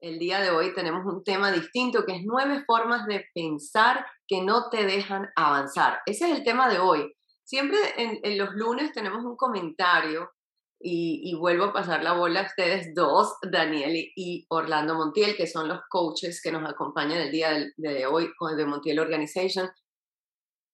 el 0.00 0.18
día 0.18 0.40
de 0.40 0.50
hoy 0.50 0.74
tenemos 0.74 1.04
un 1.04 1.24
tema 1.24 1.50
distinto 1.50 2.04
que 2.04 2.16
es 2.16 2.22
nueve 2.24 2.62
formas 2.66 3.06
de 3.06 3.26
pensar 3.34 4.06
que 4.26 4.42
no 4.42 4.70
te 4.70 4.84
dejan 4.84 5.28
avanzar. 5.36 6.00
Ese 6.06 6.30
es 6.30 6.38
el 6.38 6.44
tema 6.44 6.68
de 6.68 6.78
hoy. 6.78 7.12
Siempre 7.44 7.78
en, 7.96 8.38
los 8.38 8.50
lunes 8.54 8.92
tenemos 8.92 9.24
un 9.24 9.36
comentario 9.36 10.30
y, 10.80 11.34
vuelvo 11.34 11.64
a 11.64 11.72
pasar 11.72 12.04
la 12.04 12.12
bola 12.12 12.40
a 12.40 12.46
ustedes 12.46 12.94
dos, 12.94 13.34
Daniel 13.42 13.92
y, 14.14 14.46
Orlando 14.48 14.94
Montiel, 14.94 15.34
que 15.34 15.46
son 15.46 15.66
los 15.66 15.80
coaches 15.88 16.40
que 16.40 16.52
nos 16.52 16.68
acompañan 16.68 17.18
el 17.18 17.32
día 17.32 17.50
de, 17.76 18.06
hoy 18.06 18.30
con 18.38 18.52
el 18.52 18.56
de 18.56 18.66
Montiel 18.66 19.00
Organization. 19.00 19.68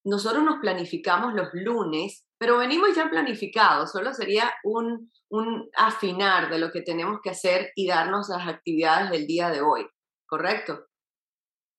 Nosotros 0.05 0.45
nos 0.45 0.61
planificamos 0.61 1.33
los 1.35 1.49
lunes, 1.55 2.25
pero 2.39 2.59
venimos 2.59 2.95
ya 2.95 3.09
planificados, 3.09 3.91
solo 3.91 4.13
sería 4.13 4.55
un, 4.63 5.11
un 5.31 5.71
afinar 5.77 6.51
de 6.51 6.59
lo 6.59 6.71
que 6.71 6.83
tenemos 6.83 7.21
que 7.23 7.31
hacer 7.31 7.73
y 7.75 7.89
darnos 7.89 8.29
las 8.29 8.47
actividades 8.47 9.11
del 9.11 9.27
día 9.27 9.49
de 9.49 9.63
hoy, 9.63 9.89
¿correcto? 10.27 10.87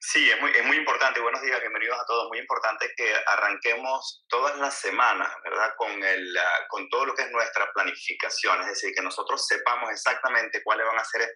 Sí, 0.07 0.29
es 0.29 0.39
muy, 0.39 0.51
es 0.51 0.65
muy 0.65 0.77
importante. 0.77 1.19
Buenos 1.19 1.41
días, 1.41 1.59
bienvenidos 1.61 1.99
a 1.99 2.05
todos. 2.05 2.27
Muy 2.29 2.37
importante 2.37 2.91
que 2.95 3.11
arranquemos 3.27 4.23
todas 4.27 4.55
las 4.59 4.75
semanas, 4.79 5.29
¿verdad? 5.43 5.73
Con, 5.77 5.91
el, 6.03 6.37
con 6.67 6.87
todo 6.89 7.07
lo 7.07 7.15
que 7.15 7.23
es 7.23 7.31
nuestra 7.31 7.71
planificación, 7.73 8.61
es 8.61 8.67
decir, 8.67 8.91
que 8.95 9.01
nosotros 9.01 9.47
sepamos 9.47 9.89
exactamente 9.89 10.61
cuáles 10.63 10.85
van 10.85 10.99
a 10.99 11.05
ser 11.05 11.27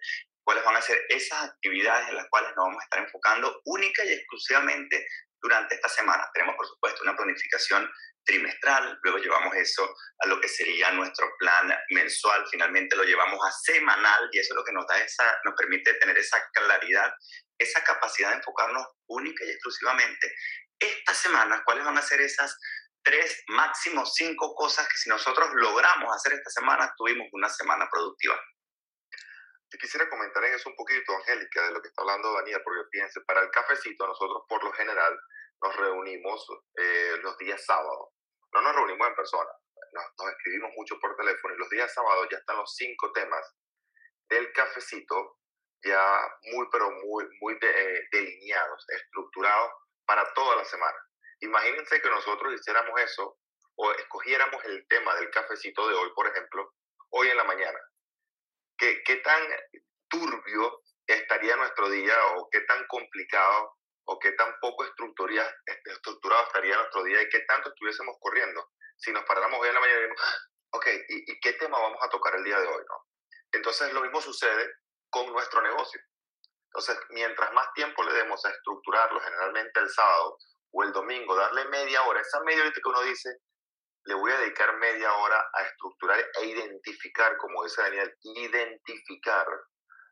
cuáles 0.42 0.64
van 0.64 0.76
a 0.76 0.82
ser 0.82 0.98
esas 1.08 1.50
actividades 1.50 2.08
en 2.08 2.16
las 2.16 2.28
cuales 2.28 2.50
nos 2.56 2.64
vamos 2.64 2.80
a 2.80 2.84
estar 2.84 3.00
enfocando 3.00 3.60
única 3.64 4.04
y 4.04 4.12
exclusivamente 4.12 5.06
durante 5.42 5.74
esta 5.74 5.88
semana. 5.88 6.28
Tenemos, 6.32 6.56
por 6.56 6.66
supuesto, 6.66 7.02
una 7.02 7.16
planificación 7.16 7.90
trimestral, 8.24 8.98
luego 9.02 9.18
llevamos 9.18 9.54
eso 9.56 9.94
a 10.18 10.26
lo 10.26 10.40
que 10.40 10.48
sería 10.48 10.90
nuestro 10.92 11.26
plan 11.38 11.74
mensual, 11.90 12.46
finalmente 12.50 12.94
lo 12.96 13.04
llevamos 13.04 13.40
a 13.44 13.50
semanal 13.50 14.28
y 14.32 14.38
eso 14.38 14.52
es 14.52 14.56
lo 14.56 14.64
que 14.64 14.72
nos 14.72 14.86
da 14.86 14.98
esa, 14.98 15.38
nos 15.44 15.54
permite 15.54 15.94
tener 15.94 16.16
esa 16.18 16.38
claridad, 16.52 17.12
esa 17.58 17.82
capacidad 17.82 18.30
de 18.30 18.36
enfocarnos 18.36 18.86
única 19.06 19.44
y 19.44 19.50
exclusivamente 19.50 20.34
esta 20.78 21.14
semana, 21.14 21.62
cuáles 21.64 21.84
van 21.84 21.98
a 21.98 22.02
ser 22.02 22.20
esas 22.20 22.56
tres, 23.02 23.42
máximo 23.48 24.04
cinco 24.06 24.54
cosas 24.54 24.88
que 24.88 24.98
si 24.98 25.08
nosotros 25.08 25.48
logramos 25.54 26.14
hacer 26.14 26.34
esta 26.34 26.50
semana, 26.50 26.92
tuvimos 26.96 27.28
una 27.32 27.48
semana 27.48 27.88
productiva. 27.90 28.38
Yo 29.72 29.78
quisiera 29.78 30.08
comentar 30.08 30.44
en 30.44 30.54
eso 30.54 30.68
un 30.68 30.76
poquito, 30.76 31.14
Angélica, 31.14 31.66
de 31.66 31.72
lo 31.72 31.80
que 31.80 31.88
está 31.88 32.02
hablando 32.02 32.32
Daniel, 32.32 32.60
porque 32.64 32.88
fíjense, 32.90 33.20
para 33.20 33.40
el 33.40 33.50
cafecito 33.50 34.06
nosotros 34.06 34.42
por 34.48 34.62
lo 34.64 34.72
general 34.72 35.16
nos 35.62 35.76
reunimos 35.76 36.46
eh, 36.76 37.16
los 37.22 37.38
días 37.38 37.64
sábados. 37.64 38.08
No 38.52 38.62
nos 38.62 38.74
reunimos 38.74 39.06
en 39.06 39.14
persona, 39.14 39.50
nos, 39.92 40.32
escribimos 40.32 40.72
mucho 40.76 40.98
por 40.98 41.16
teléfono 41.16 41.54
y 41.54 41.58
los 41.58 41.70
días 41.70 41.92
sábados 41.94 42.26
ya 42.30 42.38
están 42.38 42.56
los 42.56 42.74
cinco 42.74 43.12
temas 43.12 43.54
del 44.28 44.52
cafecito 44.52 45.38
ya 45.82 46.20
muy, 46.52 46.66
pero 46.70 46.90
muy, 46.90 47.24
muy 47.40 47.56
eh, 47.60 48.08
delineados, 48.12 48.84
estructurados 48.88 49.70
para 50.04 50.32
toda 50.34 50.56
la 50.56 50.64
semana. 50.64 50.98
Imagínense 51.40 52.02
que 52.02 52.10
nosotros 52.10 52.54
hiciéramos 52.54 53.00
eso 53.00 53.38
o 53.76 53.92
escogiéramos 53.92 54.62
el 54.64 54.86
tema 54.88 55.14
del 55.16 55.30
cafecito 55.30 55.88
de 55.88 55.94
hoy, 55.94 56.10
por 56.14 56.26
ejemplo, 56.26 56.74
hoy 57.10 57.28
en 57.28 57.36
la 57.36 57.44
mañana. 57.44 57.78
¿Qué, 58.80 59.02
qué 59.04 59.16
tan 59.16 59.42
turbio 60.08 60.82
estaría 61.06 61.54
nuestro 61.56 61.90
día 61.90 62.14
o 62.36 62.48
qué 62.50 62.62
tan 62.62 62.86
complicado 62.86 63.76
o 64.04 64.18
qué 64.18 64.32
tan 64.32 64.58
poco 64.58 64.84
estructurado 64.84 66.46
estaría 66.46 66.76
nuestro 66.76 67.02
día 67.02 67.20
y 67.20 67.28
qué 67.28 67.40
tanto 67.40 67.68
estuviésemos 67.68 68.16
corriendo 68.18 68.70
si 68.96 69.12
nos 69.12 69.22
paráramos 69.24 69.60
hoy 69.60 69.68
en 69.68 69.74
la 69.74 69.80
mañana 69.80 70.00
y 70.00 70.10
ah, 70.18 70.38
ok, 70.70 70.86
¿y, 71.08 71.32
¿y, 71.32 71.40
qué 71.40 71.52
tema 71.54 71.78
vamos 71.78 71.98
a 72.02 72.08
tocar 72.08 72.34
el 72.36 72.44
día 72.44 72.58
de 72.58 72.66
hoy? 72.66 72.82
¿no? 72.88 73.04
Entonces 73.52 73.92
lo 73.92 74.00
mismo 74.00 74.22
sucede 74.22 74.72
con 75.10 75.30
nuestro 75.30 75.60
negocio. 75.60 76.00
Entonces, 76.68 76.98
mientras 77.10 77.52
más 77.52 77.70
tiempo 77.74 78.02
le 78.02 78.14
demos 78.14 78.42
a 78.46 78.50
estructurarlo, 78.50 79.20
generalmente 79.20 79.78
el 79.80 79.90
sábado 79.90 80.38
o 80.72 80.84
el 80.84 80.92
domingo, 80.92 81.36
darle 81.36 81.66
media 81.66 82.02
hora, 82.04 82.22
esa 82.22 82.40
media 82.44 82.62
hora 82.62 82.72
que 82.72 82.88
uno 82.88 83.02
dice, 83.02 83.28
le 84.04 84.14
voy 84.14 84.32
a 84.32 84.38
dedicar 84.38 84.76
media 84.76 85.12
hora 85.14 85.44
a 85.52 85.62
estructurar 85.62 86.18
e 86.40 86.46
identificar, 86.46 87.36
como 87.36 87.64
dice 87.64 87.82
Daniel, 87.82 88.14
identificar 88.22 89.46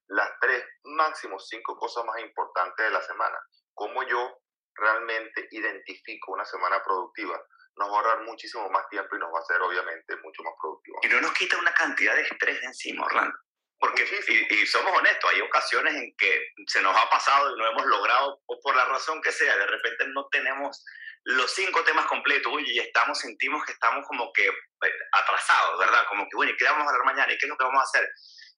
las 0.08 0.30
tres, 0.40 0.64
máximo 0.84 1.38
cinco 1.38 1.76
cosas 1.76 2.04
más 2.04 2.20
importantes 2.20 2.84
de 2.84 2.92
la 2.92 3.02
semana 3.02 3.38
cómo 3.78 4.02
yo 4.02 4.42
realmente 4.74 5.48
identifico 5.52 6.32
una 6.32 6.44
semana 6.44 6.82
productiva, 6.82 7.40
nos 7.76 7.88
va 7.88 7.92
a 7.92 7.96
ahorrar 7.96 8.24
muchísimo 8.24 8.68
más 8.70 8.88
tiempo 8.88 9.14
y 9.14 9.20
nos 9.20 9.32
va 9.32 9.38
a 9.38 9.42
hacer 9.42 9.60
obviamente 9.62 10.16
mucho 10.16 10.42
más 10.42 10.54
productivo. 10.60 10.98
Y 11.02 11.08
no 11.08 11.20
nos 11.20 11.32
quita 11.32 11.56
una 11.58 11.72
cantidad 11.72 12.14
de 12.16 12.22
estrés 12.22 12.60
de 12.60 12.66
encima, 12.66 13.06
Orlando. 13.06 13.38
Porque, 13.78 14.02
y, 14.50 14.66
somos 14.66 14.92
honestos, 14.98 15.30
hay 15.30 15.40
ocasiones 15.40 15.94
en 15.94 16.12
que 16.16 16.48
se 16.66 16.82
nos 16.82 16.96
ha 16.96 17.08
pasado 17.08 17.54
y 17.54 17.58
no 17.58 17.68
hemos 17.68 17.86
logrado, 17.86 18.40
o 18.46 18.60
por 18.60 18.74
la 18.74 18.84
razón 18.86 19.22
que 19.22 19.30
sea, 19.30 19.56
de 19.56 19.66
repente 19.66 20.08
no 20.08 20.26
tenemos 20.32 20.84
los 21.28 21.52
cinco 21.52 21.84
temas 21.84 22.06
completos, 22.06 22.52
y 22.64 22.78
estamos, 22.78 23.18
sentimos 23.18 23.62
que 23.66 23.72
estamos 23.72 24.06
como 24.06 24.32
que 24.32 24.46
eh, 24.46 24.92
atrasados, 25.12 25.78
¿verdad? 25.78 26.06
Como 26.08 26.24
que, 26.24 26.36
bueno, 26.36 26.52
¿y 26.52 26.56
qué 26.56 26.64
vamos 26.64 26.86
a 26.86 26.90
hablar 26.90 27.04
mañana? 27.04 27.30
¿Y 27.30 27.36
qué 27.36 27.44
es 27.44 27.50
lo 27.50 27.58
que 27.58 27.64
vamos 27.64 27.80
a 27.80 27.84
hacer? 27.84 28.08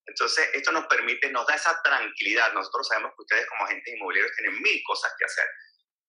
Entonces, 0.06 0.50
esto 0.54 0.70
nos 0.70 0.86
permite, 0.86 1.30
nos 1.30 1.46
da 1.48 1.54
esa 1.56 1.80
tranquilidad. 1.82 2.52
Nosotros 2.52 2.86
sabemos 2.86 3.10
que 3.10 3.22
ustedes 3.22 3.46
como 3.48 3.64
agentes 3.64 3.92
inmobiliarios 3.92 4.36
tienen 4.36 4.62
mil 4.62 4.80
cosas 4.86 5.12
que 5.18 5.24
hacer. 5.24 5.46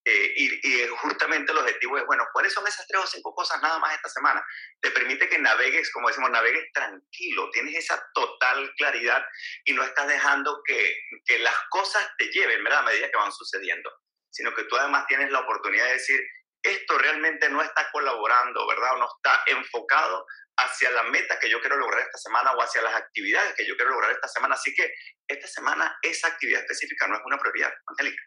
Eh, 0.05 0.33
y, 0.35 0.87
justamente 0.97 1.51
el 1.51 1.57
objetivo 1.57 1.97
es, 1.97 2.05
bueno, 2.05 2.27
¿cuáles 2.31 2.53
son 2.53 2.67
esas 2.67 2.85
tres 2.85 3.01
o 3.01 3.07
cinco 3.07 3.33
cosas 3.33 3.59
nada 3.63 3.79
más 3.79 3.95
esta 3.95 4.09
semana? 4.09 4.45
Te 4.81 4.91
permite 4.91 5.29
que 5.29 5.39
navegues, 5.39 5.91
como 5.91 6.09
decimos, 6.09 6.29
navegues 6.29 6.71
tranquilo, 6.73 7.49
tienes 7.51 7.75
esa 7.75 8.03
total 8.13 8.71
claridad 8.77 9.25
y 9.65 9.73
no 9.73 9.83
estás 9.83 10.07
dejando 10.07 10.61
que, 10.63 10.95
que 11.25 11.39
las 11.39 11.55
cosas 11.69 12.07
te 12.19 12.27
lleven, 12.27 12.63
¿verdad? 12.63 12.81
A 12.81 12.83
medida 12.83 13.09
que 13.09 13.17
van 13.17 13.31
sucediendo, 13.31 13.91
sino 14.29 14.53
que 14.53 14.63
tú 14.65 14.75
además 14.77 15.05
tienes 15.07 15.31
la 15.31 15.39
oportunidad 15.39 15.85
de 15.85 15.93
decir, 15.93 16.19
esto 16.63 16.97
realmente 16.97 17.49
no 17.49 17.61
está 17.61 17.89
colaborando, 17.91 18.67
¿verdad? 18.67 18.95
O 18.95 18.97
no 18.99 19.05
está 19.05 19.41
enfocado 19.47 20.25
hacia 20.57 20.91
la 20.91 21.03
meta 21.03 21.39
que 21.39 21.49
yo 21.49 21.59
quiero 21.59 21.77
lograr 21.77 22.01
esta 22.01 22.17
semana 22.17 22.51
o 22.51 22.61
hacia 22.61 22.81
las 22.81 22.95
actividades 22.95 23.53
que 23.55 23.65
yo 23.65 23.75
quiero 23.75 23.91
lograr 23.91 24.11
esta 24.11 24.27
semana. 24.27 24.55
Así 24.55 24.73
que 24.73 24.91
esta 25.27 25.47
semana 25.47 25.97
esa 26.01 26.27
actividad 26.27 26.61
específica 26.61 27.07
no 27.07 27.15
es 27.15 27.21
una 27.25 27.37
prioridad, 27.37 27.71
Angélica. 27.87 28.21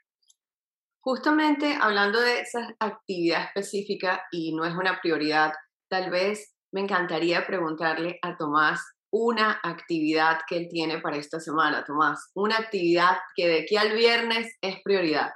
Justamente 1.00 1.77
hablando 1.81 2.21
de 2.21 2.41
esa 2.41 2.75
actividad 2.81 3.44
específica 3.55 4.25
y 4.33 4.55
no 4.55 4.65
es 4.65 4.73
una 4.75 5.00
prioridad, 5.00 5.53
tal 5.91 6.11
vez 6.11 6.55
me 6.73 6.81
encantaría 6.81 7.47
preguntarle 7.47 8.19
a 8.23 8.37
Tomás 8.37 8.81
una 9.12 9.61
actividad 9.62 10.41
que 10.49 10.56
él 10.56 10.69
tiene 10.69 11.00
para 11.00 11.19
esta 11.19 11.39
semana, 11.39 11.84
Tomás, 11.84 12.33
una 12.34 12.56
actividad 12.56 13.19
que 13.37 13.47
de 13.47 13.61
aquí 13.61 13.77
al 13.77 13.93
viernes 13.93 14.56
es 14.61 14.78
prioridad. 14.83 15.31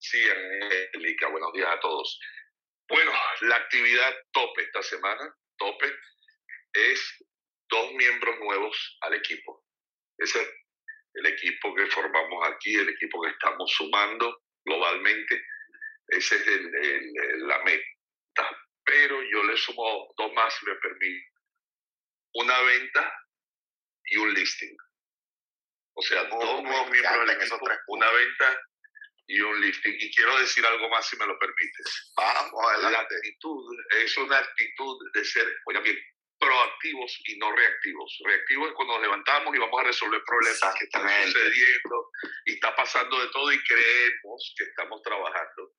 Sí, 0.00 0.18
Angélica, 0.30 1.26
buenos 1.28 1.52
días 1.52 1.68
a 1.70 1.80
todos. 1.80 2.20
Bueno, 2.88 3.12
la 3.42 3.56
actividad 3.56 4.14
tope 4.32 4.62
esta 4.62 4.82
semana, 4.82 5.34
tope, 5.56 5.92
es 6.72 7.24
dos 7.68 7.92
miembros 7.94 8.38
nuevos 8.38 8.98
al 9.00 9.14
equipo. 9.14 9.64
Ese 10.16 10.40
es 10.40 10.48
el 11.14 11.26
equipo 11.26 11.74
que 11.74 11.86
formamos 11.86 12.46
aquí, 12.46 12.76
el 12.76 12.88
equipo 12.88 13.20
que 13.22 13.30
estamos 13.30 13.70
sumando 13.72 14.44
globalmente. 14.64 15.44
Esa 16.06 16.36
es 16.36 16.46
la 17.38 17.58
meta. 17.64 18.56
Pero 18.84 19.20
yo 19.22 19.42
le 19.42 19.56
sumo 19.56 20.14
dos 20.16 20.32
más, 20.32 20.54
si 20.54 20.66
me 20.66 20.76
permite. 20.76 21.26
Una 22.34 22.60
venta 22.62 23.12
y 24.04 24.16
un 24.16 24.32
listing. 24.32 24.76
O 25.94 26.02
sea, 26.02 26.22
dos 26.24 26.62
nuevos 26.62 26.88
miembros 26.88 27.26
del 27.26 27.30
equipo, 27.30 27.58
una 27.88 28.10
venta 28.12 28.67
y 29.28 29.40
un 29.40 29.60
lifting. 29.60 29.94
Y 30.00 30.10
quiero 30.14 30.38
decir 30.40 30.64
algo 30.66 30.88
más, 30.88 31.06
si 31.06 31.16
me 31.16 31.26
lo 31.26 31.38
permites. 31.38 32.12
Vamos 32.16 32.72
adelante. 32.72 33.14
La 33.14 33.18
actitud 33.20 33.76
es 34.02 34.16
una 34.16 34.38
actitud 34.38 34.96
de 35.14 35.24
ser, 35.24 35.46
oigan 35.66 35.84
bien, 35.84 35.98
proactivos 36.38 37.20
y 37.26 37.36
no 37.38 37.54
reactivos. 37.54 38.18
Reactivos 38.24 38.68
es 38.68 38.74
cuando 38.74 38.94
nos 38.94 39.02
levantamos 39.02 39.54
y 39.54 39.58
vamos 39.58 39.80
a 39.80 39.84
resolver 39.84 40.22
problemas 40.24 40.74
que 40.78 40.84
están 40.84 41.26
sucediendo 41.26 42.10
y 42.46 42.52
está 42.54 42.74
pasando 42.74 43.20
de 43.20 43.28
todo 43.28 43.52
y 43.52 43.62
creemos 43.64 44.54
que 44.56 44.64
estamos 44.64 45.02
trabajando 45.02 45.72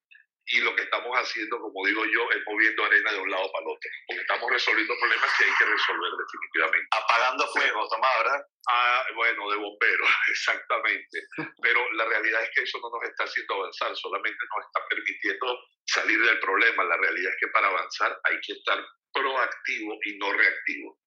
y 0.50 0.62
lo 0.62 0.76
que 0.76 0.82
estamos 0.82 1.16
haciendo, 1.16 1.60
como 1.60 1.86
digo 1.86 2.04
yo, 2.06 2.32
es 2.32 2.42
moviendo 2.46 2.84
arena 2.84 3.12
de 3.12 3.20
un 3.20 3.30
lado 3.30 3.52
para 3.52 3.66
el 3.66 3.72
otro, 3.72 3.90
porque 4.08 4.22
estamos 4.22 4.52
resolviendo 4.52 4.94
problemas 5.00 5.30
que 5.38 5.46
hay 5.46 5.52
que 5.60 5.66
resolver 5.66 6.12
definitivamente. 6.18 6.88
Apagando 6.92 7.48
fuego, 7.48 7.88
Tomás, 7.88 8.18
¿verdad? 8.18 8.42
Ah, 8.68 9.06
bueno, 9.16 9.50
de 9.52 9.58
bombero, 9.58 10.06
exactamente. 10.30 11.22
Pero 11.62 11.92
la 11.94 12.06
realidad 12.06 12.44
es 12.44 12.50
que 12.56 12.64
eso 12.64 12.80
no 12.82 12.90
nos 12.90 13.10
está 13.10 13.26
haciendo 13.26 13.54
avanzar, 13.56 13.96
solamente 13.96 14.40
nos 14.40 14.66
está 14.66 14.88
permitiendo 14.90 15.60
salir 15.86 16.20
del 16.20 16.40
problema. 16.40 16.84
La 16.84 16.98
realidad 16.98 17.32
es 17.32 17.38
que 17.40 17.52
para 17.52 17.68
avanzar 17.68 18.20
hay 18.24 18.40
que 18.42 18.54
estar 18.54 18.84
proactivo 19.14 19.98
y 20.04 20.18
no 20.18 20.34
reactivo. 20.34 21.00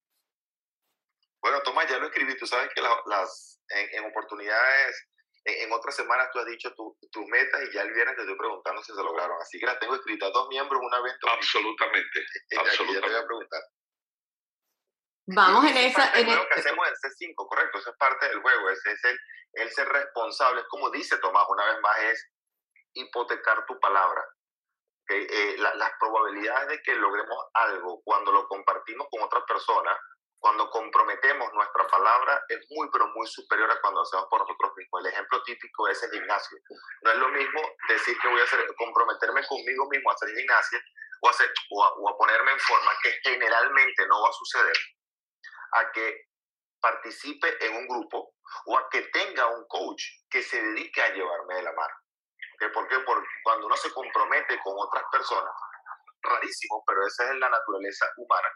Bueno, 1.43 1.61
Tomás, 1.62 1.91
ya 1.91 1.99
lo 1.99 2.06
escribí. 2.06 2.37
Tú 2.37 2.47
sabes 2.47 2.71
que 2.73 2.81
las, 2.81 3.61
en 3.71 4.05
oportunidades 4.05 5.12
en, 5.44 5.73
otras 5.73 5.97
semanas 5.97 6.29
tú 6.33 6.39
has 6.39 6.47
dicho 6.47 6.73
tus 6.75 7.27
metas 7.29 7.62
y 7.62 7.75
ya 7.75 7.83
el 7.83 7.93
viernes 7.93 8.17
te 8.17 8.23
estoy 8.23 8.37
preguntando 8.37 8.83
si 8.83 8.93
se 8.93 9.03
lograron. 9.03 9.37
Así 9.41 9.59
que 9.59 9.67
las 9.67 9.79
tengo 9.79 9.94
escritas, 9.94 10.33
dos 10.33 10.49
miembros, 10.49 10.81
un 10.83 10.94
evento. 10.94 11.29
Absolutamente, 11.29 12.25
absolutamente. 12.59 12.94
Ya 12.94 13.00
te 13.00 13.12
voy 13.12 13.23
a 13.23 13.27
preguntar. 13.27 13.61
Vamos 15.27 15.65
en 15.71 15.77
esa... 15.77 16.05
Es 16.12 16.27
en 16.27 16.37
lo 16.37 16.49
que 16.49 16.61
hacemos 16.61 16.87
en 16.87 16.94
C5, 16.94 17.35
correcto, 17.37 17.79
eso 17.79 17.91
es 17.91 17.97
parte 17.97 18.29
del 18.29 18.43
juego, 18.43 18.71
ese 18.71 18.93
es 18.93 19.05
el, 19.05 19.19
el 19.53 19.71
ser 19.71 19.89
responsable, 19.89 20.62
es 20.62 20.67
como 20.69 20.91
dice 20.91 21.17
Tomás 21.19 21.47
una 21.49 21.65
vez 21.67 21.81
más, 21.81 21.99
es 22.00 22.31
hipotecar 22.94 23.65
tu 23.67 23.79
palabra. 23.79 24.23
Eh, 25.09 25.56
las 25.59 25.93
probabilidades 26.00 26.69
de 26.69 26.83
que 26.83 26.94
logremos 26.94 27.37
algo 27.55 28.00
cuando 28.03 28.33
lo 28.33 28.47
compartimos 28.49 29.06
con 29.11 29.23
otra 29.23 29.44
persona, 29.44 29.99
cuando 30.43 30.69
comprometemos 30.71 31.53
nuestra 31.53 31.87
palabra, 31.87 32.44
es 32.49 32.59
muy, 32.71 32.89
pero 32.91 33.06
muy 33.15 33.29
superior 33.29 33.71
a 33.71 33.81
cuando 33.81 34.03
hacemos 34.03 34.27
por 34.29 34.41
nosotros 34.41 34.73
mismos. 34.77 35.00
El 35.00 35.12
ejemplo 35.12 35.41
típico 35.44 35.87
es 35.87 36.03
el 36.03 36.11
gimnasio. 36.11 36.59
No 37.03 37.12
es 37.12 37.17
lo 37.17 37.29
mismo 37.29 37.61
decir 37.89 38.19
que 38.19 38.27
voy 38.27 38.41
a 38.41 38.43
hacer, 38.43 38.67
comprometerme 38.77 39.47
conmigo 39.47 39.89
mismo 39.89 40.11
a 40.11 40.15
hacer 40.15 40.35
gimnasia 40.35 40.81
o, 41.21 41.29
hacer, 41.29 41.49
o, 41.71 42.09
a, 42.09 42.19
ponerme 42.19 42.50
en 42.50 42.59
forma, 42.59 42.91
que 43.05 43.12
generalmente 43.23 44.05
no 44.09 44.21
va 44.21 44.31
a 44.31 44.33
suceder, 44.33 44.77
a 45.75 45.93
que 45.93 46.27
participe 46.81 47.65
en 47.65 47.77
un 47.77 47.87
grupo 47.87 48.35
o 48.67 48.77
a 48.77 48.89
que 48.91 49.03
tenga 49.12 49.47
un 49.47 49.65
coach 49.69 50.03
que 50.29 50.43
se 50.43 50.61
dedique 50.61 51.03
a 51.03 51.15
llevarme 51.15 51.55
de 51.55 51.62
la 51.62 51.73
mano. 51.73 51.94
¿Por 52.75 52.89
qué? 52.89 52.99
Porque 52.99 53.29
cuando 53.44 53.67
uno 53.67 53.77
se 53.77 53.93
compromete 53.93 54.59
con 54.59 54.75
otras 54.77 55.05
personas, 55.12 55.55
rarísimo, 56.21 56.83
pero 56.85 57.06
esa 57.06 57.31
es 57.31 57.39
la 57.39 57.49
naturaleza 57.49 58.11
humana. 58.17 58.49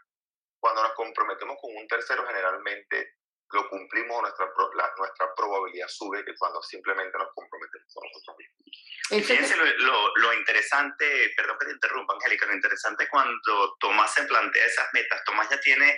Cuando 0.66 0.82
nos 0.82 0.94
comprometemos 0.94 1.56
con 1.60 1.76
un 1.76 1.86
tercero, 1.86 2.26
generalmente 2.26 3.18
lo 3.52 3.68
cumplimos, 3.68 4.20
nuestra, 4.20 4.50
nuestra 4.98 5.32
probabilidad 5.36 5.86
sube 5.86 6.24
que 6.24 6.34
cuando 6.36 6.60
simplemente 6.60 7.16
nos 7.16 7.28
comprometemos 7.32 7.94
con 7.94 8.08
nosotros 8.08 8.36
mismos. 8.36 9.26
Fíjense 9.28 9.56
lo, 9.56 10.16
lo, 10.16 10.32
interesante, 10.34 11.30
perdón 11.36 11.56
que 11.60 11.66
te 11.66 11.72
interrumpa, 11.72 12.14
Angélica, 12.14 12.46
lo 12.46 12.54
interesante 12.54 13.08
cuando 13.08 13.76
Tomás 13.78 14.12
se 14.12 14.24
plantea 14.24 14.66
esas 14.66 14.88
metas, 14.92 15.22
Tomás 15.24 15.48
ya 15.48 15.60
tiene 15.60 15.96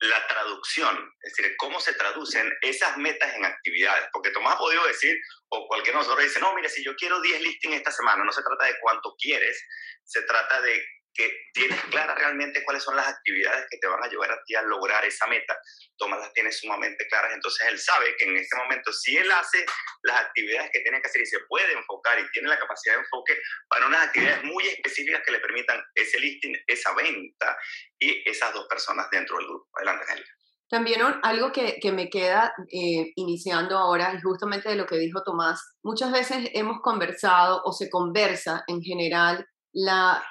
la 0.00 0.26
traducción, 0.26 1.14
es 1.22 1.32
decir, 1.34 1.56
cómo 1.56 1.80
se 1.80 1.94
traducen 1.94 2.52
esas 2.60 2.98
metas 2.98 3.32
en 3.32 3.46
actividades. 3.46 4.06
Porque 4.12 4.32
Tomás 4.32 4.56
ha 4.56 4.58
podido 4.58 4.86
decir, 4.86 5.16
o 5.48 5.66
cualquier 5.66 5.94
nosotros 5.94 6.22
dice, 6.22 6.40
no, 6.40 6.54
mire, 6.54 6.68
si 6.68 6.84
yo 6.84 6.94
quiero 6.96 7.22
10 7.22 7.40
listings 7.40 7.76
esta 7.76 7.90
semana, 7.90 8.22
no 8.22 8.32
se 8.32 8.42
trata 8.42 8.66
de 8.66 8.78
cuánto 8.82 9.14
quieres, 9.18 9.66
se 10.02 10.20
trata 10.24 10.60
de 10.60 10.84
que 11.14 11.30
tienes 11.52 11.80
claras 11.84 12.18
realmente 12.18 12.62
cuáles 12.64 12.82
son 12.82 12.96
las 12.96 13.06
actividades 13.06 13.66
que 13.70 13.78
te 13.78 13.86
van 13.86 14.02
a 14.02 14.08
llevar 14.08 14.32
a 14.32 14.42
ti 14.44 14.54
a 14.54 14.62
lograr 14.62 15.04
esa 15.04 15.26
meta. 15.26 15.56
Tomás 15.96 16.20
las 16.20 16.32
tiene 16.32 16.50
sumamente 16.50 17.06
claras, 17.08 17.32
entonces 17.32 17.66
él 17.68 17.78
sabe 17.78 18.16
que 18.16 18.24
en 18.24 18.36
este 18.36 18.56
momento, 18.56 18.92
si 18.92 19.16
él 19.16 19.30
hace 19.30 19.64
las 20.02 20.20
actividades 20.20 20.70
que 20.72 20.80
tiene 20.80 21.00
que 21.00 21.08
hacer 21.08 21.22
y 21.22 21.26
se 21.26 21.40
puede 21.48 21.72
enfocar 21.72 22.18
y 22.18 22.30
tiene 22.32 22.48
la 22.48 22.58
capacidad 22.58 22.94
de 22.96 23.00
enfoque 23.00 23.38
para 23.68 23.86
unas 23.86 24.08
actividades 24.08 24.42
muy 24.44 24.66
específicas 24.66 25.22
que 25.24 25.32
le 25.32 25.40
permitan 25.40 25.82
ese 25.94 26.18
listing, 26.18 26.56
esa 26.66 26.94
venta 26.94 27.56
y 27.98 28.28
esas 28.28 28.52
dos 28.52 28.66
personas 28.68 29.08
dentro 29.10 29.36
del 29.38 29.46
grupo. 29.46 29.68
Adelante, 29.76 30.04
Angélica. 30.08 30.30
También 30.68 31.00
algo 31.22 31.52
que, 31.52 31.78
que 31.80 31.92
me 31.92 32.08
queda 32.08 32.52
eh, 32.72 33.12
iniciando 33.14 33.78
ahora, 33.78 34.12
y 34.14 34.20
justamente 34.20 34.70
de 34.70 34.76
lo 34.76 34.86
que 34.86 34.96
dijo 34.96 35.22
Tomás, 35.22 35.76
muchas 35.84 36.10
veces 36.10 36.50
hemos 36.54 36.80
conversado 36.82 37.62
o 37.64 37.72
se 37.72 37.88
conversa 37.88 38.64
en 38.66 38.80
general 38.82 39.46
la 39.72 40.24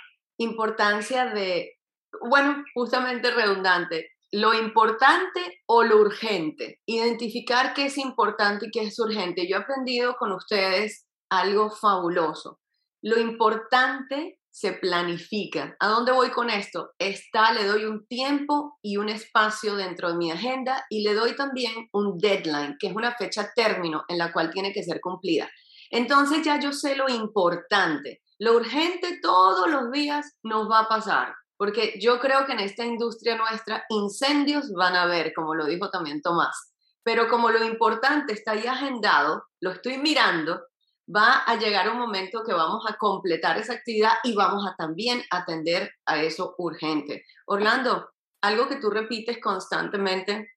importancia 0.43 1.25
de, 1.25 1.79
bueno, 2.21 2.63
justamente 2.73 3.31
redundante, 3.31 4.11
lo 4.31 4.53
importante 4.53 5.61
o 5.67 5.83
lo 5.83 5.97
urgente, 5.97 6.81
identificar 6.85 7.73
qué 7.73 7.85
es 7.85 7.97
importante 7.97 8.67
y 8.67 8.71
qué 8.71 8.81
es 8.81 8.99
urgente. 8.99 9.47
Yo 9.47 9.57
he 9.57 9.59
aprendido 9.61 10.15
con 10.15 10.31
ustedes 10.31 11.07
algo 11.29 11.69
fabuloso. 11.69 12.59
Lo 13.01 13.19
importante 13.19 14.39
se 14.53 14.73
planifica. 14.73 15.75
¿A 15.79 15.87
dónde 15.87 16.11
voy 16.11 16.29
con 16.29 16.49
esto? 16.49 16.91
Está, 16.99 17.53
le 17.53 17.65
doy 17.65 17.85
un 17.85 18.05
tiempo 18.05 18.77
y 18.83 18.97
un 18.97 19.09
espacio 19.09 19.75
dentro 19.75 20.09
de 20.09 20.17
mi 20.17 20.31
agenda 20.31 20.85
y 20.89 21.01
le 21.01 21.15
doy 21.15 21.35
también 21.35 21.89
un 21.91 22.19
deadline, 22.19 22.77
que 22.79 22.87
es 22.87 22.95
una 22.95 23.15
fecha 23.15 23.51
término 23.55 24.03
en 24.07 24.19
la 24.19 24.31
cual 24.31 24.51
tiene 24.51 24.71
que 24.71 24.83
ser 24.83 25.01
cumplida. 25.01 25.49
Entonces 25.89 26.43
ya 26.43 26.59
yo 26.59 26.71
sé 26.71 26.95
lo 26.95 27.09
importante. 27.09 28.21
Lo 28.43 28.57
urgente 28.57 29.19
todos 29.21 29.71
los 29.71 29.89
días 29.89 30.35
nos 30.43 30.69
va 30.69 30.79
a 30.79 30.89
pasar, 30.89 31.33
porque 31.55 31.97
yo 32.01 32.19
creo 32.19 32.45
que 32.45 32.51
en 32.51 32.59
esta 32.59 32.83
industria 32.83 33.37
nuestra 33.37 33.85
incendios 33.87 34.73
van 34.73 34.97
a 34.97 35.03
haber, 35.03 35.33
como 35.33 35.55
lo 35.55 35.65
dijo 35.65 35.89
también 35.89 36.21
Tomás, 36.21 36.73
pero 37.03 37.29
como 37.29 37.51
lo 37.51 37.63
importante 37.63 38.33
está 38.33 38.51
ahí 38.51 38.67
agendado, 38.67 39.45
lo 39.61 39.71
estoy 39.71 39.97
mirando, 39.97 40.61
va 41.07 41.43
a 41.45 41.55
llegar 41.55 41.89
un 41.89 41.99
momento 41.99 42.43
que 42.45 42.51
vamos 42.51 42.83
a 42.85 42.97
completar 42.97 43.57
esa 43.57 43.75
actividad 43.75 44.11
y 44.25 44.35
vamos 44.35 44.67
a 44.67 44.75
también 44.75 45.23
atender 45.31 45.93
a 46.05 46.21
eso 46.21 46.53
urgente. 46.57 47.23
Orlando, 47.45 48.09
algo 48.41 48.67
que 48.67 48.75
tú 48.75 48.89
repites 48.89 49.39
constantemente 49.41 50.49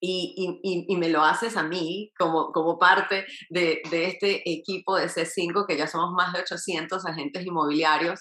y, 0.00 0.60
y, 0.62 0.86
y, 0.88 0.96
me 0.96 1.08
lo 1.08 1.22
haces 1.22 1.56
a 1.56 1.62
mí 1.62 2.12
como, 2.18 2.52
como 2.52 2.78
parte 2.78 3.26
de, 3.50 3.80
de, 3.90 4.06
este 4.06 4.42
equipo 4.50 4.96
de 4.96 5.06
C5, 5.08 5.66
que 5.66 5.76
ya 5.76 5.86
somos 5.86 6.12
más 6.12 6.32
de 6.32 6.40
800 6.40 7.04
agentes 7.06 7.44
inmobiliarios, 7.44 8.20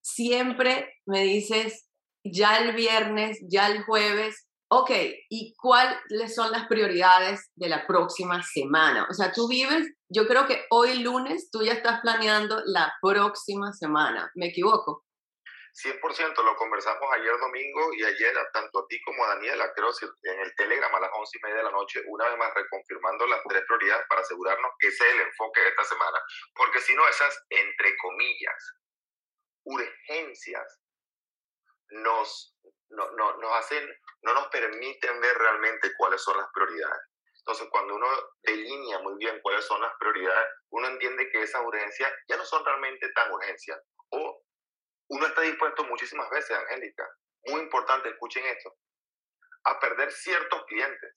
siempre 0.00 0.88
me 1.06 1.22
dices, 1.22 1.88
ya 2.24 2.56
el 2.58 2.74
viernes, 2.74 3.38
ya 3.48 3.68
el 3.68 3.82
jueves, 3.84 4.46
ok, 4.68 4.90
¿y 5.28 5.54
cuáles 5.60 6.34
son 6.34 6.50
las 6.50 6.66
prioridades 6.66 7.50
de 7.56 7.68
la 7.68 7.86
próxima 7.86 8.42
semana? 8.42 9.06
O 9.10 9.12
sea, 9.12 9.32
tú 9.32 9.46
vives, 9.46 9.86
yo 10.08 10.26
creo 10.26 10.46
que 10.46 10.62
hoy 10.70 11.02
lunes 11.02 11.50
tú 11.50 11.62
ya 11.62 11.72
estás 11.72 12.00
planeando 12.00 12.62
la 12.64 12.92
próxima 13.02 13.72
semana, 13.72 14.30
¿me 14.34 14.46
equivoco? 14.46 15.04
100% 15.74 16.44
lo 16.44 16.56
conversamos 16.56 17.10
ayer 17.12 17.38
domingo 17.38 17.94
y 17.94 18.04
ayer 18.04 18.36
tanto 18.52 18.80
a 18.80 18.86
ti 18.88 19.00
como 19.02 19.24
a 19.24 19.28
Daniela, 19.28 19.72
creo 19.72 19.90
en 20.22 20.40
el 20.40 20.54
Telegram 20.54 20.94
a 20.94 21.00
las 21.00 21.10
once 21.14 21.38
y 21.38 21.42
media 21.42 21.58
de 21.58 21.62
la 21.62 21.70
noche, 21.70 22.02
una 22.06 22.28
vez 22.28 22.36
más 22.36 22.52
reconfirmando 22.54 23.26
las 23.26 23.40
tres 23.48 23.62
prioridades 23.66 24.06
para 24.08 24.20
asegurarnos 24.20 24.72
que 24.78 24.88
ese 24.88 25.08
es 25.08 25.14
el 25.14 25.20
enfoque 25.22 25.60
de 25.62 25.68
esta 25.68 25.84
semana. 25.84 26.18
Porque 26.54 26.80
si 26.80 26.94
no, 26.94 27.08
esas, 27.08 27.46
entre 27.48 27.96
comillas, 27.96 28.74
urgencias 29.64 30.80
nos, 31.88 32.54
no, 32.90 33.10
no, 33.12 33.36
nos 33.38 33.52
hacen, 33.54 33.88
no 34.22 34.34
nos 34.34 34.48
permiten 34.48 35.20
ver 35.20 35.38
realmente 35.38 35.92
cuáles 35.96 36.22
son 36.22 36.36
las 36.36 36.48
prioridades. 36.52 37.00
Entonces, 37.38 37.66
cuando 37.70 37.96
uno 37.96 38.08
delinea 38.42 38.98
muy 39.00 39.16
bien 39.16 39.40
cuáles 39.40 39.64
son 39.64 39.80
las 39.80 39.92
prioridades, 39.98 40.48
uno 40.70 40.86
entiende 40.88 41.28
que 41.30 41.42
esas 41.42 41.62
urgencias 41.64 42.12
ya 42.28 42.36
no 42.36 42.44
son 42.44 42.64
realmente 42.64 43.10
tan 43.12 43.32
urgencias 43.32 43.80
uno 45.12 45.26
está 45.26 45.42
dispuesto 45.42 45.84
muchísimas 45.84 46.28
veces, 46.30 46.56
Angélica, 46.56 47.06
muy 47.48 47.60
importante, 47.60 48.08
escuchen 48.08 48.46
esto, 48.46 48.74
a 49.64 49.78
perder 49.78 50.10
ciertos 50.10 50.64
clientes 50.64 51.14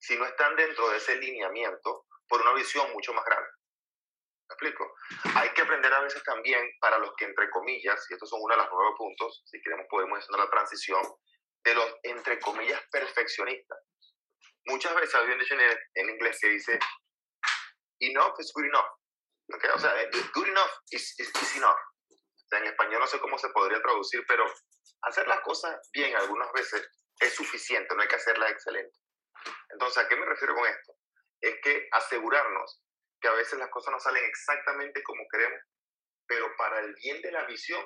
si 0.00 0.18
no 0.18 0.26
están 0.26 0.56
dentro 0.56 0.90
de 0.90 0.96
ese 0.96 1.14
lineamiento 1.16 2.06
por 2.26 2.40
una 2.40 2.52
visión 2.54 2.92
mucho 2.92 3.12
más 3.12 3.24
grande. 3.24 3.48
¿Me 4.48 4.54
explico? 4.54 4.94
Hay 5.36 5.50
que 5.50 5.62
aprender 5.62 5.92
a 5.94 6.00
veces 6.00 6.24
también 6.24 6.68
para 6.80 6.98
los 6.98 7.14
que, 7.16 7.26
entre 7.26 7.48
comillas, 7.50 8.04
y 8.10 8.14
estos 8.14 8.28
son 8.28 8.40
uno 8.42 8.56
de 8.56 8.62
los 8.62 8.70
nueve 8.72 8.94
puntos, 8.98 9.42
si 9.46 9.62
queremos 9.62 9.86
podemos 9.88 10.18
hacer 10.18 10.36
la 10.36 10.50
transición, 10.50 11.02
de 11.62 11.74
los, 11.74 11.94
entre 12.02 12.40
comillas, 12.40 12.82
perfeccionistas. 12.90 13.78
Muchas 14.66 14.92
veces, 14.96 15.14
habían 15.14 15.38
dicho 15.38 15.54
en, 15.54 15.78
en, 15.94 16.10
inglés, 16.10 16.36
se 16.40 16.48
dice, 16.48 16.78
enough 18.00 18.34
is 18.40 18.52
good 18.52 18.64
enough. 18.64 18.90
¿Okay? 19.54 19.70
O 19.70 19.78
sea, 19.78 19.94
good 20.34 20.48
enough 20.48 20.70
is, 20.90 21.14
is, 21.20 21.30
is 21.40 21.56
enough 21.56 21.78
en 22.58 22.66
español 22.66 23.00
no 23.00 23.06
sé 23.06 23.18
cómo 23.20 23.38
se 23.38 23.48
podría 23.50 23.80
traducir, 23.80 24.24
pero 24.26 24.44
hacer 25.02 25.26
las 25.28 25.40
cosas 25.40 25.76
bien 25.92 26.14
algunas 26.16 26.52
veces 26.52 26.88
es 27.20 27.34
suficiente, 27.34 27.94
no 27.94 28.02
hay 28.02 28.08
que 28.08 28.16
hacerlas 28.16 28.52
excelente. 28.52 28.96
Entonces, 29.70 30.04
¿a 30.04 30.08
qué 30.08 30.16
me 30.16 30.26
refiero 30.26 30.54
con 30.54 30.66
esto? 30.66 30.94
Es 31.40 31.56
que 31.62 31.88
asegurarnos 31.92 32.82
que 33.20 33.28
a 33.28 33.32
veces 33.32 33.58
las 33.58 33.70
cosas 33.70 33.92
no 33.92 34.00
salen 34.00 34.24
exactamente 34.24 35.02
como 35.02 35.22
queremos, 35.30 35.60
pero 36.26 36.54
para 36.56 36.80
el 36.80 36.94
bien 36.94 37.20
de 37.22 37.32
la 37.32 37.44
visión, 37.44 37.84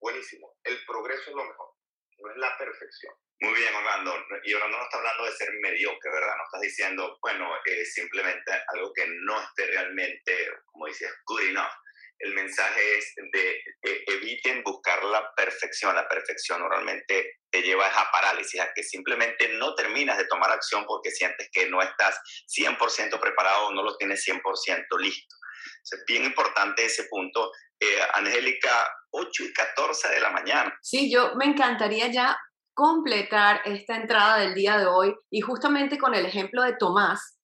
buenísimo. 0.00 0.56
El 0.64 0.84
progreso 0.86 1.30
es 1.30 1.36
lo 1.36 1.44
mejor, 1.44 1.74
no 2.18 2.30
es 2.30 2.36
la 2.38 2.56
perfección. 2.58 3.14
Muy 3.40 3.52
bien, 3.52 3.74
Orlando. 3.74 4.14
Y 4.44 4.54
Orlando 4.54 4.78
no 4.78 4.84
está 4.84 4.96
hablando 4.96 5.24
de 5.24 5.32
ser 5.32 5.50
mediocre, 5.60 6.10
¿verdad? 6.10 6.36
No 6.36 6.44
estás 6.44 6.60
diciendo, 6.62 7.18
bueno, 7.20 7.50
es 7.64 7.92
simplemente 7.92 8.50
algo 8.68 8.92
que 8.94 9.06
no 9.06 9.42
esté 9.42 9.66
realmente, 9.66 10.50
como 10.72 10.86
dices, 10.86 11.14
good 11.26 11.42
enough 11.42 11.72
el 12.18 12.34
mensaje 12.34 12.98
es 12.98 13.14
de 13.32 13.60
eviten 13.82 14.62
buscar 14.62 15.04
la 15.04 15.32
perfección. 15.34 15.94
La 15.94 16.08
perfección 16.08 16.60
normalmente 16.60 17.38
te 17.50 17.62
lleva 17.62 17.86
a 17.86 18.10
parálisis, 18.10 18.60
a 18.60 18.72
que 18.74 18.82
simplemente 18.82 19.48
no 19.56 19.74
terminas 19.74 20.18
de 20.18 20.26
tomar 20.26 20.50
acción 20.50 20.84
porque 20.86 21.10
sientes 21.10 21.48
que 21.52 21.68
no 21.68 21.82
estás 21.82 22.18
100% 22.48 23.20
preparado 23.20 23.68
o 23.68 23.72
no 23.72 23.82
lo 23.82 23.96
tienes 23.96 24.26
100% 24.26 24.42
listo. 24.98 25.36
Es 25.84 26.04
bien 26.06 26.24
importante 26.24 26.84
ese 26.84 27.04
punto. 27.04 27.50
Eh, 27.78 27.98
Angélica, 28.14 28.88
8 29.10 29.44
y 29.44 29.52
14 29.52 30.08
de 30.08 30.20
la 30.20 30.30
mañana. 30.30 30.76
Sí, 30.82 31.10
yo 31.12 31.34
me 31.36 31.44
encantaría 31.44 32.10
ya 32.10 32.38
completar 32.74 33.62
esta 33.64 33.96
entrada 33.96 34.38
del 34.38 34.54
día 34.54 34.78
de 34.78 34.86
hoy 34.86 35.14
y 35.30 35.40
justamente 35.40 35.98
con 35.98 36.14
el 36.14 36.26
ejemplo 36.26 36.62
de 36.62 36.76
Tomás, 36.78 37.38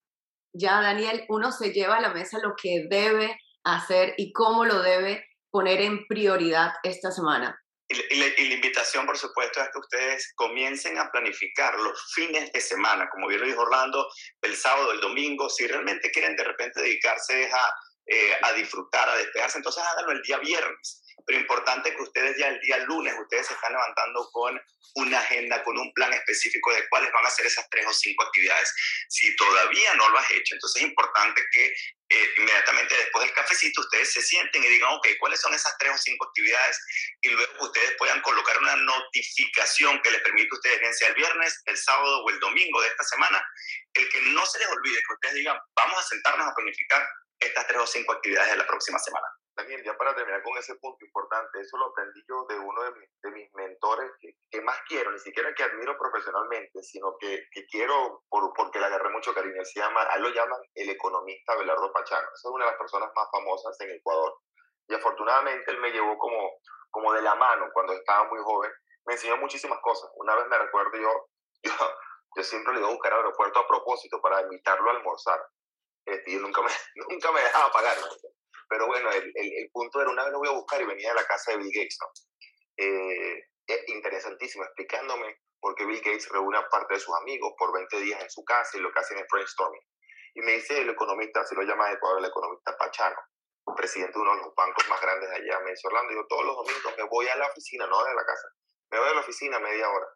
ya 0.55 0.81
Daniel, 0.81 1.25
uno 1.29 1.53
se 1.53 1.73
lleva 1.73 1.97
a 1.97 2.01
la 2.01 2.13
mesa 2.13 2.39
lo 2.39 2.55
que 2.61 2.87
debe 2.89 3.39
hacer 3.65 4.15
y 4.17 4.33
cómo 4.33 4.65
lo 4.65 4.83
debe 4.83 5.27
poner 5.51 5.81
en 5.81 6.07
prioridad 6.07 6.73
esta 6.83 7.11
semana. 7.11 7.59
Y, 7.89 8.17
la, 8.17 8.55
invitación, 8.55 9.05
por 9.05 9.19
supuesto, 9.19 9.61
es 9.61 9.69
que 9.71 9.79
ustedes 9.79 10.33
comiencen 10.35 10.99
a 10.99 11.11
planificar 11.11 11.79
los 11.79 12.13
fines 12.15 12.51
de 12.53 12.61
semana, 12.61 13.09
como 13.11 13.29
bien 13.29 13.41
lo 13.41 13.47
dijo 13.47 13.61
Orlando, 13.61 14.09
el 14.41 14.57
sábado, 14.57 14.93
el 14.93 15.01
domingo, 15.01 15.51
si 15.51 15.67
realmente 15.67 16.11
quieren 16.11 16.35
de 16.37 16.45
repente 16.45 16.81
dedicarse 16.81 17.51
a, 17.53 17.75
eh, 18.07 18.33
a 18.43 18.53
disfrutar, 18.55 19.09
a 19.11 19.17
despejarse, 19.17 19.59
entonces 19.59 19.83
háganlo 19.83 20.13
el 20.13 20.23
día 20.23 20.39
viernes 20.39 21.03
pero 21.27 21.39
importante 21.39 21.95
que 21.95 22.03
ustedes 22.03 22.37
ya 22.39 22.49
el 22.49 22.61
día 22.61 22.79
lunes, 22.79 23.15
ustedes 23.21 23.47
se 23.47 23.55
están 23.55 23.73
levantando 23.73 24.29
con 24.33 24.61
una 24.95 25.19
agenda, 25.19 25.63
con 25.63 25.79
un 25.79 25.93
plan 25.95 26.13
específico 26.13 26.73
de 26.73 26.87
cuáles 26.89 27.11
van 27.13 27.25
a 27.25 27.31
ser 27.31 27.47
esas 27.47 27.69
tres 27.71 27.87
o 27.87 27.93
cinco 27.93 28.25
actividades. 28.25 28.73
Si 29.09 29.35
todavía 29.37 29.95
no 29.95 30.09
lo 30.11 30.19
has 30.19 30.31
hecho, 30.31 30.55
entonces 30.55 30.83
es 30.83 30.89
importante 30.89 31.43
que 31.53 31.75
eh, 32.09 32.35
inmediatamente 32.37 32.95
después 32.95 33.25
del 33.25 33.35
cafecito 33.35 33.81
ustedes 33.81 34.13
se 34.13 34.21
sienten 34.21 34.63
y 34.63 34.69
digan, 34.69 34.93
ok, 34.93 35.09
¿cuáles 35.19 35.41
son 35.41 35.55
esas 35.55 35.77
tres 35.79 35.93
o 35.95 35.99
cinco 35.99 36.27
actividades? 36.27 36.79
Y 37.23 37.31
luego 37.31 37.65
ustedes 37.65 37.95
puedan 37.97 38.21
colocar 38.21 38.59
una 38.59 38.77
notificación 38.77 40.01
que 40.03 40.11
les 40.11 40.21
permita 40.21 40.49
a 40.53 40.57
ustedes, 40.57 40.81
bien 40.81 40.95
sea 40.95 41.09
el 41.09 41.15
viernes, 41.15 41.63
el 41.65 41.77
sábado 41.79 42.23
o 42.25 42.31
el 42.31 42.39
domingo 42.39 42.83
de 42.83 42.89
esta 42.89 43.05
semana, 43.05 43.43
el 43.95 44.09
que 44.11 44.21
no 44.21 44.45
se 44.45 44.59
les 44.59 44.69
olvide 44.69 44.99
que 44.99 45.15
ustedes 45.15 45.35
digan, 45.37 45.59
vamos 45.75 45.99
a 45.99 46.09
sentarnos 46.09 46.49
a 46.49 46.55
planificar 46.55 47.09
estas 47.41 47.67
tres 47.67 47.79
o 47.79 47.87
cinco 47.87 48.13
actividades 48.13 48.51
de 48.51 48.57
la 48.59 48.67
próxima 48.67 48.99
semana. 48.99 49.27
Daniel, 49.55 49.85
ya 49.85 49.97
para 49.99 50.15
terminar 50.15 50.43
con 50.43 50.57
ese 50.57 50.75
punto 50.77 51.05
importante, 51.05 51.61
eso 51.61 51.77
lo 51.77 51.87
aprendí 51.87 52.25
yo 52.27 52.47
de 52.49 52.59
uno 52.59 52.83
de, 52.85 52.93
de 53.23 53.31
mis 53.33 53.53
mentores 53.55 54.11
que, 54.51 54.61
más 54.63 54.79
quiero, 54.89 55.11
ni 55.11 55.19
siquiera 55.19 55.53
que 55.55 55.63
admiro 55.63 55.97
profesionalmente, 55.99 56.83
sino 56.83 57.17
que, 57.19 57.49
que 57.51 57.67
quiero 57.67 58.25
por, 58.29 58.53
porque 58.55 58.79
le 58.79 58.87
agarré 58.87 59.11
mucho 59.11 59.35
cariño. 59.35 59.65
Se 59.65 59.81
llama, 59.81 60.03
a 60.03 60.17
él 60.17 60.23
lo 60.23 60.31
llaman 60.31 60.61
el 60.75 60.91
economista 60.91 61.55
Belardo 61.57 61.93
Pachano. 61.93 62.29
Esa 62.35 62.49
es 62.49 62.53
una 62.53 62.65
de 62.65 62.71
las 62.71 62.79
personas 62.79 63.11
más 63.15 63.29
famosas 63.31 63.79
en 63.81 63.91
Ecuador. 63.91 64.35
Y 64.89 64.95
afortunadamente 64.95 65.71
él 65.71 65.81
me 65.81 65.91
llevó 65.91 66.17
como, 66.19 66.59
como 66.91 67.13
de 67.13 67.23
la 67.23 67.35
mano 67.35 67.69
cuando 67.73 67.93
estaba 67.93 68.29
muy 68.29 68.41
joven. 68.43 68.71
Me 69.05 69.15
enseñó 69.15 69.37
muchísimas 69.37 69.81
cosas. 69.81 70.11
Una 70.17 70.35
vez 70.37 70.47
me 70.47 70.59
recuerdo 70.59 70.97
yo, 70.97 71.29
yo, 71.63 71.73
yo 72.37 72.43
siempre 72.43 72.73
le 72.73 72.81
iba 72.81 72.89
a 72.89 72.93
buscar 72.93 73.13
al 73.13 73.21
aeropuerto 73.21 73.61
a 73.61 73.67
propósito 73.67 74.21
para 74.23 74.41
invitarlo 74.43 74.91
a 74.91 74.95
almorzar. 74.95 75.45
Este, 76.07 76.33
y 76.33 76.37
nunca 76.37 76.63
me, 76.63 76.71
nunca 77.09 77.33
me 77.33 77.41
dejaba 77.43 77.71
pagar. 77.71 77.97
Pero 78.73 78.87
bueno, 78.87 79.11
el, 79.13 79.31
el, 79.37 79.71
punto 79.71 80.01
era 80.01 80.09
una 80.09 80.25
vez 80.25 80.33
lo 80.33 80.39
voy 80.39 80.49
a 80.49 80.53
buscar 80.53 80.81
y 80.81 80.87
venía 80.87 81.11
de 81.11 81.15
la 81.15 81.27
casa 81.27 81.53
de 81.53 81.59
Bill 81.59 81.71
Gates, 81.75 81.99
¿no? 82.01 82.09
Eh, 82.79 83.45
interesantísimo, 83.89 84.65
explicándome 84.65 85.37
por 85.61 85.75
qué 85.75 85.85
Bill 85.85 86.01
Gates 86.01 86.31
reúne 86.31 86.57
a 86.57 86.67
parte 86.71 86.95
de 86.95 87.01
sus 87.01 87.15
amigos 87.21 87.53
por 87.59 87.71
20 87.75 88.01
días 88.01 88.23
en 88.23 88.31
su 88.31 88.43
casa 88.45 88.79
y 88.79 88.81
lo 88.81 88.91
que 88.91 89.01
hacen 89.01 89.19
es 89.19 89.27
brainstorming. 89.31 89.83
Y 90.37 90.41
me 90.41 90.53
dice 90.53 90.81
el 90.81 90.89
economista, 90.89 91.41
así 91.41 91.55
lo 91.55 91.65
llama 91.65 91.89
de 91.89 91.97
Ecuador, 91.97 92.21
el 92.21 92.31
economista 92.31 92.75
Pachano, 92.79 93.21
presidente 93.77 94.15
de 94.15 94.23
uno 94.23 94.37
de 94.37 94.43
los 94.43 94.55
bancos 94.55 94.89
más 94.89 95.03
grandes 95.03 95.29
de 95.29 95.37
allá, 95.37 95.61
me 95.61 95.73
dice 95.73 95.87
Orlando, 95.89 96.15
yo 96.15 96.27
todos 96.27 96.47
los 96.47 96.57
domingos 96.57 96.95
me 96.97 97.05
voy 97.05 97.29
a 97.29 97.37
la 97.37 97.49
oficina, 97.49 97.87
no 97.87 98.05
de 98.05 98.15
la 98.15 98.25
casa, 98.25 98.49
me 98.91 99.01
voy 99.01 99.09
a 99.11 99.15
la 99.15 99.21
oficina 99.21 99.59
media 99.61 99.91
hora, 99.91 100.07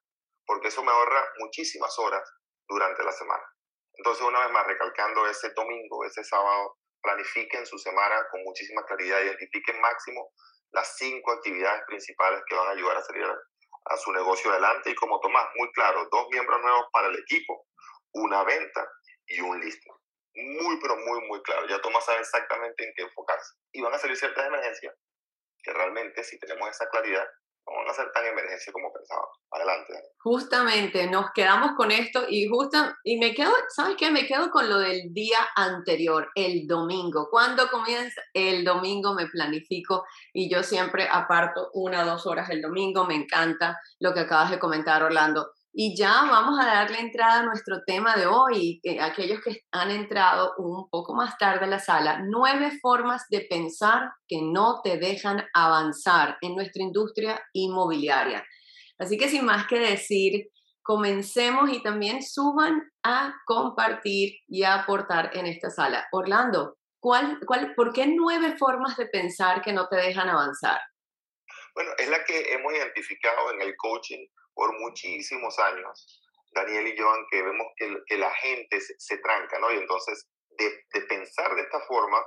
porque 0.46 0.68
eso 0.68 0.82
me 0.82 0.92
ahorra 0.92 1.28
muchísimas 1.40 1.98
horas 1.98 2.26
durante 2.66 3.04
la 3.04 3.12
semana. 3.12 3.44
Entonces, 3.92 4.24
una 4.24 4.40
vez 4.40 4.50
más, 4.50 4.66
recalcando 4.66 5.26
ese 5.28 5.50
domingo, 5.50 6.04
ese 6.06 6.24
sábado, 6.24 6.78
planifiquen 7.06 7.64
su 7.64 7.78
semana 7.78 8.26
con 8.30 8.42
muchísima 8.42 8.84
claridad, 8.84 9.22
identifiquen 9.22 9.80
máximo 9.80 10.32
las 10.72 10.96
cinco 10.96 11.32
actividades 11.32 11.82
principales 11.86 12.42
que 12.48 12.56
van 12.56 12.66
a 12.66 12.72
ayudar 12.72 12.96
a 12.96 13.02
salir 13.02 13.24
a, 13.24 13.96
su 13.96 14.12
negocio 14.12 14.50
adelante. 14.50 14.90
Y 14.90 14.94
como 14.96 15.20
Tomás, 15.20 15.46
muy 15.54 15.70
claro, 15.72 16.08
dos 16.10 16.26
miembros 16.30 16.60
nuevos 16.60 16.86
para 16.92 17.06
el 17.06 17.18
equipo, 17.18 17.66
una 18.12 18.42
venta 18.42 18.84
y 19.26 19.40
un 19.40 19.60
listing. 19.60 19.92
Muy, 20.34 20.78
pero 20.80 20.96
muy, 20.96 21.20
muy 21.28 21.40
claro. 21.42 21.66
Ya 21.68 21.80
Tomás 21.80 22.04
sabe 22.04 22.20
exactamente 22.20 22.84
en 22.84 22.92
qué 22.96 23.02
enfocarse. 23.02 23.54
Y 23.72 23.80
van 23.80 23.94
a 23.94 23.98
salir 23.98 24.16
ciertas 24.16 24.44
emergencias 24.44 24.94
que 25.62 25.72
realmente, 25.72 26.24
si 26.24 26.38
tenemos 26.40 26.68
esa 26.68 26.88
claridad, 26.88 27.26
no 27.66 27.90
a 27.90 27.94
ser 27.94 28.10
tan 28.12 28.24
emergencia 28.26 28.72
como 28.72 28.92
pensaba. 28.92 29.22
Adelante. 29.50 29.92
Justamente, 30.18 31.06
nos 31.08 31.30
quedamos 31.32 31.72
con 31.76 31.90
esto 31.90 32.24
y 32.28 32.46
justo, 32.48 32.78
y 33.04 33.18
me 33.18 33.34
quedo, 33.34 33.52
¿sabes 33.68 33.96
qué? 33.96 34.10
Me 34.10 34.26
quedo 34.26 34.50
con 34.50 34.68
lo 34.68 34.78
del 34.78 35.12
día 35.12 35.38
anterior, 35.54 36.30
el 36.34 36.66
domingo. 36.66 37.28
Cuando 37.30 37.68
comienza 37.68 38.20
el 38.34 38.64
domingo 38.64 39.14
me 39.14 39.26
planifico 39.26 40.04
y 40.32 40.50
yo 40.50 40.62
siempre 40.62 41.08
aparto 41.10 41.70
una 41.74 42.02
o 42.02 42.06
dos 42.06 42.26
horas 42.26 42.50
el 42.50 42.62
domingo. 42.62 43.04
Me 43.04 43.14
encanta 43.14 43.78
lo 44.00 44.12
que 44.14 44.20
acabas 44.20 44.50
de 44.50 44.58
comentar, 44.58 45.02
Orlando. 45.02 45.52
Y 45.78 45.94
ya 45.94 46.22
vamos 46.22 46.58
a 46.58 46.64
darle 46.64 47.00
entrada 47.00 47.40
a 47.40 47.42
nuestro 47.42 47.84
tema 47.84 48.16
de 48.16 48.26
hoy. 48.26 48.80
aquellos 48.98 49.42
que 49.42 49.60
han 49.70 49.90
entrado 49.90 50.54
un 50.56 50.88
poco 50.88 51.14
más 51.14 51.36
tarde 51.36 51.66
a 51.66 51.68
la 51.68 51.78
sala, 51.78 52.22
nueve 52.24 52.78
formas 52.80 53.26
de 53.28 53.42
pensar 53.42 54.08
que 54.26 54.38
no 54.40 54.80
te 54.82 54.96
dejan 54.96 55.44
avanzar 55.52 56.38
en 56.40 56.54
nuestra 56.54 56.82
industria 56.82 57.38
inmobiliaria. 57.52 58.42
Así 58.98 59.18
que 59.18 59.28
sin 59.28 59.44
más 59.44 59.66
que 59.66 59.78
decir, 59.78 60.46
comencemos 60.80 61.70
y 61.70 61.82
también 61.82 62.22
suban 62.22 62.80
a 63.02 63.34
compartir 63.44 64.38
y 64.48 64.62
a 64.62 64.76
aportar 64.76 65.36
en 65.36 65.44
esta 65.44 65.68
sala. 65.68 66.08
Orlando, 66.10 66.78
¿cuál, 66.98 67.38
cuál, 67.46 67.74
¿por 67.74 67.92
qué 67.92 68.06
nueve 68.06 68.56
formas 68.56 68.96
de 68.96 69.08
pensar 69.08 69.60
que 69.60 69.74
no 69.74 69.88
te 69.88 69.96
dejan 69.96 70.30
avanzar? 70.30 70.80
Bueno, 71.74 71.90
es 71.98 72.08
la 72.08 72.24
que 72.24 72.54
hemos 72.54 72.72
identificado 72.72 73.52
en 73.52 73.60
el 73.60 73.76
coaching 73.76 74.24
por 74.56 74.72
muchísimos 74.80 75.58
años, 75.58 76.22
Daniel 76.52 76.88
y 76.88 76.96
yo, 76.96 77.08
aunque 77.08 77.42
vemos 77.42 77.66
que, 77.76 77.94
que 78.06 78.16
la 78.16 78.32
gente 78.36 78.80
se, 78.80 79.18
tranca, 79.18 79.58
¿no? 79.58 79.70
Y 79.70 79.76
entonces, 79.76 80.26
de, 80.58 80.84
de 80.94 81.00
pensar 81.02 81.54
de 81.54 81.60
esta 81.60 81.80
forma, 81.82 82.24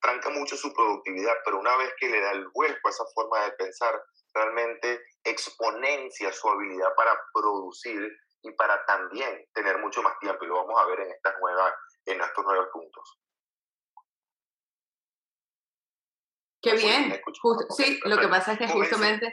tranca 0.00 0.30
mucho 0.30 0.56
su 0.56 0.72
productividad, 0.74 1.34
pero 1.44 1.60
una 1.60 1.76
vez 1.76 1.92
que 1.98 2.08
le 2.08 2.20
da 2.20 2.32
el 2.32 2.48
vuelco 2.48 2.88
a 2.88 2.90
esa 2.90 3.04
forma 3.14 3.44
de 3.44 3.52
pensar, 3.52 4.02
realmente 4.34 5.00
exponencia 5.22 6.32
su 6.32 6.48
habilidad 6.48 6.92
para 6.96 7.16
producir 7.32 8.10
y 8.42 8.50
para 8.52 8.84
también 8.84 9.46
tener 9.52 9.78
mucho 9.78 10.02
más 10.02 10.18
tiempo, 10.18 10.44
y 10.44 10.48
lo 10.48 10.56
vamos 10.56 10.80
a 10.80 10.86
ver 10.86 11.00
en, 11.00 11.12
estas 11.12 11.38
nuevas, 11.40 11.74
en 12.06 12.20
estos 12.20 12.44
nuevos 12.44 12.68
puntos. 12.72 13.18
Qué 16.60 16.74
bien. 16.74 17.22
sí, 17.70 18.00
lo 18.04 18.18
que 18.18 18.26
pasa 18.26 18.52
es 18.52 18.58
que 18.58 18.66
justamente... 18.66 19.32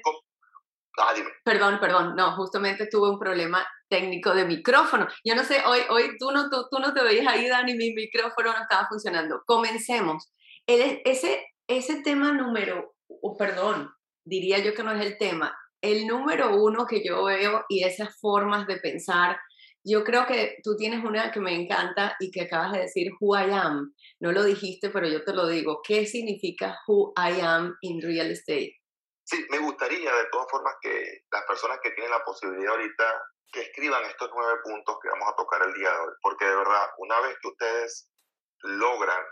Ah, 0.98 1.14
perdón, 1.44 1.80
perdón, 1.80 2.16
no, 2.16 2.36
justamente 2.36 2.88
tuve 2.88 3.10
un 3.10 3.20
problema 3.20 3.66
técnico 3.90 4.34
de 4.34 4.46
micrófono. 4.46 5.08
Yo 5.24 5.36
no 5.36 5.44
sé, 5.44 5.62
hoy, 5.66 5.82
hoy 5.90 6.18
tú, 6.18 6.32
no, 6.32 6.50
tú, 6.50 6.80
no 6.80 6.94
te 6.94 7.04
veías 7.04 7.28
ahí, 7.28 7.48
Dani, 7.48 7.76
mi 7.76 7.94
micrófono 7.94 8.54
no 8.54 8.62
estaba 8.62 8.88
funcionando. 8.88 9.42
Comencemos. 9.46 10.32
El, 10.66 11.02
ese, 11.04 11.46
ese 11.68 12.02
tema 12.02 12.32
número, 12.32 12.96
oh, 13.08 13.36
perdón, 13.38 13.92
diría 14.26 14.60
yo 14.60 14.74
que 14.74 14.84
no 14.84 14.92
es 14.92 15.06
el 15.06 15.18
tema, 15.18 15.56
el 15.82 16.08
número 16.08 16.56
uno 16.56 16.88
que 16.88 17.04
yo 17.06 17.26
veo 17.26 17.64
y 17.70 17.84
esas 17.84 18.18
formas 18.20 18.66
de 18.66 18.78
pensar, 18.78 19.38
yo 19.84 20.04
creo 20.04 20.26
que 20.26 20.56
tú 20.64 20.76
tienes 20.76 21.04
una 21.04 21.32
que 21.32 21.40
me 21.40 21.54
encanta 21.54 22.16
y 22.20 22.32
que 22.32 22.42
acabas 22.42 22.72
de 22.72 22.80
decir, 22.80 23.12
who 23.20 23.38
I 23.38 23.52
am. 23.52 23.94
No 24.20 24.32
lo 24.32 24.44
dijiste, 24.44 24.90
pero 24.90 25.08
yo 25.08 25.24
te 25.24 25.34
lo 25.34 25.48
digo. 25.48 25.82
¿Qué 25.88 26.08
significa 26.08 26.80
who 26.88 27.14
I 27.16 27.40
am 27.42 27.76
in 27.82 28.02
real 28.02 28.32
estate? 28.32 28.74
Sí, 29.26 29.44
me 29.50 29.58
gustaría 29.58 30.14
de 30.14 30.26
todas 30.26 30.48
formas 30.52 30.76
que 30.82 31.24
las 31.32 31.44
personas 31.46 31.80
que 31.82 31.92
tienen 31.92 32.12
la 32.12 32.24
posibilidad 32.24 32.74
ahorita 32.74 33.24
que 33.52 33.62
escriban 33.62 34.06
estos 34.06 34.30
nueve 34.36 34.60
puntos 34.64 34.98
que 35.02 35.10
vamos 35.10 35.30
a 35.30 35.36
tocar 35.36 35.64
el 35.64 35.74
día 35.74 35.92
de 35.92 35.98
hoy, 35.98 36.14
porque 36.22 36.46
de 36.46 36.56
verdad, 36.56 36.92
una 36.98 37.20
vez 37.22 37.36
que 37.42 37.48
ustedes 37.48 38.12
logran 38.62 39.26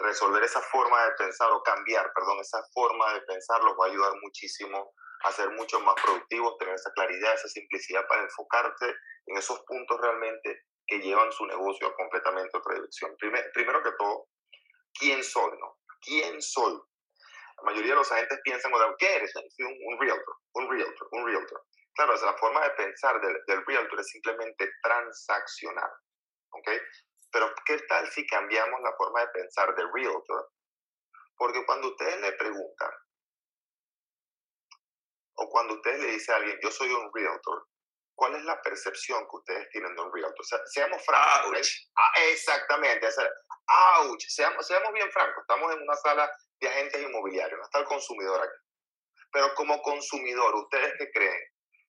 resolver 0.00 0.42
esa 0.42 0.60
forma 0.60 1.04
de 1.04 1.12
pensar 1.12 1.52
o 1.52 1.62
cambiar, 1.62 2.12
perdón, 2.14 2.38
esa 2.40 2.62
forma 2.72 3.12
de 3.14 3.20
pensar 3.22 3.62
los 3.62 3.74
va 3.78 3.86
a 3.86 3.90
ayudar 3.90 4.12
muchísimo 4.22 4.92
a 5.24 5.30
ser 5.30 5.50
mucho 5.50 5.78
más 5.80 5.94
productivos, 6.02 6.58
tener 6.58 6.74
esa 6.74 6.90
claridad, 6.92 7.34
esa 7.34 7.48
simplicidad 7.48 8.04
para 8.08 8.22
enfocarte 8.22 8.86
en 9.26 9.36
esos 9.36 9.60
puntos 9.60 10.00
realmente 10.00 10.62
que 10.86 10.98
llevan 10.98 11.30
su 11.30 11.46
negocio 11.46 11.86
a 11.86 11.94
completamente 11.94 12.56
otra 12.56 12.74
dirección. 12.74 13.16
primero 13.18 13.82
que 13.84 13.92
todo, 13.92 14.26
¿quién 14.98 15.22
soy? 15.22 15.52
No? 15.60 15.78
¿Quién 16.00 16.42
soy? 16.42 16.80
La 17.62 17.70
mayoría 17.70 17.92
de 17.92 17.96
los 17.96 18.10
agentes 18.10 18.40
piensan, 18.42 18.72
¿qué 18.98 19.16
eres? 19.16 19.32
Un, 19.36 19.76
un 19.86 20.00
realtor, 20.00 20.36
un 20.54 20.68
realtor, 20.68 21.08
un 21.12 21.26
realtor. 21.26 21.64
Claro, 21.94 22.14
la 22.14 22.34
forma 22.38 22.60
de 22.64 22.70
pensar 22.70 23.20
del, 23.20 23.38
del 23.46 23.64
realtor 23.64 24.00
es 24.00 24.08
simplemente 24.08 24.68
transaccional. 24.82 25.90
¿ok? 26.50 26.68
Pero 27.30 27.54
¿qué 27.64 27.78
tal 27.88 28.10
si 28.10 28.26
cambiamos 28.26 28.80
la 28.82 28.92
forma 28.96 29.20
de 29.20 29.28
pensar 29.28 29.74
del 29.76 29.88
realtor? 29.92 30.50
Porque 31.36 31.64
cuando 31.64 31.88
ustedes 31.88 32.20
le 32.20 32.32
preguntan, 32.32 32.90
o 35.34 35.48
cuando 35.48 35.74
ustedes 35.74 36.00
le 36.00 36.12
dicen 36.12 36.34
a 36.34 36.38
alguien, 36.38 36.58
yo 36.60 36.70
soy 36.70 36.92
un 36.92 37.10
realtor, 37.14 37.68
¿cuál 38.22 38.36
es 38.36 38.44
la 38.44 38.62
percepción 38.62 39.26
que 39.28 39.36
ustedes 39.36 39.68
tienen 39.70 39.96
de 39.96 40.00
un 40.00 40.12
realtor? 40.12 40.40
O 40.40 40.44
sea, 40.44 40.60
seamos 40.66 41.04
francos. 41.04 41.90
Ah, 41.96 42.12
exactamente. 42.30 43.08
ouch. 43.98 44.24
Seamos, 44.28 44.64
seamos 44.64 44.92
bien 44.92 45.10
francos. 45.10 45.42
Estamos 45.42 45.74
en 45.74 45.82
una 45.82 45.96
sala 45.96 46.30
de 46.60 46.68
agentes 46.68 47.02
inmobiliarios, 47.02 47.58
no 47.58 47.64
está 47.64 47.80
el 47.80 47.84
consumidor 47.84 48.40
aquí. 48.40 48.60
Pero 49.32 49.52
como 49.54 49.82
consumidor, 49.82 50.54
¿ustedes 50.54 50.94
qué 50.98 51.10
creen? 51.10 51.40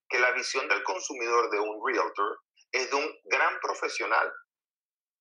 Que 0.09 0.17
la 0.17 0.31
visión 0.31 0.67
del 0.67 0.81
consumidor 0.81 1.51
de 1.51 1.59
un 1.59 1.79
realtor 1.85 2.39
es 2.71 2.89
de 2.89 2.95
un 2.95 3.19
gran 3.25 3.59
profesional 3.59 4.33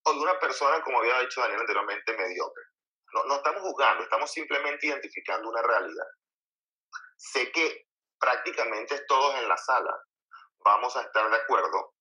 o 0.05 0.13
de 0.13 0.19
una 0.19 0.39
persona, 0.39 0.81
como 0.81 0.97
había 0.97 1.19
dicho 1.19 1.41
Daniel 1.41 1.61
anteriormente, 1.61 2.17
mediocre. 2.17 2.63
No, 3.13 3.25
no 3.25 3.35
estamos 3.35 3.61
juzgando, 3.61 4.01
estamos 4.01 4.31
simplemente 4.31 4.87
identificando 4.87 5.47
una 5.47 5.61
realidad. 5.61 6.07
sé 7.17 7.51
que 7.51 7.85
prácticamente 8.17 8.99
todos 9.07 9.35
en 9.35 9.47
la 9.47 9.57
sala 9.57 9.95
vamos 10.63 10.95
a 10.95 11.01
estar 11.01 11.29
de 11.29 11.37
acuerdo 11.37 11.93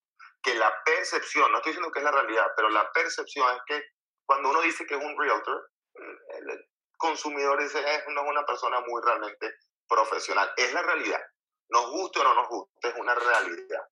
que 0.42 0.54
la 0.54 0.72
percepción, 0.84 1.50
no 1.52 1.58
estoy 1.58 1.70
diciendo 1.72 1.92
que 1.92 2.00
es 2.00 2.04
la 2.04 2.10
realidad, 2.10 2.46
pero 2.56 2.68
la 2.68 2.90
percepción 2.92 3.56
es 3.56 3.62
que 3.66 3.84
cuando 4.26 4.50
uno 4.50 4.60
dice 4.60 4.84
que 4.86 4.94
es 4.94 5.04
un 5.04 5.16
realtor, 5.18 5.70
el 5.94 6.68
consumidor 6.96 7.60
dice 7.62 7.78
es 7.80 8.06
una, 8.06 8.44
persona 8.46 8.80
muy 8.80 9.02
realmente 9.02 9.54
profesional. 9.88 10.52
Es 10.56 10.72
la 10.72 10.82
realidad. 10.82 11.20
Nos 11.68 11.90
guste 11.90 12.20
o 12.20 12.24
no 12.24 12.34
nos 12.34 12.48
guste, 12.48 12.88
es 12.88 12.94
una 12.96 13.14
realidad. 13.14 13.88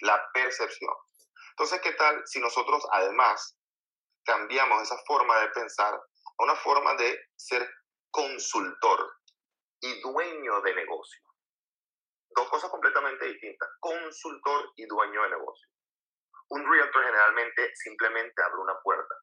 La 0.00 0.30
percepción. 0.32 0.92
Entonces, 1.50 1.80
¿qué 1.80 1.92
tal 1.92 2.22
si 2.26 2.40
nosotros 2.40 2.86
además 2.92 3.56
cambiamos 4.24 4.82
esa 4.82 4.98
forma 5.06 5.38
de 5.40 5.48
pensar 5.48 5.94
a 5.94 6.42
una 6.42 6.54
forma 6.56 6.94
de 6.94 7.18
ser 7.36 7.68
consultor 8.10 9.12
y 9.80 10.00
dueño 10.00 10.60
de 10.62 10.74
negocio? 10.74 11.27
Dos 12.30 12.48
cosas 12.48 12.70
completamente 12.70 13.26
distintas, 13.26 13.68
consultor 13.80 14.72
y 14.76 14.86
dueño 14.86 15.22
de 15.22 15.30
negocio. 15.30 15.68
Un 16.50 16.70
realtor 16.70 17.04
generalmente 17.04 17.72
simplemente 17.74 18.42
abre 18.42 18.60
una 18.60 18.78
puerta. 18.80 19.14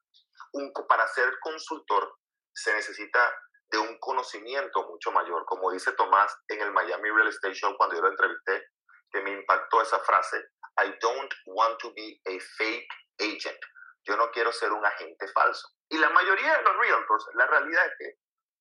Un, 0.52 0.72
para 0.88 1.06
ser 1.08 1.38
consultor 1.40 2.18
se 2.52 2.72
necesita 2.74 3.34
de 3.70 3.78
un 3.78 3.98
conocimiento 3.98 4.86
mucho 4.88 5.10
mayor. 5.10 5.44
Como 5.46 5.72
dice 5.72 5.92
Tomás 5.92 6.32
en 6.48 6.60
el 6.60 6.72
Miami 6.72 7.10
Real 7.10 7.28
Estate 7.28 7.54
Show 7.54 7.76
cuando 7.76 7.96
yo 7.96 8.02
lo 8.02 8.10
entrevisté, 8.10 8.70
que 9.10 9.20
me 9.20 9.30
impactó 9.30 9.82
esa 9.82 9.98
frase, 10.00 10.50
I 10.78 10.94
don't 11.00 11.32
want 11.46 11.78
to 11.80 11.92
be 11.94 12.20
a 12.26 12.38
fake 12.58 12.88
agent. 13.18 13.60
Yo 14.04 14.16
no 14.16 14.30
quiero 14.30 14.52
ser 14.52 14.72
un 14.72 14.84
agente 14.84 15.26
falso. 15.28 15.68
Y 15.88 15.98
la 15.98 16.10
mayoría 16.10 16.56
de 16.56 16.62
los 16.62 16.76
realtors, 16.76 17.26
la 17.34 17.46
realidad 17.46 17.86
es 17.86 17.92
que 17.98 18.18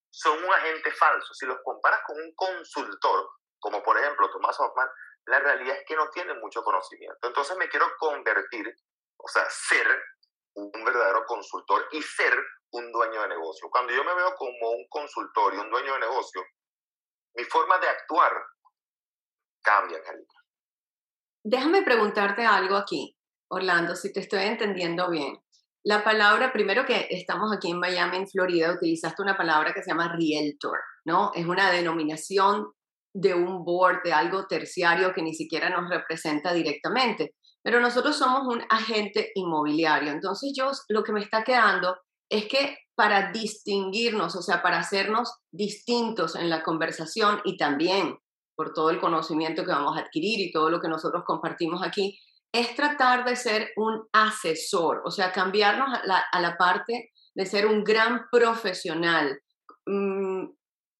son 0.09 0.43
un 0.43 0.53
agente 0.53 0.91
falso. 0.91 1.33
Si 1.33 1.45
los 1.45 1.57
comparas 1.63 2.01
con 2.05 2.17
un 2.17 2.33
consultor, 2.35 3.29
como 3.65 3.81
por 3.81 3.97
ejemplo 3.97 4.29
Tomás 4.29 4.59
Hoffman, 4.59 4.87
la 5.25 5.39
realidad 5.39 5.75
es 5.75 5.83
que 5.87 5.95
no 5.95 6.07
tienen 6.11 6.39
mucho 6.39 6.61
conocimiento. 6.61 7.17
Entonces 7.23 7.57
me 7.57 7.67
quiero 7.67 7.87
convertir, 7.97 8.71
o 9.17 9.27
sea, 9.27 9.43
ser 9.49 9.87
un 10.53 10.71
verdadero 10.85 11.25
consultor 11.25 11.87
y 11.91 11.99
ser 11.99 12.31
un 12.73 12.91
dueño 12.91 13.23
de 13.23 13.29
negocio. 13.29 13.67
Cuando 13.71 13.91
yo 13.91 14.03
me 14.03 14.13
veo 14.13 14.35
como 14.35 14.69
un 14.69 14.85
consultor 14.87 15.55
y 15.55 15.57
un 15.57 15.71
dueño 15.71 15.93
de 15.93 15.99
negocio, 15.99 16.43
mi 17.33 17.43
forma 17.45 17.79
de 17.79 17.87
actuar 17.87 18.33
cambia, 19.63 19.97
Angélica. 19.97 20.35
Déjame 21.43 21.81
preguntarte 21.81 22.45
algo 22.45 22.75
aquí, 22.75 23.17
Orlando, 23.49 23.95
si 23.95 24.13
te 24.13 24.19
estoy 24.19 24.43
entendiendo 24.43 25.09
bien. 25.09 25.43
La 25.83 26.03
palabra, 26.03 26.53
primero 26.53 26.85
que 26.85 27.07
estamos 27.09 27.51
aquí 27.51 27.71
en 27.71 27.79
Miami, 27.79 28.17
en 28.17 28.27
Florida, 28.27 28.73
utilizaste 28.73 29.23
una 29.23 29.35
palabra 29.35 29.73
que 29.73 29.81
se 29.81 29.89
llama 29.89 30.15
realtor, 30.15 30.77
¿no? 31.03 31.31
Es 31.33 31.47
una 31.47 31.71
denominación 31.71 32.75
de 33.15 33.33
un 33.33 33.63
board, 33.63 34.03
de 34.03 34.11
algo 34.11 34.45
terciario 34.45 35.13
que 35.13 35.21
ni 35.21 35.33
siquiera 35.33 35.69
nos 35.69 35.89
representa 35.89 36.53
directamente. 36.53 37.33
Pero 37.63 37.79
nosotros 37.79 38.17
somos 38.17 38.53
un 38.53 38.61
agente 38.69 39.31
inmobiliario. 39.35 40.11
Entonces 40.11 40.53
yo 40.55 40.69
lo 40.89 41.03
que 41.03 41.13
me 41.13 41.21
está 41.21 41.43
quedando 41.43 41.97
es 42.29 42.47
que 42.47 42.77
para 42.93 43.31
distinguirnos, 43.31 44.35
o 44.35 44.41
sea, 44.41 44.61
para 44.61 44.79
hacernos 44.79 45.33
distintos 45.51 46.35
en 46.35 46.49
la 46.49 46.61
conversación 46.61 47.39
y 47.45 47.57
también 47.57 48.17
por 48.55 48.73
todo 48.73 48.89
el 48.89 48.99
conocimiento 48.99 49.63
que 49.63 49.71
vamos 49.71 49.97
a 49.97 50.01
adquirir 50.01 50.39
y 50.39 50.51
todo 50.51 50.69
lo 50.69 50.79
que 50.81 50.89
nosotros 50.89 51.23
compartimos 51.25 51.81
aquí, 51.83 52.19
es 52.53 52.75
tratar 52.75 53.25
de 53.25 53.35
ser 53.35 53.71
un 53.75 54.07
asesor, 54.13 55.01
o 55.05 55.11
sea, 55.11 55.31
cambiarnos 55.31 55.89
a 55.93 56.39
la, 56.41 56.55
parte 56.57 57.11
de 57.33 57.45
ser 57.45 57.65
un 57.65 57.83
gran 57.83 58.27
profesional. 58.31 59.39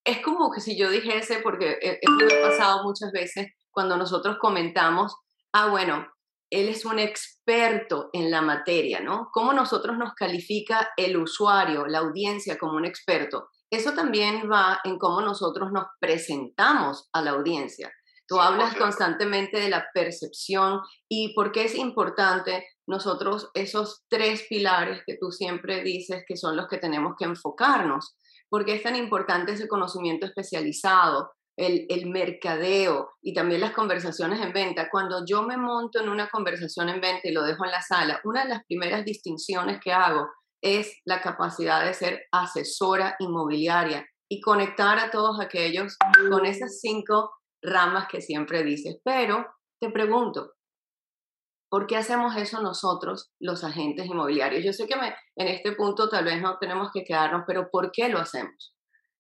Es 0.05 0.21
como 0.21 0.51
que 0.51 0.61
si 0.61 0.77
yo 0.77 0.89
dijese, 0.89 1.39
porque 1.39 1.77
me 1.81 2.25
ha 2.25 2.49
pasado 2.49 2.83
muchas 2.83 3.11
veces 3.11 3.47
cuando 3.71 3.97
nosotros 3.97 4.37
comentamos, 4.39 5.15
ah, 5.51 5.67
bueno, 5.67 6.07
él 6.49 6.69
es 6.69 6.85
un 6.85 6.99
experto 6.99 8.09
en 8.13 8.29
la 8.31 8.41
materia, 8.41 9.01
¿no? 9.01 9.29
¿Cómo 9.33 9.51
nosotros 9.51 9.97
nos 9.97 10.13
califica 10.13 10.89
el 10.95 11.17
usuario, 11.17 11.85
la 11.87 11.99
audiencia 11.99 12.57
como 12.57 12.77
un 12.77 12.85
experto? 12.85 13.49
Eso 13.69 13.93
también 13.93 14.49
va 14.49 14.79
en 14.83 14.97
cómo 14.97 15.21
nosotros 15.21 15.71
nos 15.71 15.85
presentamos 15.99 17.09
a 17.11 17.21
la 17.21 17.31
audiencia. 17.31 17.91
Tú 18.27 18.39
hablas 18.39 18.75
constantemente 18.75 19.59
de 19.59 19.69
la 19.69 19.85
percepción 19.93 20.79
y 21.09 21.33
por 21.35 21.51
qué 21.51 21.65
es 21.65 21.75
importante 21.75 22.65
nosotros 22.87 23.49
esos 23.53 24.03
tres 24.07 24.45
pilares 24.49 25.01
que 25.05 25.17
tú 25.19 25.31
siempre 25.31 25.83
dices 25.83 26.23
que 26.27 26.37
son 26.37 26.55
los 26.55 26.67
que 26.67 26.77
tenemos 26.77 27.13
que 27.17 27.25
enfocarnos. 27.25 28.15
¿Por 28.49 28.65
qué 28.65 28.75
es 28.75 28.83
tan 28.83 28.95
importante 28.95 29.53
ese 29.53 29.67
conocimiento 29.67 30.25
especializado? 30.25 31.31
el, 31.57 32.05
mercadeo 32.07 33.11
y 33.21 33.33
también 33.33 33.61
las 33.61 33.71
conversaciones 33.71 34.41
en 34.41 34.53
venta. 34.53 34.89
Cuando 34.89 35.25
yo 35.25 35.43
me 35.43 35.57
monto 35.57 35.99
en 36.01 36.09
una 36.09 36.29
conversación 36.29 36.89
en 36.89 37.01
venta 37.01 37.27
y 37.27 37.31
lo 37.31 37.43
dejo 37.43 37.65
en 37.65 37.71
la 37.71 37.81
sala, 37.81 38.19
una 38.23 38.43
de 38.43 38.49
las 38.49 38.63
primeras 38.65 39.05
distinciones 39.05 39.79
que 39.81 39.91
hago 39.91 40.27
es 40.61 40.99
la 41.05 41.21
capacidad 41.21 41.85
de 41.85 41.93
ser 41.93 42.23
asesora 42.31 43.15
inmobiliaria 43.19 44.05
y 44.29 44.41
conectar 44.41 44.97
a 44.99 45.11
todos 45.11 45.39
aquellos 45.39 45.97
con 46.29 46.45
esas 46.45 46.79
cinco 46.79 47.31
ramas 47.61 48.07
que 48.07 48.21
siempre 48.21 48.63
dices. 48.63 48.97
Pero 49.03 49.45
te 49.79 49.89
pregunto, 49.91 50.53
¿por 51.69 51.87
qué 51.87 51.97
hacemos 51.97 52.35
eso 52.35 52.61
nosotros, 52.61 53.31
los 53.39 53.63
agentes 53.63 54.05
inmobiliarios? 54.05 54.63
Yo 54.63 54.73
sé 54.73 54.87
que 54.87 54.95
en 54.95 55.47
este 55.47 55.73
punto 55.73 56.09
tal 56.09 56.25
vez 56.25 56.41
no 56.41 56.57
tenemos 56.57 56.89
que 56.93 57.03
quedarnos, 57.03 57.43
pero 57.47 57.69
¿por 57.69 57.91
qué 57.91 58.09
lo 58.09 58.19
hacemos? 58.19 58.73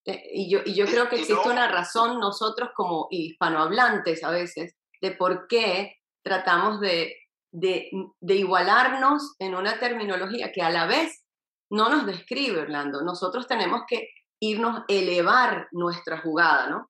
Eh, 0.05 0.21
y 0.33 0.51
yo, 0.51 0.59
y 0.65 0.75
yo 0.75 0.85
creo 0.85 1.09
que 1.09 1.15
existe 1.19 1.49
una 1.49 1.67
razón 1.67 2.19
nosotros 2.19 2.69
como 2.75 3.07
hispanohablantes 3.09 4.23
a 4.23 4.31
veces 4.31 4.75
de 5.01 5.11
por 5.11 5.47
qué 5.47 5.95
tratamos 6.23 6.79
de, 6.79 7.15
de, 7.51 7.89
de, 8.19 8.35
igualarnos 8.35 9.35
en 9.39 9.55
una 9.55 9.79
terminología 9.79 10.51
que 10.51 10.61
a 10.61 10.69
la 10.69 10.87
vez 10.87 11.23
no 11.69 11.89
nos 11.89 12.05
describe, 12.05 12.61
Orlando. 12.61 13.01
Nosotros 13.01 13.47
tenemos 13.47 13.81
que 13.87 14.09
irnos, 14.39 14.83
elevar 14.87 15.67
nuestra 15.71 16.21
jugada, 16.21 16.67
¿no? 16.67 16.89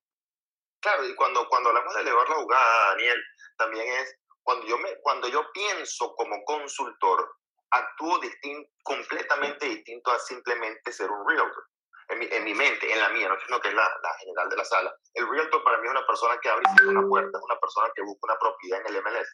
Claro, 0.80 1.08
y 1.08 1.14
cuando, 1.14 1.48
cuando 1.48 1.70
hablamos 1.70 1.94
de 1.94 2.00
elevar 2.02 2.28
la 2.28 2.36
jugada, 2.36 2.90
Daniel, 2.90 3.22
también 3.56 3.86
es 4.00 4.16
cuando 4.46 4.64
yo, 4.64 4.78
me, 4.78 4.96
cuando 5.02 5.26
yo 5.26 5.50
pienso 5.50 6.14
como 6.14 6.44
consultor, 6.44 7.34
actúo 7.68 8.16
distin 8.20 8.64
completamente 8.84 9.66
distinto 9.66 10.12
a 10.12 10.20
simplemente 10.20 10.92
ser 10.92 11.10
un 11.10 11.28
realtor 11.28 11.64
en 12.10 12.18
mi, 12.20 12.28
en 12.30 12.44
mi, 12.44 12.54
mente, 12.54 12.92
en 12.92 13.00
la 13.00 13.08
mía, 13.08 13.28
no 13.28 13.34
sino 13.40 13.60
que 13.60 13.70
es 13.70 13.74
la, 13.74 13.82
la, 13.82 14.14
general 14.20 14.48
de 14.48 14.56
la 14.56 14.64
sala. 14.64 14.94
El 15.14 15.28
realtor 15.28 15.64
para 15.64 15.78
mí 15.78 15.86
es 15.86 15.90
una 15.90 16.06
persona 16.06 16.38
que 16.38 16.48
abre 16.48 16.64
y 16.64 16.84
una 16.84 17.08
puerta, 17.08 17.36
es 17.36 17.44
una 17.44 17.58
persona 17.58 17.88
que 17.92 18.02
busca 18.02 18.20
una 18.22 18.38
propiedad 18.38 18.80
en 18.82 18.94
el 18.94 19.02
MLS. 19.02 19.28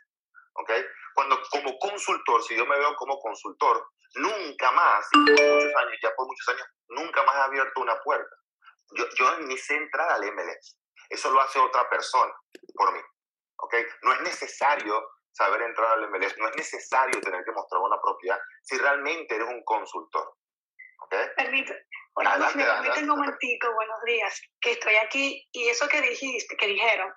¿okay? 0.54 0.82
Cuando 1.12 1.38
como 1.50 1.78
consultor, 1.78 2.42
si 2.42 2.56
yo 2.56 2.64
me 2.64 2.78
veo 2.78 2.96
como 2.96 3.20
consultor, 3.20 3.86
nunca 4.14 4.72
más, 4.72 5.06
por 5.12 5.24
muchos 5.24 5.76
años, 5.76 5.98
ya 6.02 6.14
por 6.16 6.26
muchos 6.26 6.48
años, 6.48 6.66
nunca 6.88 7.22
más 7.24 7.36
he 7.36 7.40
abierto 7.40 7.82
una 7.82 8.00
puerta. 8.00 8.34
Yo, 8.96 9.04
yo 9.18 9.40
ni 9.40 9.58
sé 9.58 9.76
entrar 9.76 10.10
al 10.10 10.32
MLS. 10.32 10.78
Eso 11.10 11.30
lo 11.30 11.42
hace 11.42 11.58
otra 11.58 11.86
persona 11.90 12.32
por 12.74 12.94
mí. 12.94 13.00
¿Okay? 13.62 13.84
No 14.02 14.12
es 14.12 14.20
necesario 14.22 15.02
saber 15.32 15.62
entrar 15.62 15.92
al 15.92 16.10
MLS, 16.10 16.36
no 16.38 16.48
es 16.48 16.56
necesario 16.56 17.20
tener 17.20 17.42
que 17.44 17.52
mostrar 17.52 17.80
una 17.80 18.00
propiedad 18.00 18.38
si 18.62 18.76
realmente 18.78 19.34
eres 19.34 19.48
un 19.48 19.62
consultor. 19.64 20.34
¿okay? 21.04 21.26
Permite, 21.36 21.86
bueno, 22.14 22.30
me 22.54 22.64
permiten 22.64 23.10
un 23.10 23.18
momentico, 23.18 23.72
buenos 23.74 24.02
días, 24.04 24.40
que 24.60 24.72
estoy 24.72 24.96
aquí 24.96 25.48
y 25.52 25.68
eso 25.68 25.88
que 25.88 26.00
dijiste, 26.00 26.56
que 26.56 26.66
dijeron, 26.66 27.12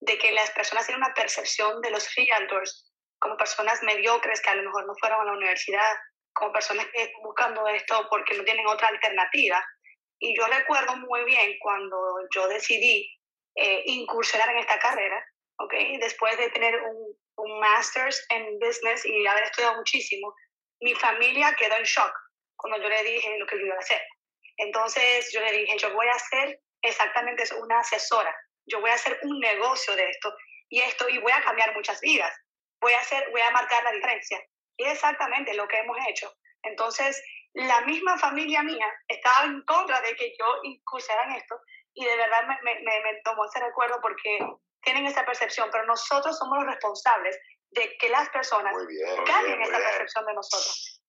de 0.00 0.16
que 0.18 0.30
las 0.32 0.50
personas 0.52 0.86
tienen 0.86 1.02
una 1.02 1.14
percepción 1.14 1.80
de 1.80 1.90
los 1.90 2.14
realtors 2.14 2.92
como 3.18 3.36
personas 3.36 3.82
mediocres 3.82 4.40
que 4.40 4.50
a 4.50 4.54
lo 4.54 4.62
mejor 4.62 4.86
no 4.86 4.94
fueron 5.00 5.20
a 5.20 5.24
la 5.24 5.32
universidad, 5.32 5.96
como 6.32 6.52
personas 6.52 6.86
que 6.92 7.02
están 7.02 7.22
buscando 7.22 7.66
esto 7.66 8.06
porque 8.08 8.36
no 8.36 8.44
tienen 8.44 8.66
otra 8.68 8.88
alternativa. 8.88 9.64
Y 10.20 10.36
yo 10.36 10.46
recuerdo 10.46 10.96
muy 10.96 11.24
bien 11.24 11.56
cuando 11.60 11.98
yo 12.32 12.46
decidí 12.46 13.10
eh, 13.56 13.82
incursionar 13.86 14.50
en 14.50 14.58
esta 14.58 14.78
carrera, 14.78 15.24
¿okay? 15.58 15.98
después 15.98 16.36
de 16.38 16.50
tener 16.50 16.80
un, 16.82 17.16
un 17.36 17.60
master's 17.60 18.24
en 18.30 18.58
business 18.58 19.04
y 19.04 19.26
haber 19.26 19.44
estudiado 19.44 19.76
muchísimo, 19.76 20.34
mi 20.80 20.94
familia 20.94 21.54
quedó 21.54 21.76
en 21.76 21.84
shock 21.84 22.12
cuando 22.56 22.80
yo 22.82 22.88
le 22.88 23.02
dije 23.04 23.38
lo 23.38 23.46
que 23.46 23.58
yo 23.58 23.66
iba 23.66 23.76
a 23.76 23.80
hacer. 23.80 24.00
Entonces 24.56 25.30
yo 25.32 25.40
le 25.40 25.52
dije, 25.52 25.78
yo 25.78 25.92
voy 25.94 26.06
a 26.08 26.12
hacer 26.12 26.60
exactamente 26.82 27.44
eso, 27.44 27.60
una 27.62 27.80
asesora, 27.80 28.34
yo 28.66 28.80
voy 28.80 28.90
a 28.90 28.94
hacer 28.94 29.18
un 29.22 29.38
negocio 29.40 29.94
de 29.96 30.08
esto 30.10 30.34
y 30.68 30.80
esto 30.80 31.08
y 31.08 31.18
voy 31.18 31.32
a 31.32 31.42
cambiar 31.42 31.74
muchas 31.74 32.00
vidas, 32.00 32.32
voy 32.80 32.92
a 32.92 33.00
hacer, 33.00 33.30
voy 33.30 33.40
a 33.40 33.50
marcar 33.50 33.82
la 33.84 33.92
diferencia. 33.92 34.40
Y 34.76 34.84
exactamente 34.84 35.54
lo 35.54 35.66
que 35.66 35.78
hemos 35.78 35.96
hecho. 36.08 36.32
Entonces, 36.62 37.20
la 37.54 37.80
misma 37.82 38.16
familia 38.18 38.62
mía 38.62 38.86
estaba 39.08 39.46
en 39.46 39.62
contra 39.62 40.00
de 40.02 40.14
que 40.14 40.34
yo 40.38 40.46
incursiera 40.62 41.24
en 41.24 41.32
esto 41.32 41.60
y 41.94 42.04
de 42.04 42.16
verdad 42.16 42.46
me, 42.62 42.74
me, 42.80 43.00
me 43.00 43.20
tomó 43.24 43.44
ese 43.46 43.58
recuerdo 43.58 43.98
porque 44.00 44.38
tienen 44.82 45.06
esa 45.06 45.24
percepción, 45.24 45.68
pero 45.70 45.86
nosotros 45.86 46.36
somos 46.38 46.58
los 46.58 46.66
responsables 46.66 47.36
de 47.70 47.96
que 48.00 48.08
las 48.08 48.28
personas 48.30 48.72
cambien 49.26 49.60
esa 49.62 49.78
percepción 49.78 50.26
de 50.26 50.34
nosotros. 50.34 51.02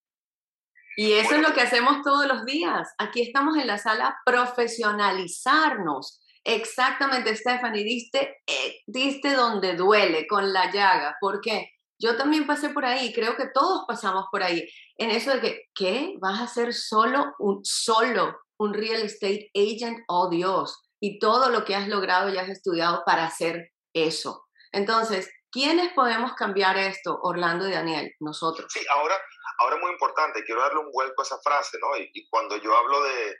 Y 0.95 1.13
eso 1.13 1.35
es 1.35 1.41
lo 1.41 1.53
que 1.53 1.61
hacemos 1.61 2.01
todos 2.03 2.27
los 2.27 2.43
días. 2.45 2.93
Aquí 2.97 3.21
estamos 3.21 3.55
en 3.57 3.67
la 3.67 3.77
sala 3.77 4.19
profesionalizarnos. 4.25 6.19
Exactamente, 6.43 7.35
Stephanie, 7.35 7.83
diste, 7.83 8.41
eh, 8.45 8.81
diste 8.85 9.33
donde 9.33 9.75
duele, 9.75 10.27
con 10.27 10.51
la 10.51 10.71
llaga. 10.71 11.15
¿Por 11.21 11.39
qué? 11.41 11.69
Yo 12.01 12.17
también 12.17 12.47
pasé 12.47 12.69
por 12.69 12.85
ahí, 12.85 13.13
creo 13.13 13.35
que 13.35 13.47
todos 13.53 13.83
pasamos 13.87 14.25
por 14.31 14.41
ahí, 14.41 14.69
en 14.97 15.11
eso 15.11 15.31
de 15.31 15.41
que, 15.41 15.63
¿qué? 15.75 16.15
¿Vas 16.19 16.39
a 16.39 16.47
ser 16.47 16.73
solo 16.73 17.33
un, 17.39 17.59
solo 17.63 18.37
un 18.57 18.73
real 18.73 19.01
estate 19.01 19.51
agent? 19.53 19.99
Oh 20.07 20.29
Dios, 20.29 20.88
y 20.99 21.19
todo 21.19 21.49
lo 21.49 21.65
que 21.65 21.75
has 21.75 21.87
logrado 21.87 22.29
y 22.29 22.37
has 22.37 22.49
estudiado 22.49 23.03
para 23.05 23.25
hacer 23.25 23.71
eso. 23.93 24.47
Entonces, 24.71 25.29
¿quiénes 25.51 25.93
podemos 25.93 26.33
cambiar 26.33 26.77
esto, 26.77 27.19
Orlando 27.21 27.67
y 27.67 27.71
Daniel? 27.71 28.13
Nosotros. 28.19 28.71
Sí, 28.71 28.85
ahora, 28.93 29.15
ahora 29.59 29.77
muy 29.77 29.91
importante, 29.91 30.43
quiero 30.43 30.61
darle 30.61 30.79
un 30.79 30.91
vuelco 30.91 31.21
a 31.21 31.25
esa 31.25 31.39
frase, 31.41 31.77
¿no? 31.79 31.97
y 31.97 32.29
cuando 32.29 32.57
yo 32.57 32.75
hablo 32.77 33.01
de, 33.03 33.35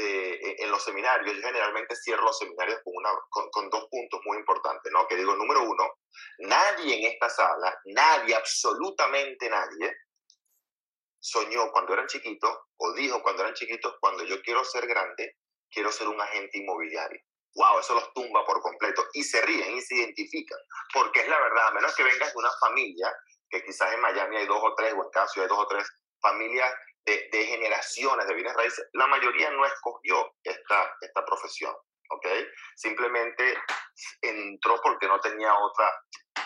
e, 0.00 0.62
en 0.62 0.70
los 0.70 0.84
seminarios, 0.84 1.34
yo 1.34 1.42
generalmente 1.42 1.96
cierro 1.96 2.22
los 2.22 2.38
seminarios 2.38 2.80
con, 2.84 2.94
una, 2.94 3.10
con, 3.50 3.68
dos 3.68 3.88
puntos 3.90 4.20
muy 4.24 4.38
importantes, 4.38 4.92
¿no? 4.92 5.08
Que 5.08 5.16
digo, 5.16 5.34
número 5.34 5.64
uno, 5.64 5.84
nadie 6.38 6.98
en 6.98 7.12
esta 7.12 7.28
sala, 7.28 7.76
nadie, 7.86 8.36
absolutamente 8.36 9.50
nadie, 9.50 9.92
soñó 11.18 11.72
cuando 11.72 11.94
eran 11.94 12.06
chiquitos 12.06 12.56
o 12.76 12.92
dijo 12.92 13.20
cuando 13.24 13.42
eran 13.42 13.54
chiquitos, 13.54 13.96
cuando 14.00 14.22
yo 14.22 14.40
quiero 14.42 14.64
ser 14.64 14.86
grande, 14.86 15.36
quiero 15.70 15.92
ser 15.92 16.08
un 16.08 16.20
agente 16.20 16.58
inmobiliario. 16.58 17.20
Wow, 17.54 17.80
eso 17.80 17.94
los 17.94 18.12
tumba 18.12 18.44
por 18.46 18.60
completo. 18.60 19.06
Y 19.14 19.24
se 19.24 19.40
ríen 19.42 19.76
y 19.76 19.80
se 19.80 19.96
identifican, 19.96 20.58
porque 20.92 21.20
es 21.20 21.28
la 21.28 21.40
verdad, 21.40 21.68
a 21.68 21.72
menos 21.72 21.94
que 21.96 22.04
vengas 22.04 22.32
de 22.32 22.38
una 22.38 22.50
familia, 22.60 23.12
que 23.50 23.64
quizás 23.64 23.92
en 23.92 24.00
Miami 24.00 24.36
hay 24.36 24.46
dos 24.46 24.60
o 24.62 24.74
tres, 24.74 24.92
o 24.94 25.02
en 25.02 25.10
Casio 25.10 25.42
hay 25.42 25.48
dos 25.48 25.58
o 25.58 25.66
tres 25.66 25.88
familias 26.20 26.72
de, 27.30 27.44
generaciones 27.44 28.26
de 28.26 28.34
bienes 28.34 28.54
raíces, 28.54 28.86
la 28.92 29.06
mayoría 29.06 29.50
no 29.50 29.64
escogió 29.64 30.34
esta, 30.42 30.96
esta 31.00 31.24
profesión, 31.24 31.74
¿ok? 32.10 32.26
Simplemente 32.76 33.56
entró 34.20 34.80
porque 34.82 35.06
no 35.06 35.18
tenía 35.20 35.54
otra, 35.54 35.92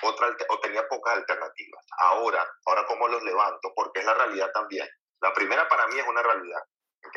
otra, 0.03 0.37
o 0.49 0.61
tenía 0.61 0.87
pocas 0.89 1.15
alternativas. 1.15 1.85
Ahora, 1.99 2.49
ahora 2.67 2.87
cómo 2.87 3.09
los 3.09 3.23
levanto, 3.23 3.73
porque 3.75 4.01
es 4.01 4.07
la 4.07 4.15
realidad 4.15 4.51
también. 4.53 4.89
La 5.21 5.33
primera 5.33 5.69
para 5.69 5.87
mí 5.89 5.99
es 5.99 6.07
una 6.07 6.23
realidad, 6.23 6.63
¿ok? 7.07 7.17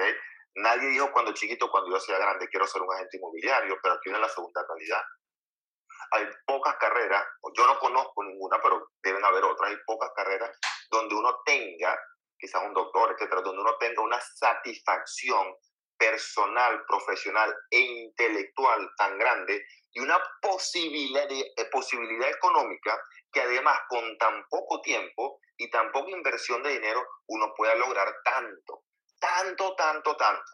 Nadie 0.56 0.90
dijo 0.90 1.12
cuando 1.12 1.34
chiquito, 1.34 1.70
cuando 1.70 1.92
yo 1.92 2.00
sea 2.00 2.18
grande, 2.18 2.48
quiero 2.48 2.66
ser 2.66 2.82
un 2.82 2.94
agente 2.94 3.18
inmobiliario, 3.18 3.78
pero 3.82 3.96
aquí 3.96 4.10
viene 4.10 4.20
la 4.20 4.30
segunda 4.30 4.66
realidad. 4.68 5.04
Hay 6.12 6.28
pocas 6.46 6.78
carreras, 6.78 7.26
yo 7.56 7.68
no 7.68 7.80
conozco 7.80 8.24
ninguna, 8.24 8.62
pero 8.62 8.92
deben 9.04 9.24
haber 9.26 9.44
otras, 9.44 9.72
hay 9.72 9.78
pocas 9.86 10.12
carreras 10.16 10.58
donde 10.90 11.16
uno 11.16 11.42
tenga 11.46 12.00
quizás 12.38 12.64
un 12.64 12.74
doctor, 12.74 13.12
etcétera, 13.12 13.42
donde 13.42 13.62
uno 13.62 13.78
tenga 13.78 14.02
una 14.02 14.20
satisfacción 14.22 15.56
personal, 15.98 16.86
profesional 16.88 17.54
e 17.70 17.80
intelectual 17.80 18.90
tan 18.98 19.18
grande 19.18 19.66
y 19.92 20.00
una 20.00 20.22
posibilidad, 20.42 21.28
de, 21.28 21.40
eh, 21.40 21.66
posibilidad 21.72 22.30
económica 22.30 23.02
que 23.32 23.42
además 23.42 23.80
con 23.88 24.18
tan 24.18 24.46
poco 24.50 24.82
tiempo 24.82 25.40
y 25.58 25.70
tan 25.70 25.92
poca 25.92 26.12
inversión 26.12 26.62
de 26.64 26.72
dinero 26.72 27.06
uno 27.28 27.54
pueda 27.56 27.76
lograr 27.76 28.14
tanto, 28.24 28.84
tanto, 29.44 29.76
tanto, 29.76 30.16
tanto. 30.16 30.52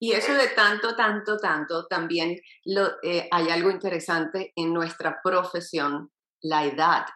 Y 0.00 0.12
eso 0.12 0.34
de 0.34 0.48
tanto, 0.48 0.96
tanto, 0.96 1.36
tanto, 1.38 1.86
también 1.86 2.36
lo, 2.64 2.90
eh, 3.02 3.28
hay 3.30 3.50
algo 3.50 3.70
interesante 3.70 4.52
en 4.56 4.72
nuestra 4.72 5.20
profesión, 5.22 6.10
la 6.40 6.64
edad 6.64 7.06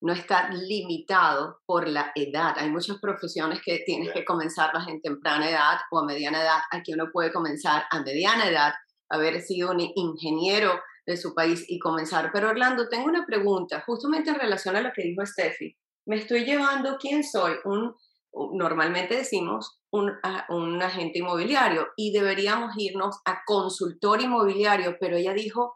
no 0.00 0.12
está 0.12 0.48
limitado 0.50 1.60
por 1.66 1.86
la 1.88 2.12
edad. 2.14 2.54
Hay 2.56 2.70
muchas 2.70 2.98
profesiones 2.98 3.60
que 3.62 3.82
tienes 3.84 4.12
que 4.12 4.24
comenzarlas 4.24 4.88
en 4.88 5.00
temprana 5.02 5.50
edad 5.50 5.78
o 5.90 5.98
a 5.98 6.06
mediana 6.06 6.40
edad. 6.40 6.60
Aquí 6.70 6.94
uno 6.94 7.10
puede 7.12 7.32
comenzar 7.32 7.84
a 7.90 8.00
mediana 8.00 8.48
edad, 8.48 8.74
haber 9.10 9.42
sido 9.42 9.72
un 9.72 9.80
ingeniero 9.80 10.80
de 11.06 11.16
su 11.16 11.34
país 11.34 11.64
y 11.68 11.78
comenzar. 11.78 12.30
Pero 12.32 12.48
Orlando, 12.48 12.88
tengo 12.88 13.06
una 13.06 13.26
pregunta, 13.26 13.82
justamente 13.84 14.30
en 14.30 14.38
relación 14.38 14.76
a 14.76 14.80
lo 14.80 14.92
que 14.92 15.02
dijo 15.02 15.24
Steffi. 15.26 15.76
Me 16.06 16.16
estoy 16.16 16.44
llevando, 16.44 16.96
¿quién 16.98 17.22
soy? 17.22 17.56
Un, 17.64 17.94
normalmente 18.32 19.16
decimos 19.16 19.80
un, 19.90 20.12
un 20.48 20.82
agente 20.82 21.18
inmobiliario 21.18 21.88
y 21.96 22.12
deberíamos 22.12 22.74
irnos 22.76 23.20
a 23.24 23.42
consultor 23.44 24.20
inmobiliario, 24.20 24.96
pero 25.00 25.16
ella 25.16 25.32
dijo 25.32 25.74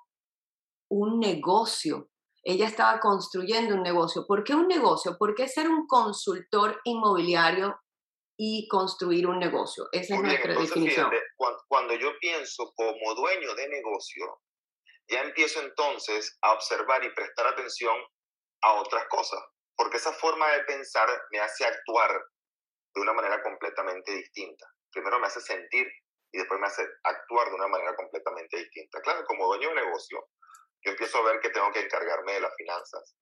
un 0.88 1.18
negocio 1.18 2.08
ella 2.44 2.66
estaba 2.66 3.00
construyendo 3.00 3.74
un 3.74 3.82
negocio. 3.82 4.26
¿Por 4.26 4.44
qué 4.44 4.54
un 4.54 4.68
negocio? 4.68 5.16
¿Por 5.18 5.34
qué 5.34 5.48
ser 5.48 5.68
un 5.68 5.86
consultor 5.86 6.80
inmobiliario 6.84 7.80
y 8.36 8.68
construir 8.68 9.26
un 9.26 9.38
negocio? 9.38 9.88
Esa 9.92 10.16
es 10.16 10.20
nuestra 10.20 10.54
definición. 10.54 11.10
cuando, 11.68 11.94
yo 11.94 12.12
pienso 12.20 12.72
como 12.76 13.14
dueño 13.14 13.54
de 13.54 13.68
negocio, 13.68 14.40
ya 15.08 15.22
empiezo 15.22 15.60
entonces 15.62 16.36
a 16.42 16.52
observar 16.52 17.02
y 17.04 17.14
prestar 17.14 17.46
atención 17.46 17.96
a 18.62 18.72
otras 18.74 19.06
cosas, 19.08 19.40
porque 19.76 19.96
esa 19.96 20.12
forma 20.12 20.46
de 20.52 20.64
pensar 20.64 21.08
me 21.30 21.40
hace 21.40 21.64
actuar 21.64 22.10
de 22.94 23.00
una 23.00 23.12
manera 23.12 23.42
completamente 23.42 24.12
distinta. 24.12 24.66
Primero 24.90 25.18
me 25.18 25.26
hace 25.26 25.40
sentir 25.40 25.86
y 26.32 26.38
después 26.38 26.60
me 26.60 26.66
hace 26.66 26.86
actuar 27.02 27.48
de 27.48 27.54
una 27.54 27.68
manera 27.68 27.94
completamente 27.96 28.56
distinta. 28.58 29.00
Claro, 29.00 29.24
como 29.26 29.46
dueño 29.46 29.68
de 29.70 29.76
negocio, 29.76 30.28
yo 30.82 30.90
empiezo 30.92 31.18
a 31.18 31.22
ver 31.22 31.40
que 31.40 31.50
tengo 31.50 31.70
que 31.72 31.80
encargarme 31.80 32.34
de 32.34 32.40
las 32.40 32.54
finanzas, 32.56 33.16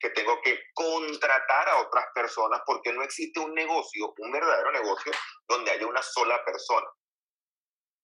que 0.00 0.10
tengo 0.10 0.40
que 0.42 0.58
contratar 0.74 1.68
a 1.68 1.80
otras 1.80 2.06
personas 2.14 2.60
porque 2.66 2.92
no 2.92 3.02
existe 3.02 3.40
un 3.40 3.54
negocio, 3.54 4.14
un 4.18 4.32
verdadero 4.32 4.70
negocio, 4.72 5.12
donde 5.48 5.70
haya 5.70 5.86
una 5.86 6.02
sola 6.02 6.44
persona. 6.44 6.86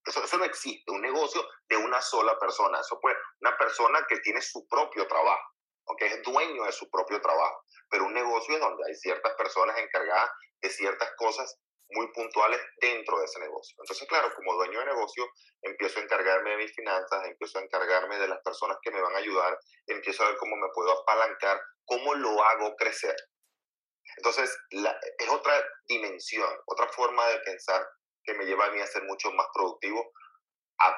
Eso, 0.05 0.23
eso 0.23 0.37
no 0.37 0.45
existe, 0.45 0.91
un 0.91 1.01
negocio 1.01 1.45
de 1.67 1.77
una 1.77 2.01
sola 2.01 2.37
persona. 2.39 2.79
Eso 2.79 2.99
puede, 2.99 3.17
una 3.41 3.57
persona 3.57 4.05
que 4.07 4.19
tiene 4.19 4.41
su 4.41 4.67
propio 4.67 5.07
trabajo, 5.07 5.53
aunque 5.89 6.05
es 6.05 6.23
dueño 6.23 6.63
de 6.63 6.71
su 6.71 6.89
propio 6.89 7.19
trabajo. 7.21 7.63
Pero 7.89 8.05
un 8.05 8.13
negocio 8.13 8.55
es 8.55 8.61
donde 8.61 8.83
hay 8.87 8.95
ciertas 8.95 9.33
personas 9.35 9.77
encargadas 9.77 10.29
de 10.61 10.69
ciertas 10.69 11.11
cosas 11.17 11.59
muy 11.91 12.07
puntuales 12.13 12.61
dentro 12.79 13.17
de 13.17 13.25
ese 13.25 13.39
negocio. 13.39 13.75
Entonces, 13.79 14.07
claro, 14.07 14.31
como 14.35 14.53
dueño 14.53 14.79
de 14.79 14.85
negocio, 14.85 15.27
empiezo 15.63 15.99
a 15.99 16.03
encargarme 16.03 16.51
de 16.51 16.57
mis 16.57 16.75
finanzas, 16.75 17.25
empiezo 17.25 17.57
a 17.57 17.63
encargarme 17.63 18.19
de 18.19 18.27
las 18.27 18.39
personas 18.43 18.77
que 18.81 18.91
me 18.91 19.01
van 19.01 19.15
a 19.15 19.17
ayudar, 19.17 19.57
empiezo 19.87 20.23
a 20.23 20.27
ver 20.27 20.37
cómo 20.37 20.55
me 20.55 20.67
puedo 20.73 20.91
apalancar, 20.91 21.59
cómo 21.85 22.13
lo 22.13 22.43
hago 22.43 22.75
crecer. 22.75 23.15
Entonces, 24.17 24.55
es 24.69 25.29
otra 25.29 25.53
dimensión, 25.87 26.51
otra 26.67 26.87
forma 26.89 27.25
de 27.27 27.39
pensar 27.39 27.87
que 28.23 28.33
me 28.33 28.45
lleva 28.45 28.65
a 28.65 28.71
mí 28.71 28.79
a 28.81 28.87
ser 28.87 29.03
mucho 29.03 29.31
más 29.31 29.47
productivo, 29.53 30.11
a 30.79 30.95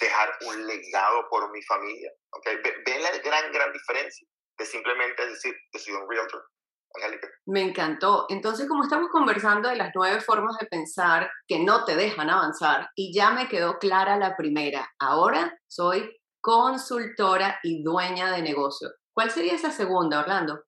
dejar 0.00 0.38
un 0.46 0.66
legado 0.66 1.28
por 1.28 1.50
mi 1.52 1.62
familia. 1.62 2.12
¿Okay? 2.32 2.56
¿Ven 2.86 3.02
la 3.02 3.10
gran, 3.18 3.52
gran 3.52 3.72
diferencia 3.72 4.26
de 4.58 4.66
simplemente 4.66 5.26
decir, 5.26 5.54
yo 5.72 5.80
soy 5.80 5.94
un 5.94 6.08
realtor, 6.08 6.42
me 7.46 7.62
encantó. 7.62 8.26
Entonces, 8.28 8.68
como 8.68 8.82
estamos 8.82 9.08
conversando 9.10 9.68
de 9.68 9.76
las 9.76 9.92
nueve 9.94 10.20
formas 10.20 10.56
de 10.58 10.66
pensar 10.66 11.30
que 11.46 11.58
no 11.58 11.84
te 11.84 11.96
dejan 11.96 12.30
avanzar, 12.30 12.88
y 12.94 13.14
ya 13.14 13.30
me 13.30 13.48
quedó 13.48 13.78
clara 13.78 14.16
la 14.16 14.36
primera, 14.36 14.90
ahora 14.98 15.58
soy 15.66 16.10
consultora 16.40 17.58
y 17.62 17.82
dueña 17.82 18.32
de 18.32 18.42
negocio. 18.42 18.90
¿Cuál 19.14 19.30
sería 19.30 19.54
esa 19.54 19.70
segunda, 19.70 20.20
Orlando? 20.20 20.62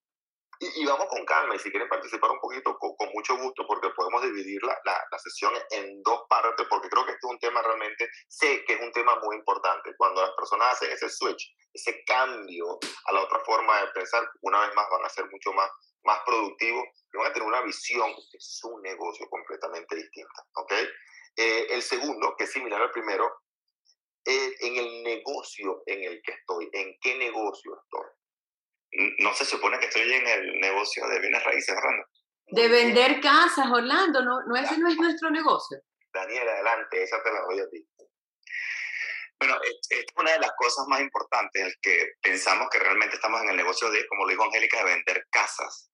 Y, 0.60 0.84
vamos 0.86 1.06
con 1.08 1.24
calma, 1.24 1.56
y 1.56 1.58
si 1.58 1.70
quieren 1.70 1.88
participar 1.88 2.30
un 2.30 2.40
poquito, 2.40 2.76
con, 2.78 3.08
mucho 3.12 3.36
gusto, 3.36 3.66
porque 3.66 3.90
podemos 3.90 4.22
dividir 4.22 4.62
la, 4.62 4.78
la, 4.84 5.18
sesión 5.18 5.52
en 5.70 6.02
dos 6.02 6.22
partes, 6.28 6.66
porque 6.68 6.88
creo 6.88 7.04
que 7.04 7.12
este 7.12 7.26
es 7.26 7.32
un 7.32 7.38
tema 7.38 7.62
realmente, 7.62 8.08
sé 8.28 8.64
que 8.64 8.74
es 8.74 8.80
un 8.80 8.92
tema 8.92 9.16
muy 9.22 9.36
importante. 9.36 9.94
Cuando 9.96 10.22
las 10.22 10.30
personas 10.32 10.72
hacen 10.72 10.92
ese 10.92 11.08
switch, 11.08 11.54
ese 11.72 12.04
cambio 12.04 12.78
a 13.06 13.12
la 13.12 13.22
otra 13.22 13.40
forma 13.40 13.80
de 13.80 13.88
pensar, 13.88 14.28
una 14.42 14.60
vez 14.60 14.74
más 14.74 14.86
van 14.90 15.04
a 15.04 15.08
ser 15.08 15.28
mucho 15.30 15.52
más, 15.52 15.70
más 16.04 16.20
productivos 16.24 16.84
y 17.12 17.16
van 17.16 17.26
a 17.26 17.32
tener 17.32 17.48
una 17.48 17.62
visión 17.62 18.10
de 18.10 18.38
su 18.38 18.78
negocio 18.80 19.28
completamente 19.28 19.96
distinta. 19.96 20.46
¿ok? 20.56 20.72
Eh, 21.36 21.66
el 21.70 21.82
segundo, 21.82 22.34
que 22.36 22.44
es 22.44 22.52
similar 22.52 22.80
al 22.80 22.90
primero, 22.92 23.30
eh, 24.24 24.54
en 24.60 24.76
el 24.76 25.02
negocio 25.02 25.82
en 25.86 26.04
el 26.04 26.22
que 26.22 26.32
estoy, 26.32 26.70
en 26.72 26.96
qué 27.00 27.16
negocio 27.18 27.78
estoy 27.82 28.23
no 29.18 29.35
se 29.35 29.44
supone 29.44 29.78
que 29.78 29.87
estoy 29.87 30.12
en 30.12 30.26
el 30.26 30.61
negocio 30.61 31.07
de 31.09 31.20
bienes 31.20 31.42
raíces, 31.44 31.76
Orlando. 31.76 32.07
De 32.46 32.68
vender 32.68 33.20
casas, 33.20 33.66
Orlando, 33.70 34.22
no, 34.22 34.42
no 34.46 34.57
ese 34.57 34.78
no 34.78 34.88
es 34.88 34.96
nuestro 34.96 35.30
negocio. 35.30 35.78
Daniel, 36.12 36.48
adelante, 36.48 37.02
esa 37.02 37.22
te 37.22 37.33
la 37.33 37.40
doy 37.40 37.61
a 37.61 37.68
ti. 37.68 37.87
Bueno, 39.40 39.59
es, 39.90 40.07
una 40.16 40.33
de 40.33 40.38
las 40.38 40.52
cosas 40.57 40.87
más 40.88 41.00
importantes, 41.00 41.62
el 41.62 41.74
que 41.83 42.12
pensamos 42.22 42.68
que 42.70 42.78
realmente 42.78 43.16
estamos 43.16 43.42
en 43.42 43.50
el 43.50 43.57
negocio 43.57 43.90
de, 43.90 44.07
como 44.07 44.24
lo 44.24 44.30
dijo 44.30 44.44
Angélica, 44.44 44.78
de 44.78 44.94
vender 44.94 45.26
casas. 45.30 45.90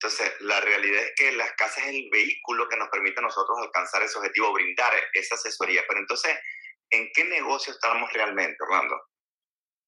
Entonces, 0.00 0.32
la 0.40 0.60
realidad 0.60 1.02
es 1.02 1.12
que 1.16 1.32
las 1.32 1.52
casas 1.54 1.84
es 1.84 1.90
el 1.90 2.08
vehículo 2.12 2.68
que 2.68 2.76
nos 2.76 2.88
permite 2.88 3.18
a 3.18 3.22
nosotros 3.22 3.58
alcanzar 3.60 4.02
ese 4.02 4.16
objetivo, 4.16 4.52
brindar 4.52 4.92
esa 5.12 5.34
asesoría. 5.34 5.82
Pero 5.88 6.00
entonces, 6.00 6.38
¿en 6.90 7.10
qué 7.12 7.24
negocio 7.24 7.72
estamos 7.72 8.12
realmente, 8.12 8.56
Orlando? 8.60 8.96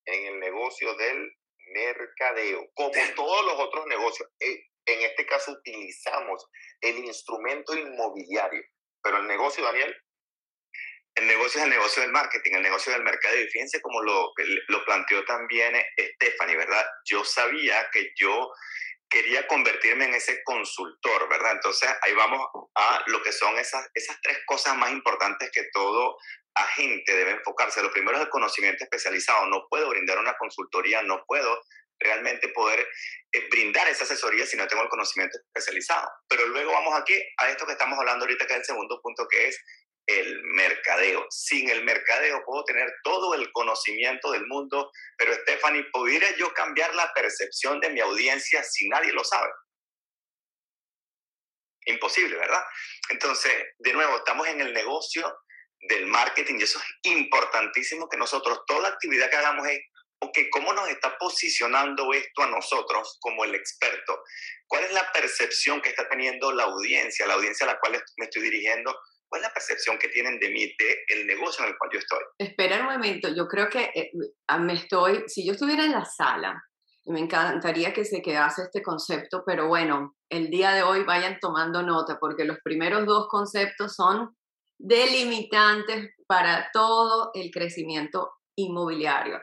En 0.04 0.34
el 0.34 0.40
negocio 0.40 0.94
del 0.96 1.32
mercadeo, 1.72 2.68
como 2.74 2.90
todos 3.16 3.46
los 3.46 3.60
otros 3.60 3.86
negocios. 3.86 4.28
Eh, 4.40 4.64
en 4.86 5.02
este 5.02 5.26
caso 5.26 5.52
utilizamos 5.52 6.46
el 6.80 6.98
instrumento 6.98 7.76
inmobiliario, 7.76 8.62
pero 9.02 9.18
el 9.18 9.26
negocio, 9.26 9.64
Daniel. 9.64 9.94
El 11.16 11.26
negocio 11.26 11.58
es 11.58 11.64
el 11.64 11.70
negocio 11.70 12.02
del 12.02 12.12
marketing, 12.12 12.52
el 12.54 12.62
negocio 12.62 12.92
del 12.92 13.02
mercado. 13.02 13.36
Y 13.36 13.48
fíjense 13.48 13.80
como 13.82 14.00
lo, 14.02 14.32
lo 14.68 14.84
planteó 14.84 15.24
también 15.24 15.74
Stephanie, 16.14 16.56
¿verdad? 16.56 16.86
Yo 17.04 17.24
sabía 17.24 17.88
que 17.92 18.12
yo 18.16 18.50
quería 19.10 19.46
convertirme 19.48 20.04
en 20.06 20.14
ese 20.14 20.42
consultor, 20.44 21.28
¿verdad? 21.28 21.52
Entonces 21.52 21.90
ahí 22.02 22.14
vamos 22.14 22.46
a 22.76 23.02
lo 23.08 23.22
que 23.22 23.32
son 23.32 23.58
esas, 23.58 23.88
esas 23.92 24.16
tres 24.22 24.38
cosas 24.46 24.76
más 24.76 24.92
importantes 24.92 25.50
que 25.52 25.64
todo 25.72 26.16
agente 26.54 27.14
debe 27.14 27.32
enfocarse. 27.32 27.82
Lo 27.82 27.90
primero 27.90 28.16
es 28.16 28.24
el 28.24 28.30
conocimiento 28.30 28.84
especializado. 28.84 29.46
No 29.46 29.66
puedo 29.68 29.90
brindar 29.90 30.18
una 30.18 30.36
consultoría, 30.36 31.02
no 31.02 31.24
puedo 31.26 31.60
realmente 31.98 32.48
poder 32.48 32.88
eh, 33.32 33.48
brindar 33.50 33.86
esa 33.88 34.04
asesoría 34.04 34.46
si 34.46 34.56
no 34.56 34.66
tengo 34.66 34.82
el 34.82 34.88
conocimiento 34.88 35.38
especializado. 35.38 36.08
Pero 36.28 36.46
luego 36.46 36.72
vamos 36.72 36.98
aquí 36.98 37.14
a 37.38 37.50
esto 37.50 37.66
que 37.66 37.72
estamos 37.72 37.98
hablando 37.98 38.24
ahorita, 38.24 38.46
que 38.46 38.54
es 38.54 38.60
el 38.60 38.64
segundo 38.64 39.00
punto, 39.02 39.26
que 39.28 39.48
es 39.48 39.60
el 40.06 40.42
mercadeo. 40.42 41.26
Sin 41.30 41.68
el 41.70 41.84
mercadeo 41.84 42.42
puedo 42.44 42.64
tener 42.64 42.92
todo 43.02 43.34
el 43.34 43.50
conocimiento 43.52 44.32
del 44.32 44.46
mundo, 44.46 44.90
pero 45.16 45.34
Stephanie, 45.34 45.84
¿podría 45.92 46.36
yo 46.36 46.52
cambiar 46.54 46.94
la 46.94 47.12
percepción 47.12 47.80
de 47.80 47.90
mi 47.90 48.00
audiencia 48.00 48.62
si 48.62 48.88
nadie 48.88 49.12
lo 49.12 49.24
sabe? 49.24 49.50
Imposible, 51.86 52.36
¿verdad? 52.36 52.62
Entonces, 53.10 53.52
de 53.78 53.92
nuevo, 53.92 54.16
estamos 54.16 54.46
en 54.48 54.60
el 54.60 54.72
negocio 54.72 55.38
del 55.88 56.06
marketing 56.06 56.56
y 56.58 56.64
eso 56.64 56.78
es 56.78 57.12
importantísimo 57.12 58.08
que 58.08 58.18
nosotros, 58.18 58.60
toda 58.66 58.88
actividad 58.88 59.30
que 59.30 59.36
hagamos 59.36 59.66
es, 59.68 59.80
ok, 60.22 60.38
¿cómo 60.50 60.72
nos 60.74 60.88
está 60.90 61.16
posicionando 61.16 62.12
esto 62.12 62.42
a 62.42 62.50
nosotros 62.50 63.16
como 63.20 63.44
el 63.44 63.54
experto? 63.54 64.22
¿Cuál 64.66 64.84
es 64.84 64.92
la 64.92 65.10
percepción 65.12 65.80
que 65.80 65.88
está 65.88 66.08
teniendo 66.08 66.52
la 66.52 66.64
audiencia, 66.64 67.26
la 67.26 67.34
audiencia 67.34 67.66
a 67.66 67.72
la 67.72 67.80
cual 67.80 68.02
me 68.18 68.26
estoy 68.26 68.42
dirigiendo? 68.42 68.94
¿Cuál 69.30 69.42
es 69.42 69.48
la 69.48 69.54
percepción 69.54 69.96
que 69.96 70.08
tienen 70.08 70.40
de 70.40 70.50
mí, 70.50 70.66
de 70.66 71.04
el 71.06 71.26
negocio 71.26 71.64
en 71.64 71.70
el 71.70 71.78
cual 71.78 71.90
yo 71.92 72.00
estoy? 72.00 72.18
Espera 72.36 72.80
un 72.80 72.86
momento, 72.86 73.28
yo 73.28 73.46
creo 73.46 73.68
que 73.68 73.84
eh, 73.94 74.10
me 74.58 74.72
estoy, 74.72 75.22
si 75.28 75.46
yo 75.46 75.52
estuviera 75.52 75.84
en 75.84 75.92
la 75.92 76.04
sala, 76.04 76.60
me 77.06 77.20
encantaría 77.20 77.92
que 77.92 78.04
se 78.04 78.22
quedase 78.22 78.62
este 78.62 78.82
concepto, 78.82 79.44
pero 79.46 79.68
bueno, 79.68 80.16
el 80.28 80.50
día 80.50 80.72
de 80.72 80.82
hoy 80.82 81.04
vayan 81.04 81.38
tomando 81.40 81.82
nota, 81.82 82.18
porque 82.18 82.44
los 82.44 82.58
primeros 82.64 83.06
dos 83.06 83.28
conceptos 83.28 83.94
son 83.94 84.36
delimitantes 84.78 86.10
para 86.26 86.68
todo 86.72 87.30
el 87.34 87.50
crecimiento 87.52 88.32
inmobiliario. 88.56 89.38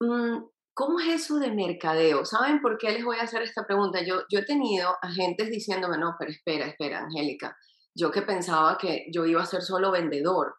Mm, 0.00 0.44
¿Cómo 0.74 1.00
es 1.00 1.22
eso 1.22 1.38
de 1.38 1.52
mercadeo? 1.52 2.26
¿Saben 2.26 2.60
por 2.60 2.76
qué 2.76 2.92
les 2.92 3.02
voy 3.02 3.16
a 3.16 3.22
hacer 3.22 3.40
esta 3.40 3.64
pregunta? 3.64 4.02
Yo, 4.04 4.24
yo 4.30 4.40
he 4.40 4.44
tenido 4.44 4.94
agentes 5.00 5.48
diciéndome, 5.48 5.96
no, 5.96 6.16
pero 6.18 6.30
espera, 6.30 6.66
espera, 6.66 6.98
Angélica, 6.98 7.56
yo 7.96 8.10
que 8.10 8.22
pensaba 8.22 8.76
que 8.78 9.06
yo 9.10 9.24
iba 9.24 9.42
a 9.42 9.46
ser 9.46 9.62
solo 9.62 9.90
vendedor. 9.90 10.56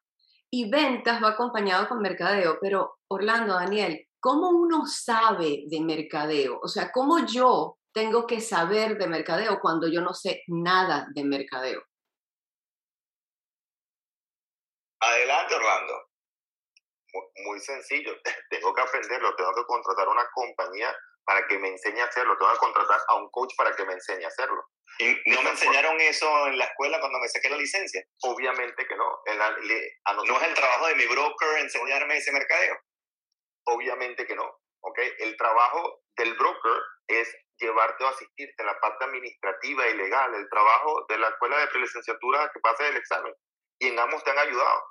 Y 0.50 0.70
ventas 0.70 1.22
va 1.22 1.30
acompañado 1.30 1.88
con 1.88 2.00
mercadeo, 2.00 2.58
pero 2.62 2.98
Orlando, 3.10 3.54
Daniel, 3.54 4.08
¿cómo 4.20 4.50
uno 4.50 4.86
sabe 4.86 5.66
de 5.68 5.82
mercadeo? 5.82 6.60
O 6.62 6.68
sea, 6.68 6.92
¿cómo 6.92 7.26
yo 7.26 7.78
tengo 7.94 8.26
que 8.26 8.42
saber 8.42 8.98
de 8.98 9.08
mercadeo 9.08 9.60
cuando 9.60 9.88
yo 9.88 10.02
no 10.02 10.14
sé 10.14 10.44
nada 10.48 11.08
de 11.14 11.24
mercadeo? 11.24 11.84
Adelante, 15.00 15.56
Orlando. 15.56 15.94
Muy, 17.46 17.60
sencillo, 17.60 18.14
tengo 18.50 18.74
que 18.74 18.82
aprenderlo, 18.82 19.36
tengo 19.36 19.54
que 19.54 19.66
contratar 19.66 20.08
una 20.08 20.28
compañía 20.34 20.96
para 21.28 21.46
que 21.46 21.60
me 21.60 21.68
enseñe 21.68 22.00
a 22.00 22.06
hacerlo, 22.06 22.38
tengo 22.38 22.54
que 22.54 22.60
contratar 22.60 23.02
a 23.10 23.16
un 23.16 23.30
coach 23.32 23.54
para 23.58 23.76
que 23.76 23.84
me 23.84 23.92
enseñe 23.92 24.24
a 24.24 24.30
hacerlo. 24.30 24.64
¿Y 24.98 25.30
no 25.32 25.42
me 25.42 25.50
enseñaron 25.50 26.00
eso 26.00 26.48
en 26.48 26.58
la 26.58 26.64
escuela 26.64 27.02
cuando 27.02 27.20
me 27.20 27.28
saqué 27.28 27.50
la 27.50 27.58
licencia? 27.58 28.02
Obviamente 28.24 28.88
que 28.88 28.96
no. 28.96 29.22
¿No 30.26 30.38
es 30.38 30.44
el 30.48 30.54
trabajo 30.54 30.88
de 30.88 30.96
mi 30.96 31.06
broker 31.06 31.60
enseñarme 31.60 32.16
ese 32.16 32.32
mercadeo? 32.32 32.80
Obviamente 33.66 34.26
que 34.26 34.36
no. 34.36 34.58
¿okay? 34.80 35.12
El 35.20 35.36
trabajo 35.36 36.00
del 36.16 36.34
broker 36.36 36.82
es 37.08 37.36
llevarte 37.58 38.06
o 38.06 38.08
asistirte 38.08 38.56
en 38.60 38.68
la 38.68 38.80
parte 38.80 39.04
administrativa 39.04 39.86
y 39.90 39.98
legal, 39.98 40.34
el 40.34 40.48
trabajo 40.50 41.06
de 41.10 41.18
la 41.18 41.28
escuela 41.28 41.58
de 41.58 41.68
prelicenciatura 41.68 42.50
que 42.54 42.62
pases 42.62 42.90
el 42.90 42.96
examen. 42.96 43.36
Y 43.80 43.90
en 43.90 44.00
ambos 44.00 44.24
te 44.24 44.32
han 44.32 44.40
ayudado. 44.40 44.82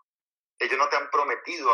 Ellos 0.58 0.76
no 0.76 0.88
te 0.90 0.96
han 0.96 1.08
prometido 1.08 1.72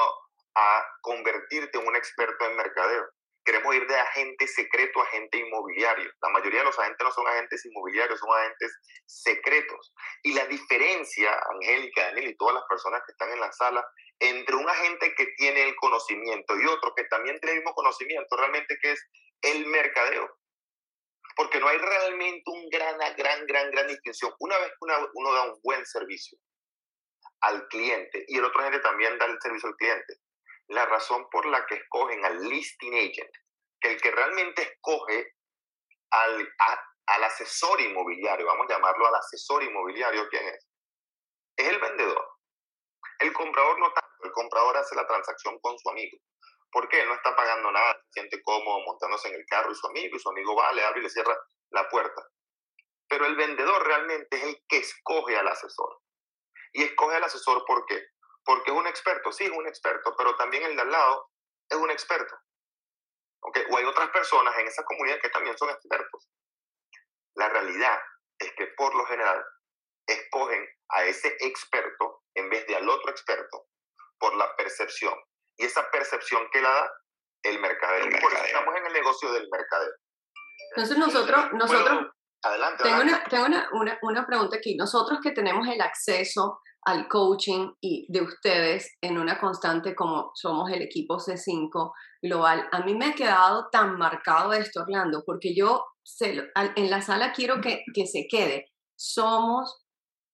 a 0.54 0.86
convertirte 1.00 1.78
en 1.78 1.88
un 1.88 1.96
experto 1.96 2.44
en 2.44 2.56
mercadeo. 2.56 3.10
Queremos 3.44 3.74
ir 3.74 3.86
de 3.86 3.96
agente 3.96 4.46
secreto 4.46 5.00
a 5.00 5.04
agente 5.04 5.38
inmobiliario. 5.38 6.10
La 6.22 6.28
mayoría 6.28 6.60
de 6.60 6.66
los 6.66 6.78
agentes 6.78 7.04
no 7.04 7.10
son 7.10 7.26
agentes 7.26 7.64
inmobiliarios, 7.66 8.18
son 8.18 8.30
agentes 8.38 8.78
secretos. 9.06 9.94
Y 10.22 10.32
la 10.32 10.46
diferencia, 10.46 11.36
Angélica, 11.54 12.04
Daniel 12.06 12.30
y 12.30 12.36
todas 12.36 12.54
las 12.54 12.64
personas 12.68 13.02
que 13.04 13.12
están 13.12 13.30
en 13.32 13.40
la 13.40 13.50
sala, 13.52 13.84
entre 14.20 14.54
un 14.54 14.68
agente 14.68 15.14
que 15.16 15.26
tiene 15.36 15.62
el 15.64 15.76
conocimiento 15.76 16.56
y 16.56 16.66
otro 16.66 16.94
que 16.94 17.04
también 17.04 17.38
tiene 17.40 17.54
el 17.54 17.58
mismo 17.58 17.74
conocimiento, 17.74 18.36
realmente 18.36 18.78
que 18.80 18.92
es 18.92 19.08
el 19.42 19.66
mercadeo. 19.66 20.28
Porque 21.34 21.58
no 21.58 21.66
hay 21.66 21.78
realmente 21.78 22.42
un 22.46 22.68
gran, 22.68 22.96
gran, 23.16 23.46
gran, 23.46 23.70
gran 23.70 23.86
distinción. 23.88 24.32
Una 24.38 24.58
vez 24.58 24.68
que 24.68 24.76
uno 25.14 25.32
da 25.32 25.44
un 25.44 25.60
buen 25.62 25.84
servicio 25.86 26.38
al 27.42 27.66
cliente 27.68 28.24
y 28.28 28.38
el 28.38 28.44
otro 28.44 28.60
agente 28.60 28.80
también 28.80 29.18
da 29.18 29.26
el 29.26 29.38
servicio 29.40 29.68
al 29.68 29.76
cliente, 29.76 30.14
la 30.72 30.86
razón 30.86 31.28
por 31.30 31.46
la 31.46 31.64
que 31.66 31.76
escogen 31.76 32.24
al 32.24 32.42
listing 32.48 32.94
agent, 32.94 33.30
que 33.80 33.92
el 33.92 34.00
que 34.00 34.10
realmente 34.10 34.62
escoge 34.62 35.34
al, 36.10 36.48
al 37.06 37.24
asesor 37.24 37.80
inmobiliario, 37.80 38.46
vamos 38.46 38.66
a 38.68 38.74
llamarlo 38.74 39.06
al 39.06 39.14
asesor 39.14 39.62
inmobiliario, 39.62 40.28
¿quién 40.28 40.46
es? 40.48 40.68
Es 41.56 41.68
el 41.68 41.78
vendedor. 41.78 42.28
El 43.18 43.32
comprador 43.32 43.78
no 43.78 43.92
tanto, 43.92 44.24
el 44.24 44.32
comprador 44.32 44.76
hace 44.76 44.94
la 44.94 45.06
transacción 45.06 45.58
con 45.60 45.78
su 45.78 45.90
amigo. 45.90 46.18
¿Por 46.70 46.88
qué? 46.88 47.04
No 47.04 47.14
está 47.14 47.36
pagando 47.36 47.70
nada, 47.70 47.94
se 48.06 48.20
siente 48.20 48.42
cómodo 48.42 48.80
montándose 48.86 49.28
en 49.28 49.34
el 49.34 49.46
carro 49.46 49.70
y 49.70 49.74
su 49.74 49.86
amigo, 49.86 50.16
y 50.16 50.18
su 50.18 50.30
amigo 50.30 50.56
va, 50.56 50.72
le 50.72 50.82
abre 50.82 51.00
y 51.00 51.02
le 51.02 51.10
cierra 51.10 51.36
la 51.70 51.88
puerta. 51.88 52.26
Pero 53.08 53.26
el 53.26 53.36
vendedor 53.36 53.86
realmente 53.86 54.38
es 54.38 54.42
el 54.44 54.64
que 54.66 54.78
escoge 54.78 55.36
al 55.36 55.48
asesor. 55.48 56.00
Y 56.72 56.82
escoge 56.84 57.16
al 57.16 57.24
asesor 57.24 57.62
¿por 57.66 57.84
qué? 57.84 58.02
Porque 58.44 58.70
es 58.70 58.76
un 58.76 58.86
experto, 58.86 59.32
sí 59.32 59.44
es 59.44 59.50
un 59.50 59.66
experto, 59.66 60.14
pero 60.16 60.36
también 60.36 60.64
el 60.64 60.76
de 60.76 60.82
al 60.82 60.90
lado 60.90 61.30
es 61.68 61.76
un 61.76 61.90
experto. 61.90 62.36
¿Okay? 63.40 63.64
O 63.70 63.76
hay 63.76 63.84
otras 63.84 64.10
personas 64.10 64.56
en 64.58 64.68
esa 64.68 64.84
comunidad 64.84 65.20
que 65.20 65.30
también 65.30 65.56
son 65.56 65.70
expertos. 65.70 66.28
La 67.34 67.48
realidad 67.48 68.00
es 68.38 68.52
que 68.54 68.66
por 68.76 68.94
lo 68.94 69.04
general 69.06 69.44
escogen 70.06 70.68
a 70.90 71.04
ese 71.04 71.36
experto 71.40 72.22
en 72.34 72.50
vez 72.50 72.66
de 72.66 72.76
al 72.76 72.88
otro 72.88 73.10
experto 73.10 73.66
por 74.18 74.34
la 74.36 74.54
percepción. 74.56 75.14
Y 75.56 75.66
esa 75.66 75.90
percepción 75.90 76.48
que 76.50 76.60
la 76.60 76.70
da 76.70 76.92
el 77.42 77.60
mercadeo. 77.60 78.04
Por 78.20 78.32
eso 78.32 78.44
estamos 78.44 78.76
en 78.76 78.86
el 78.86 78.92
negocio 78.92 79.32
del 79.32 79.48
mercadeo. 79.50 79.94
Entonces 80.70 80.98
nosotros, 80.98 81.52
nosotros, 81.52 82.12
adelante, 82.42 82.82
tengo, 82.82 83.02
Una, 83.02 83.24
tengo 83.24 83.46
una, 83.46 83.68
una, 83.72 83.98
una 84.02 84.26
pregunta 84.26 84.56
aquí. 84.56 84.74
Nosotros 84.76 85.20
que 85.22 85.32
tenemos 85.32 85.66
el 85.68 85.80
acceso 85.80 86.58
al 86.84 87.06
coaching 87.08 87.72
y 87.80 88.06
de 88.08 88.22
ustedes 88.22 88.96
en 89.00 89.18
una 89.18 89.38
constante 89.38 89.94
como 89.94 90.32
somos 90.34 90.70
el 90.70 90.82
equipo 90.82 91.18
C5 91.18 91.92
global. 92.20 92.68
A 92.72 92.80
mí 92.80 92.94
me 92.94 93.06
ha 93.06 93.12
quedado 93.14 93.68
tan 93.70 93.96
marcado 93.98 94.52
esto, 94.52 94.82
Orlando, 94.82 95.22
porque 95.24 95.54
yo 95.54 95.84
en 96.20 96.90
la 96.90 97.00
sala 97.00 97.32
quiero 97.32 97.60
que, 97.60 97.84
que 97.94 98.06
se 98.06 98.26
quede. 98.28 98.66
Somos 98.96 99.82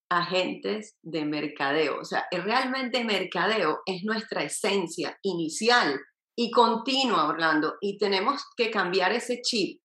agentes 0.09 0.97
de 1.03 1.25
mercadeo. 1.25 1.99
O 1.99 2.05
sea, 2.05 2.25
realmente 2.31 3.03
mercadeo 3.03 3.81
es 3.85 4.03
nuestra 4.03 4.43
esencia 4.43 5.17
inicial 5.21 5.99
y 6.35 6.51
continua, 6.51 7.27
Orlando, 7.27 7.75
y 7.81 7.97
tenemos 7.97 8.43
que 8.57 8.71
cambiar 8.71 9.11
ese 9.11 9.41
chip. 9.41 9.81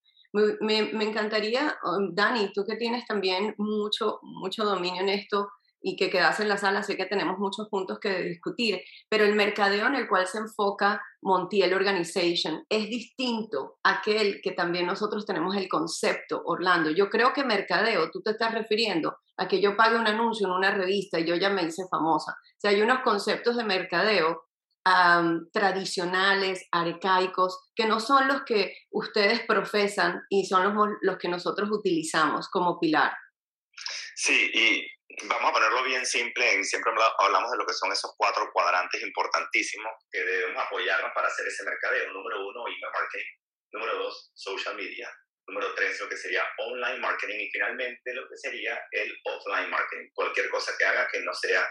Me, 0.61 0.79
encantaría, 1.05 1.79
um, 1.85 2.15
Dani, 2.15 2.53
tú 2.53 2.65
que 2.67 2.77
tienes 2.77 3.07
también 3.07 3.55
mucho, 3.57 4.19
mucho 4.23 4.65
dominio 4.65 5.03
en 5.03 5.09
esto, 5.09 5.49
y 5.87 5.97
que 5.97 6.09
quedas 6.09 6.41
en 6.41 6.49
la 6.49 6.57
sala, 6.57 6.83
sé 6.83 6.97
que 6.97 7.05
tenemos 7.05 7.39
muchos 7.39 7.69
puntos 7.69 7.99
que 8.01 8.23
discutir, 8.23 8.81
pero 9.11 9.25
el 9.25 9.35
mercadeo 9.35 9.87
en 9.87 9.95
el 9.95 10.09
cual 10.09 10.27
se 10.27 10.39
enfoca 10.39 11.03
Montiel 11.21 11.75
Organization 11.75 12.65
es 12.71 12.89
distinto 12.89 13.77
a 13.83 13.99
aquel 13.99 14.41
que 14.43 14.53
también 14.53 14.87
nosotros 14.87 15.27
tenemos 15.27 15.55
el 15.57 15.69
concepto, 15.69 16.41
Orlando. 16.47 16.91
Yo 16.91 17.11
creo 17.11 17.35
que 17.35 17.45
mercadeo, 17.45 18.11
tú 18.11 18.23
te 18.23 18.31
estás 18.31 18.55
refiriendo 18.55 19.19
a 19.37 19.47
que 19.47 19.61
yo 19.61 19.77
pague 19.77 19.99
un 19.99 20.07
anuncio 20.07 20.47
en 20.47 20.55
una 20.55 20.71
revista 20.71 21.21
y 21.21 21.27
yo 21.27 21.35
ya 21.35 21.51
me 21.51 21.65
hice 21.65 21.83
famosa. 21.91 22.33
O 22.33 22.57
sea, 22.57 22.71
hay 22.71 22.81
unos 22.81 23.01
conceptos 23.01 23.55
de 23.59 23.65
mercadeo 23.65 24.43
tradicionales, 25.53 26.67
arcaicos, 26.71 27.71
que 27.75 27.87
no 27.87 28.01
son 28.01 28.29
los 28.29 28.43
que 28.45 28.77
ustedes 28.91 29.41
profesan 29.47 30.23
y 30.29 30.47
son 30.47 30.65
los, 30.65 30.89
los 31.01 31.19
que 31.19 31.29
nosotros 31.29 31.71
utilizamos 31.73 32.49
como 32.51 32.79
pilar. 32.79 33.13
Sí, 34.15 34.51
y 34.53 34.87
vamos 35.29 35.51
a 35.51 35.53
ponerlo 35.53 35.83
bien 35.85 36.05
simple, 36.05 36.63
siempre 36.65 36.93
hablamos 37.19 37.51
de 37.51 37.59
lo 37.59 37.67
que 37.67 37.73
son 37.73 37.93
esos 37.93 38.15
cuatro 38.17 38.51
cuadrantes 38.53 39.03
importantísimos 39.03 39.93
que 40.11 40.21
debemos 40.21 40.63
apoyarnos 40.65 41.11
para 41.15 41.29
hacer 41.29 41.47
ese 41.47 41.65
mercadeo. 41.65 42.13
Número 42.13 42.47
uno, 42.47 42.67
email 42.67 42.93
marketing. 42.93 43.27
Número 43.73 43.99
dos, 43.99 44.31
social 44.35 44.77
media. 44.77 45.11
Número 45.47 45.75
tres, 45.75 46.01
lo 46.01 46.09
que 46.09 46.17
sería 46.17 46.45
online 46.59 46.99
marketing. 46.99 47.39
Y 47.41 47.51
finalmente, 47.51 48.15
lo 48.15 48.29
que 48.29 48.37
sería 48.37 48.81
el 48.93 49.13
offline 49.25 49.71
marketing. 49.71 50.09
Cualquier 50.15 50.49
cosa 50.49 50.73
que 50.79 50.85
haga 50.85 51.09
que 51.13 51.21
no 51.21 51.35
sea 51.35 51.69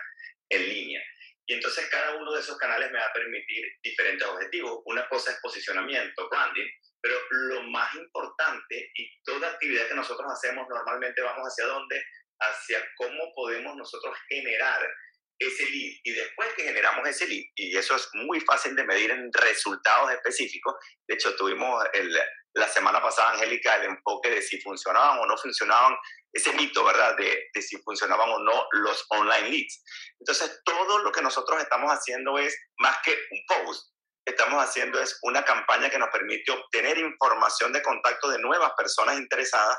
en 0.50 0.70
línea. 0.70 1.02
Y 1.46 1.54
entonces 1.54 1.88
cada 1.90 2.16
uno 2.16 2.32
de 2.34 2.40
esos 2.40 2.58
canales 2.58 2.92
me 2.92 3.00
va 3.00 3.06
a 3.06 3.14
permitir 3.14 3.66
diferentes 3.84 4.28
objetivos. 4.28 4.82
Una 4.86 5.08
cosa 5.10 5.32
es 5.32 5.40
posicionamiento, 5.42 6.30
branding, 6.30 6.68
pero 7.02 7.16
lo 7.30 7.64
más 7.64 7.94
importante 7.96 8.92
y 8.96 9.22
toda 9.24 9.50
actividad 9.50 9.88
que 9.88 9.96
nosotros 9.96 10.32
hacemos 10.32 10.68
normalmente 10.70 11.22
vamos 11.22 11.48
hacia 11.48 11.66
dónde, 11.66 12.02
hacia 12.40 12.82
cómo 12.96 13.34
podemos 13.36 13.76
nosotros 13.76 14.18
generar 14.30 14.90
ese 15.38 15.66
lead. 15.70 15.94
Y 16.04 16.12
después 16.14 16.54
que 16.54 16.64
generamos 16.64 17.08
ese 17.08 17.28
lead, 17.28 17.44
y 17.56 17.76
eso 17.76 17.96
es 17.96 18.08
muy 18.14 18.40
fácil 18.40 18.76
de 18.76 18.86
medir 18.86 19.12
en 19.12 19.32
resultados 19.34 20.12
específicos, 20.14 20.76
de 21.08 21.16
hecho 21.16 21.36
tuvimos 21.36 21.84
el, 21.94 22.18
la 22.56 22.68
semana 22.68 23.02
pasada, 23.02 23.32
Angélica, 23.32 23.76
el 23.76 23.86
enfoque 23.86 24.30
de 24.30 24.42
si 24.42 24.62
funcionaban 24.62 25.20
o 25.20 25.26
no 25.26 25.38
funcionaban, 25.38 25.96
ese 26.32 26.54
mito, 26.54 26.84
¿verdad? 26.84 27.16
De, 27.18 27.50
de, 27.54 27.62
si 27.62 27.78
funcionaban 27.78 28.30
o 28.30 28.40
no 28.40 28.68
los 28.72 29.06
online 29.10 29.50
leads. 29.50 29.84
Entonces, 30.20 30.62
todo 30.64 31.00
lo 31.00 31.12
que 31.12 31.22
nosotros 31.22 31.62
estamos 31.62 31.92
haciendo 31.92 32.38
es 32.38 32.56
más 32.78 32.98
que 33.04 33.12
un 33.12 33.40
post, 33.48 33.94
estamos 34.26 34.64
haciendo 34.64 35.00
es 35.02 35.18
una 35.24 35.44
campaña 35.44 35.90
que 35.90 36.00
nos 36.00 36.10
permite 36.10 36.52
obtener 36.52 36.98
información 36.98 37.74
de 37.74 37.82
contacto 37.82 38.30
de 38.30 38.40
nuevas 38.40 38.72
personas 38.78 39.18
interesadas, 39.18 39.78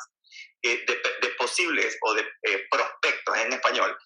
eh, 0.62 0.84
de, 0.86 0.94
de, 0.94 1.34
posibles 1.34 1.96
o 2.02 2.14
de 2.14 2.22
eh, 2.42 2.66
prospectos 2.70 3.36
en 3.38 3.52
español, 3.52 3.96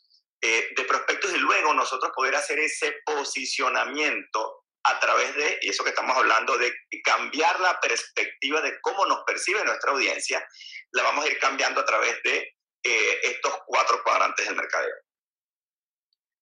eh, 0.40 0.68
de 0.76 0.84
prospectos 0.84 1.32
y 1.34 1.38
luego 1.38 1.74
nosotros 1.74 2.12
poder 2.14 2.34
hacer 2.36 2.58
ese 2.58 2.96
posicionamiento 3.04 4.64
a 4.84 5.00
través 5.00 5.34
de, 5.34 5.58
y 5.62 5.70
eso 5.70 5.84
que 5.84 5.90
estamos 5.90 6.16
hablando, 6.16 6.56
de 6.56 6.72
cambiar 7.04 7.58
la 7.60 7.78
perspectiva 7.80 8.60
de 8.60 8.80
cómo 8.80 9.06
nos 9.06 9.22
percibe 9.26 9.64
nuestra 9.64 9.92
audiencia, 9.92 10.46
la 10.92 11.02
vamos 11.02 11.24
a 11.24 11.28
ir 11.28 11.38
cambiando 11.38 11.80
a 11.80 11.84
través 11.84 12.16
de 12.22 12.54
estos 12.82 13.52
cuatro 13.66 14.02
cuadrantes 14.02 14.46
del 14.46 14.56
mercadeo. 14.56 14.94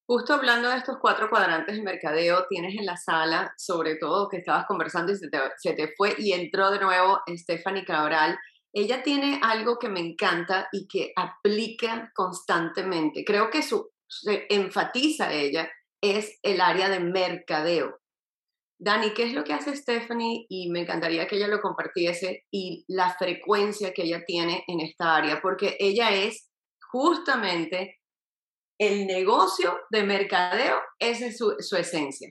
Justo 0.08 0.34
hablando 0.34 0.68
de 0.68 0.76
estos 0.76 0.98
cuatro 1.00 1.28
cuadrantes 1.28 1.74
de 1.74 1.82
mercadeo, 1.82 2.46
tienes 2.48 2.76
en 2.78 2.86
la 2.86 2.96
sala, 2.96 3.52
sobre 3.56 3.96
todo 3.96 4.28
que 4.28 4.36
estabas 4.36 4.64
conversando 4.66 5.10
y 5.10 5.16
se 5.16 5.28
te, 5.28 5.38
se 5.56 5.72
te 5.72 5.92
fue 5.96 6.14
y 6.16 6.32
entró 6.32 6.70
de 6.70 6.78
nuevo 6.78 7.20
Stephanie 7.28 7.84
Cabral. 7.84 8.38
Ella 8.72 9.02
tiene 9.02 9.40
algo 9.42 9.78
que 9.78 9.88
me 9.88 9.98
encanta 9.98 10.68
y 10.70 10.86
que 10.86 11.12
aplica 11.16 12.12
constantemente. 12.14 13.24
Creo 13.24 13.50
que 13.50 13.62
su, 13.62 13.90
se 14.06 14.46
enfatiza 14.48 15.32
ella 15.32 15.68
es 16.00 16.38
el 16.42 16.60
área 16.60 16.88
de 16.88 17.00
mercadeo. 17.00 17.98
Dani, 18.78 19.14
¿qué 19.14 19.24
es 19.24 19.32
lo 19.32 19.42
que 19.44 19.54
hace 19.54 19.74
Stephanie? 19.74 20.46
Y 20.48 20.70
me 20.70 20.80
encantaría 20.80 21.26
que 21.26 21.36
ella 21.36 21.48
lo 21.48 21.60
compartiese 21.60 22.44
y 22.50 22.84
la 22.88 23.14
frecuencia 23.16 23.92
que 23.94 24.02
ella 24.02 24.22
tiene 24.26 24.64
en 24.66 24.80
esta 24.80 25.16
área, 25.16 25.40
porque 25.40 25.76
ella 25.80 26.10
es 26.10 26.50
justamente 26.90 28.00
el 28.78 29.06
negocio 29.06 29.80
de 29.90 30.02
mercadeo, 30.02 30.82
esa 30.98 31.26
es 31.26 31.38
su, 31.38 31.56
su, 31.60 31.76
esencia. 31.76 32.28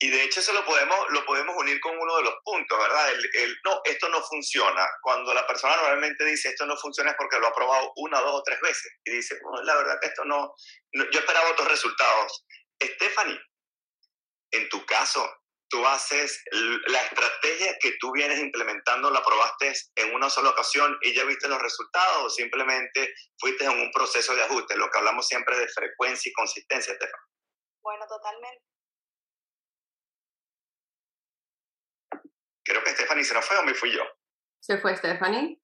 Y 0.00 0.10
de 0.10 0.24
hecho 0.24 0.40
eso 0.40 0.52
lo 0.52 0.64
podemos, 0.64 0.96
lo 1.10 1.24
podemos 1.24 1.56
unir 1.56 1.80
con 1.80 1.96
uno 1.96 2.16
de 2.16 2.24
los 2.24 2.34
puntos, 2.44 2.78
¿verdad? 2.78 3.12
El, 3.12 3.42
el, 3.42 3.56
no, 3.64 3.80
esto 3.84 4.08
no 4.08 4.20
funciona. 4.22 4.86
Cuando 5.02 5.32
la 5.34 5.46
persona 5.46 5.76
normalmente 5.76 6.24
dice 6.24 6.48
esto 6.48 6.66
no 6.66 6.76
funciona 6.76 7.10
es 7.10 7.16
porque 7.16 7.38
lo 7.38 7.48
ha 7.48 7.54
probado 7.54 7.92
una, 7.96 8.20
dos 8.20 8.34
o 8.34 8.42
tres 8.42 8.60
veces. 8.60 8.92
Y 9.04 9.12
dice, 9.12 9.36
la 9.64 9.76
verdad 9.76 9.98
que 10.00 10.08
esto 10.08 10.24
no, 10.24 10.54
no 10.92 11.04
yo 11.10 11.20
esperaba 11.20 11.50
otros 11.50 11.68
resultados. 11.68 12.44
Stephanie, 12.80 13.38
en 14.52 14.68
tu 14.68 14.84
caso, 14.86 15.26
tú 15.68 15.86
haces 15.86 16.42
la 16.86 17.02
estrategia 17.02 17.76
que 17.80 17.96
tú 18.00 18.12
vienes 18.12 18.38
implementando, 18.38 19.10
la 19.10 19.22
probaste 19.22 19.72
en 19.96 20.14
una 20.14 20.30
sola 20.30 20.50
ocasión 20.50 20.96
y 21.02 21.14
ya 21.14 21.24
viste 21.24 21.48
los 21.48 21.60
resultados 21.60 22.24
o 22.24 22.30
simplemente 22.30 23.14
fuiste 23.38 23.64
en 23.64 23.72
un 23.72 23.90
proceso 23.92 24.34
de 24.34 24.42
ajuste, 24.42 24.76
lo 24.76 24.90
que 24.90 24.98
hablamos 24.98 25.26
siempre 25.26 25.58
de 25.58 25.68
frecuencia 25.68 26.30
y 26.30 26.32
consistencia, 26.32 26.92
Estefan. 26.92 27.20
Bueno, 27.82 28.06
totalmente. 28.06 28.64
Creo 32.64 32.84
que 32.84 32.90
Stephanie 32.90 33.24
se 33.24 33.34
nos 33.34 33.44
fue 33.44 33.56
o 33.56 33.62
me 33.62 33.74
fui 33.74 33.90
yo. 33.90 34.02
¿Se 34.60 34.78
fue 34.78 34.94
Stephanie? 34.96 35.58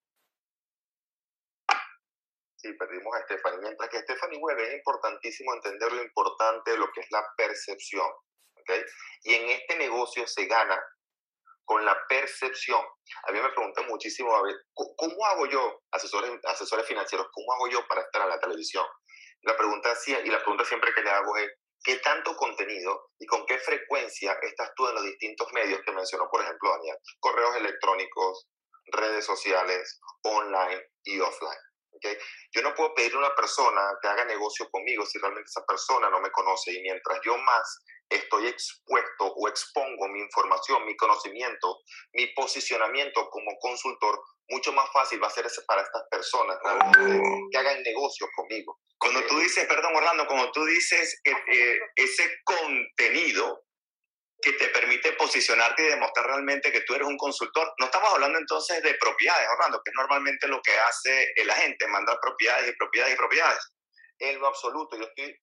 Sí, 2.57 2.73
perdimos 2.79 3.15
a 3.15 3.25
Stephanie. 3.25 3.59
Mientras 3.61 3.91
que 3.91 3.99
Stephanie 4.01 4.41
vuelve, 4.41 4.67
es 4.67 4.75
importantísimo 4.79 5.53
entender 5.53 5.93
lo 5.93 6.03
importante 6.03 6.71
de 6.71 6.79
lo 6.79 6.91
que 6.93 7.01
es 7.01 7.11
la 7.11 7.23
percepción. 7.37 8.11
Y 9.23 9.35
en 9.35 9.49
este 9.51 9.77
negocio 9.77 10.27
se 10.27 10.47
gana 10.47 10.81
con 11.65 11.85
la 11.85 11.97
percepción. 12.09 12.81
A 13.27 13.33
mí 13.33 13.41
me 13.41 13.51
preguntan 13.51 13.87
muchísimo, 13.87 14.35
a 14.35 14.43
ver, 14.43 14.55
¿cómo 14.75 15.27
hago 15.27 15.47
yo, 15.47 15.83
asesores, 15.93 16.31
asesores 16.45 16.87
financieros, 16.87 17.29
cómo 17.33 17.53
hago 17.55 17.69
yo 17.69 17.87
para 17.89 18.03
estar 18.03 18.23
en 18.23 18.29
la 18.29 18.41
televisión? 18.41 18.85
La 19.43 19.57
pregunta, 19.57 19.95
y 20.07 20.31
la 20.31 20.39
pregunta 20.39 20.65
siempre 20.65 20.93
que 20.95 21.03
le 21.03 21.11
hago 21.11 21.37
es, 21.37 21.51
¿qué 21.83 21.97
tanto 21.99 22.37
contenido 22.37 23.11
y 23.19 23.27
con 23.27 23.45
qué 23.47 23.59
frecuencia 23.59 24.37
estás 24.43 24.73
tú 24.75 24.89
en 24.89 24.95
los 24.95 25.05
distintos 25.05 25.53
medios 25.53 25.81
que 25.85 25.93
mencionó, 25.93 26.29
por 26.31 26.43
ejemplo, 26.43 26.71
Daniel? 26.71 26.97
Correos 27.21 27.57
electrónicos, 27.57 28.49
redes 28.87 29.25
sociales, 29.25 30.01
online 30.23 30.83
y 31.05 31.21
offline. 31.21 31.61
¿okay? 31.93 32.17
Yo 32.53 32.63
no 32.63 32.75
puedo 32.75 32.95
pedirle 32.95 33.17
a 33.17 33.27
una 33.27 33.35
persona 33.35 33.83
que 34.01 34.09
haga 34.09 34.25
negocio 34.25 34.69
conmigo 34.71 35.05
si 35.07 35.19
realmente 35.19 35.49
esa 35.49 35.65
persona 35.67 36.09
no 36.11 36.21
me 36.21 36.31
conoce 36.31 36.73
y 36.73 36.83
mientras 36.83 37.21
yo 37.25 37.37
más 37.39 37.85
estoy 38.09 38.47
expuesto 38.49 39.33
o 39.35 39.49
expongo 39.49 40.09
mi 40.09 40.21
información, 40.21 40.85
mi 40.85 40.97
conocimiento, 40.97 41.81
mi 42.13 42.27
posicionamiento 42.35 43.29
como 43.31 43.51
consultor, 43.59 44.21
mucho 44.49 44.73
más 44.73 44.91
fácil 44.93 45.23
va 45.23 45.29
a 45.29 45.31
ser 45.31 45.47
para 45.67 45.83
estas 45.83 46.03
personas 46.11 46.59
oh. 46.65 47.49
que 47.51 47.59
hagan 47.59 47.83
negocios 47.83 48.29
conmigo. 48.37 48.79
Cuando 48.99 49.25
tú 49.27 49.39
dices, 49.39 49.67
perdón 49.67 49.97
Orlando, 49.97 50.27
cuando 50.27 50.51
tú 50.53 50.65
dices 50.65 51.21
que, 51.23 51.33
eh, 51.33 51.79
ese 51.97 52.39
contenido 52.45 53.65
que 54.41 54.53
te 54.53 54.69
permite 54.69 55.13
posicionarte 55.13 55.83
y 55.83 55.87
demostrar 55.87 56.27
realmente 56.27 56.71
que 56.71 56.83
tú 56.83 56.95
eres 56.95 57.07
un 57.07 57.17
consultor, 57.17 57.73
no 57.79 57.87
estamos 57.87 58.13
hablando 58.13 58.39
entonces 58.39 58.83
de 58.83 58.95
propiedades, 58.95 59.49
Orlando, 59.49 59.81
que 59.83 59.91
es 59.91 59.95
normalmente 59.97 60.47
lo 60.49 60.61
que 60.61 60.77
hace 60.77 61.33
el 61.37 61.51
agente, 61.51 61.87
mandar 61.89 62.19
propiedades 62.21 62.71
y 62.71 62.77
propiedades 62.77 63.15
y 63.15 63.17
propiedades. 63.17 63.75
En 64.19 64.39
lo 64.39 64.47
absoluto, 64.47 64.97
yo 64.97 65.05
estoy 65.05 65.35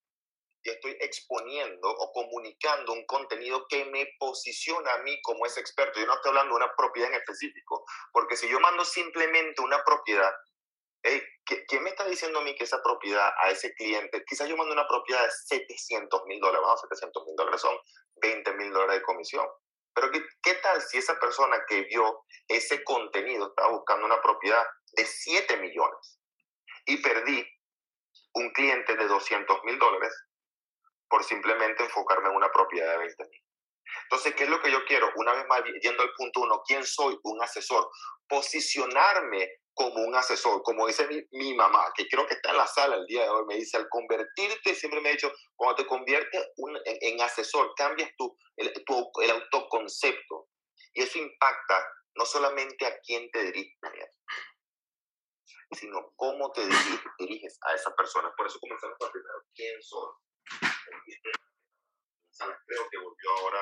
y 0.63 0.69
estoy 0.69 0.95
exponiendo 0.99 1.89
o 1.89 2.11
comunicando 2.11 2.93
un 2.93 3.05
contenido 3.05 3.65
que 3.67 3.85
me 3.85 4.07
posiciona 4.19 4.93
a 4.93 4.97
mí 4.99 5.19
como 5.21 5.45
ese 5.45 5.59
experto. 5.59 5.99
Yo 5.99 6.05
no 6.05 6.13
estoy 6.13 6.29
hablando 6.29 6.53
de 6.53 6.63
una 6.63 6.75
propiedad 6.75 7.09
en 7.09 7.15
específico, 7.15 7.83
porque 8.11 8.35
si 8.35 8.47
yo 8.47 8.59
mando 8.59 8.85
simplemente 8.85 9.61
una 9.61 9.83
propiedad, 9.83 10.31
hey, 11.03 11.21
¿quién 11.67 11.83
me 11.83 11.89
está 11.89 12.05
diciendo 12.05 12.39
a 12.39 12.43
mí 12.43 12.55
que 12.55 12.65
esa 12.65 12.81
propiedad 12.83 13.31
a 13.37 13.49
ese 13.49 13.73
cliente, 13.73 14.23
quizás 14.27 14.47
yo 14.47 14.55
mando 14.55 14.73
una 14.73 14.87
propiedad 14.87 15.23
de 15.23 15.31
700 15.31 16.25
mil 16.25 16.39
dólares, 16.39 16.61
vamos, 16.61 16.81
700 16.81 17.25
mil 17.25 17.35
dólares 17.35 17.61
son 17.61 17.75
20 18.21 18.53
mil 18.53 18.71
dólares 18.71 18.97
de 18.97 19.03
comisión. 19.03 19.47
Pero 19.93 20.11
¿qué, 20.11 20.23
¿qué 20.43 20.53
tal 20.55 20.81
si 20.81 20.99
esa 20.99 21.19
persona 21.19 21.65
que 21.67 21.81
vio 21.81 22.23
ese 22.47 22.83
contenido 22.83 23.49
estaba 23.49 23.71
buscando 23.71 24.05
una 24.05 24.21
propiedad 24.21 24.63
de 24.93 25.05
7 25.05 25.57
millones 25.57 26.19
y 26.85 26.97
perdí 26.97 27.45
un 28.33 28.51
cliente 28.51 28.95
de 28.95 29.07
200 29.07 29.63
mil 29.65 29.77
dólares 29.79 30.13
por 31.11 31.23
simplemente 31.23 31.83
enfocarme 31.83 32.29
en 32.29 32.35
una 32.35 32.51
propiedad 32.51 32.93
de 32.93 32.97
20 32.97 33.23
mil. 33.25 33.43
Entonces, 34.03 34.33
¿qué 34.35 34.45
es 34.45 34.49
lo 34.49 34.61
que 34.61 34.71
yo 34.71 34.85
quiero? 34.85 35.11
Una 35.17 35.33
vez 35.33 35.45
más, 35.47 35.61
yendo 35.81 36.01
al 36.01 36.13
punto 36.13 36.41
uno, 36.41 36.63
¿quién 36.65 36.85
soy? 36.85 37.19
Un 37.23 37.43
asesor. 37.43 37.89
Posicionarme 38.27 39.49
como 39.73 40.03
un 40.03 40.15
asesor, 40.15 40.61
como 40.63 40.87
dice 40.87 41.07
mi, 41.07 41.21
mi, 41.31 41.53
mamá, 41.53 41.91
que 41.95 42.07
creo 42.07 42.25
que 42.27 42.35
está 42.35 42.51
en 42.51 42.57
la 42.57 42.67
sala 42.67 42.95
el 42.95 43.05
día 43.05 43.23
de 43.23 43.29
hoy, 43.29 43.45
me 43.45 43.55
dice, 43.55 43.77
al 43.77 43.87
convertirte, 43.89 44.75
siempre 44.75 45.01
me 45.01 45.09
ha 45.09 45.11
dicho, 45.13 45.31
cuando 45.55 45.75
te 45.75 45.87
conviertes 45.87 46.49
un, 46.57 46.75
en, 46.85 46.97
en, 47.01 47.21
asesor, 47.21 47.73
cambias 47.75 48.09
tu 48.17 48.37
el, 48.57 48.73
tu, 48.85 49.11
el 49.21 49.31
autoconcepto. 49.31 50.47
Y 50.93 51.03
eso 51.03 51.19
impacta 51.19 51.87
no 52.15 52.25
solamente 52.25 52.85
a 52.85 52.97
quién 52.99 53.29
te 53.31 53.43
diriges, 53.43 53.79
sino 55.71 56.11
cómo 56.15 56.51
te 56.51 56.61
diriges, 56.61 56.99
diriges 57.17 57.57
a 57.61 57.75
esa 57.75 57.95
persona. 57.95 58.33
Por 58.35 58.47
eso 58.47 58.59
comenzamos 58.59 58.97
por 58.99 59.11
primero, 59.11 59.43
¿quién 59.55 59.81
soy? 59.81 60.11
Creo 62.65 62.89
que 62.89 62.97
volvió 62.97 63.29
ahora 63.39 63.61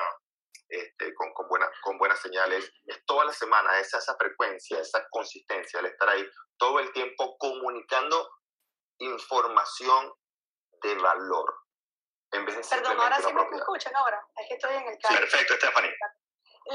este, 0.68 1.14
con, 1.14 1.32
con, 1.32 1.48
buena, 1.48 1.70
con 1.82 1.98
buenas 1.98 2.20
señales. 2.20 2.72
Es 2.86 3.04
toda 3.04 3.24
la 3.24 3.32
semana, 3.32 3.78
esa, 3.78 3.98
esa 3.98 4.16
frecuencia, 4.16 4.80
esa 4.80 5.06
consistencia, 5.10 5.80
el 5.80 5.86
estar 5.86 6.08
ahí 6.08 6.24
todo 6.56 6.78
el 6.78 6.92
tiempo 6.92 7.36
comunicando 7.38 8.30
información 8.98 10.12
de 10.82 10.94
valor. 10.96 11.54
En 12.32 12.44
vez 12.44 12.56
de 12.56 12.76
Perdón, 12.76 13.00
ahora 13.00 13.16
sí 13.16 13.32
me 13.32 13.56
escuchan 13.56 13.96
ahora. 13.96 14.24
Es 14.36 14.48
que 14.48 14.54
estoy 14.54 14.76
en 14.76 14.88
el 14.88 14.98
carro. 14.98 15.18
Perfecto, 15.18 15.54
Stephanie. 15.56 15.92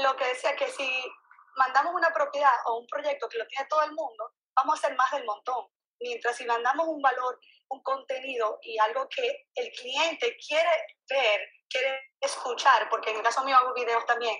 Lo 0.02 0.14
que 0.16 0.26
decía 0.26 0.54
que 0.54 0.68
si 0.68 1.12
mandamos 1.56 1.94
una 1.94 2.12
propiedad 2.12 2.52
o 2.66 2.80
un 2.80 2.86
proyecto 2.86 3.28
que 3.28 3.38
lo 3.38 3.46
tiene 3.46 3.66
todo 3.68 3.82
el 3.84 3.92
mundo, 3.92 4.34
vamos 4.54 4.74
a 4.74 4.78
hacer 4.78 4.96
más 4.96 5.10
del 5.12 5.24
montón. 5.24 5.66
Mientras 6.00 6.36
si 6.36 6.44
mandamos 6.44 6.86
un 6.88 7.00
valor 7.00 7.38
un 7.68 7.82
contenido 7.82 8.58
y 8.62 8.78
algo 8.78 9.08
que 9.08 9.48
el 9.54 9.70
cliente 9.72 10.36
quiere 10.46 10.70
ver, 11.08 11.40
quiere 11.68 12.12
escuchar, 12.20 12.88
porque 12.88 13.10
en 13.10 13.16
el 13.16 13.22
caso 13.22 13.44
mío 13.44 13.56
hago 13.56 13.74
videos 13.74 14.04
también, 14.06 14.36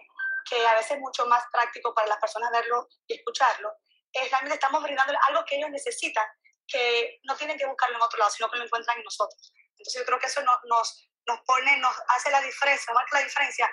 que 0.49 0.65
a 0.65 0.75
veces 0.75 0.93
es 0.93 1.01
mucho 1.01 1.27
más 1.27 1.43
práctico 1.51 1.93
para 1.95 2.07
las 2.07 2.19
personas 2.19 2.51
verlo 2.53 2.87
y 3.07 3.15
escucharlo, 3.15 3.73
es 4.13 4.31
realmente 4.31 4.55
estamos 4.55 4.83
brindando 4.83 5.13
algo 5.29 5.45
que 5.45 5.57
ellos 5.57 5.71
necesitan, 5.71 6.27
que 6.67 7.19
no 7.25 7.37
tienen 7.37 7.59
que 7.59 7.67
buscarlo 7.67 7.97
en 7.97 8.03
otro 8.03 8.19
lado, 8.19 8.31
sino 8.31 8.51
que 8.51 8.59
lo 8.59 8.65
encuentran 8.65 8.99
en 8.99 9.05
nosotros. 9.05 9.53
Entonces 9.77 10.01
yo 10.01 10.07
creo 10.07 10.19
que 10.19 10.27
eso 10.27 10.41
nos, 10.43 11.11
nos 11.27 11.41
pone, 11.47 11.77
nos 11.79 11.95
hace 12.09 12.31
la 12.31 12.41
diferencia, 12.41 12.95
marca 12.95 13.19
la 13.19 13.25
diferencia 13.25 13.71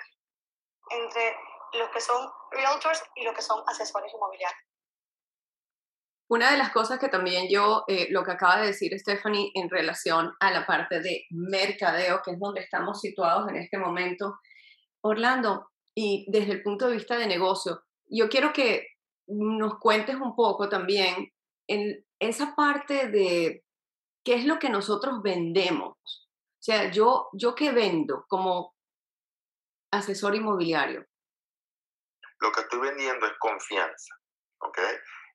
entre 0.90 1.36
los 1.74 1.90
que 1.90 2.00
son 2.00 2.30
realtors 2.50 3.02
y 3.14 3.24
los 3.24 3.34
que 3.34 3.42
son 3.42 3.62
asesores 3.66 4.12
inmobiliarios. 4.12 4.73
Una 6.28 6.50
de 6.50 6.58
las 6.58 6.70
cosas 6.70 6.98
que 6.98 7.08
también 7.08 7.48
yo, 7.50 7.84
eh, 7.86 8.08
lo 8.10 8.24
que 8.24 8.32
acaba 8.32 8.60
de 8.60 8.68
decir 8.68 8.98
Stephanie 8.98 9.50
en 9.54 9.68
relación 9.68 10.32
a 10.40 10.50
la 10.50 10.66
parte 10.66 11.00
de 11.00 11.26
mercadeo, 11.30 12.22
que 12.24 12.32
es 12.32 12.38
donde 12.38 12.62
estamos 12.62 13.00
situados 13.00 13.48
en 13.50 13.56
este 13.56 13.76
momento, 13.76 14.38
Orlando, 15.02 15.70
y 15.94 16.24
desde 16.28 16.52
el 16.52 16.62
punto 16.62 16.86
de 16.86 16.94
vista 16.94 17.18
de 17.18 17.26
negocio, 17.26 17.82
yo 18.06 18.28
quiero 18.28 18.52
que 18.52 18.88
nos 19.26 19.78
cuentes 19.78 20.16
un 20.16 20.34
poco 20.34 20.68
también 20.68 21.30
en 21.68 22.04
esa 22.18 22.54
parte 22.54 23.08
de 23.08 23.64
qué 24.24 24.34
es 24.34 24.44
lo 24.44 24.58
que 24.58 24.70
nosotros 24.70 25.22
vendemos. 25.22 25.96
O 25.96 26.62
sea, 26.64 26.90
yo, 26.90 27.28
yo 27.32 27.54
qué 27.54 27.72
vendo 27.72 28.24
como 28.28 28.74
asesor 29.92 30.34
inmobiliario. 30.34 31.06
Lo 32.40 32.52
que 32.52 32.60
estoy 32.62 32.80
vendiendo 32.80 33.26
es 33.26 33.32
confianza, 33.38 34.14
¿ok? 34.60 34.78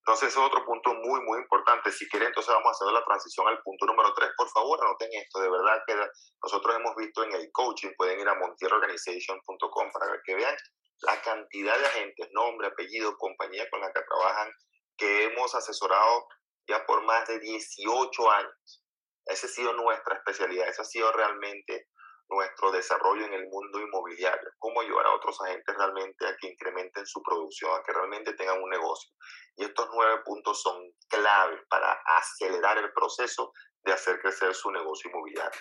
Entonces, 0.09 0.29
es 0.29 0.37
otro 0.37 0.65
punto 0.65 0.91
muy, 0.95 1.21
muy 1.21 1.37
importante. 1.37 1.91
Si 1.91 2.09
quieren, 2.09 2.29
entonces 2.29 2.51
vamos 2.51 2.69
a 2.69 2.71
hacer 2.71 2.91
la 2.91 3.05
transición 3.05 3.47
al 3.47 3.61
punto 3.61 3.85
número 3.85 4.11
tres. 4.15 4.31
Por 4.35 4.49
favor, 4.49 4.79
anoten 4.81 5.07
esto. 5.13 5.39
De 5.39 5.51
verdad 5.51 5.83
que 5.85 5.93
nosotros 6.41 6.75
hemos 6.75 6.95
visto 6.95 7.23
en 7.25 7.33
el 7.33 7.51
coaching, 7.51 7.89
pueden 7.95 8.19
ir 8.19 8.27
a 8.27 8.33
montierorganization.com 8.33 9.91
para 9.91 10.19
que 10.25 10.33
vean 10.33 10.55
la 11.01 11.21
cantidad 11.21 11.77
de 11.77 11.85
agentes, 11.85 12.27
nombre, 12.31 12.69
apellido, 12.69 13.15
compañía 13.19 13.69
con 13.69 13.81
la 13.81 13.93
que 13.93 14.01
trabajan, 14.01 14.51
que 14.97 15.25
hemos 15.25 15.53
asesorado 15.53 16.27
ya 16.67 16.83
por 16.87 17.03
más 17.03 17.27
de 17.27 17.37
18 17.37 18.31
años. 18.31 18.83
Esa 19.27 19.45
ha 19.45 19.49
sido 19.51 19.73
nuestra 19.73 20.15
especialidad, 20.15 20.69
esa 20.69 20.81
ha 20.81 20.85
sido 20.85 21.11
realmente 21.11 21.87
nuestro 22.29 22.71
desarrollo 22.71 23.25
en 23.25 23.33
el 23.33 23.47
mundo 23.47 23.79
inmobiliario, 23.79 24.49
cómo 24.59 24.81
ayudar 24.81 25.07
a 25.07 25.15
otros 25.15 25.39
agentes 25.41 25.75
realmente 25.75 26.27
a 26.27 26.35
que 26.37 26.47
incrementen 26.47 27.05
su 27.05 27.21
producción, 27.23 27.71
a 27.73 27.83
que 27.83 27.91
realmente 27.91 28.33
tengan 28.33 28.61
un 28.61 28.69
negocio. 28.69 29.11
Y 29.55 29.65
estos 29.65 29.89
nueve 29.93 30.21
puntos 30.23 30.61
son 30.61 30.79
claves 31.09 31.59
para 31.69 31.91
acelerar 32.17 32.77
el 32.77 32.93
proceso 32.93 33.51
de 33.83 33.93
hacer 33.93 34.19
crecer 34.21 34.53
su 34.53 34.71
negocio 34.71 35.09
inmobiliario. 35.09 35.59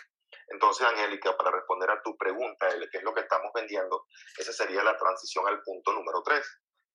Entonces, 0.48 0.86
Angélica, 0.86 1.36
para 1.36 1.50
responder 1.50 1.90
a 1.90 2.02
tu 2.02 2.16
pregunta 2.16 2.66
de 2.66 2.88
qué 2.90 2.98
es 2.98 3.04
lo 3.04 3.14
que 3.14 3.20
estamos 3.20 3.50
vendiendo, 3.54 4.06
esa 4.36 4.52
sería 4.52 4.82
la 4.82 4.96
transición 4.96 5.46
al 5.46 5.62
punto 5.62 5.92
número 5.92 6.22
tres, 6.22 6.46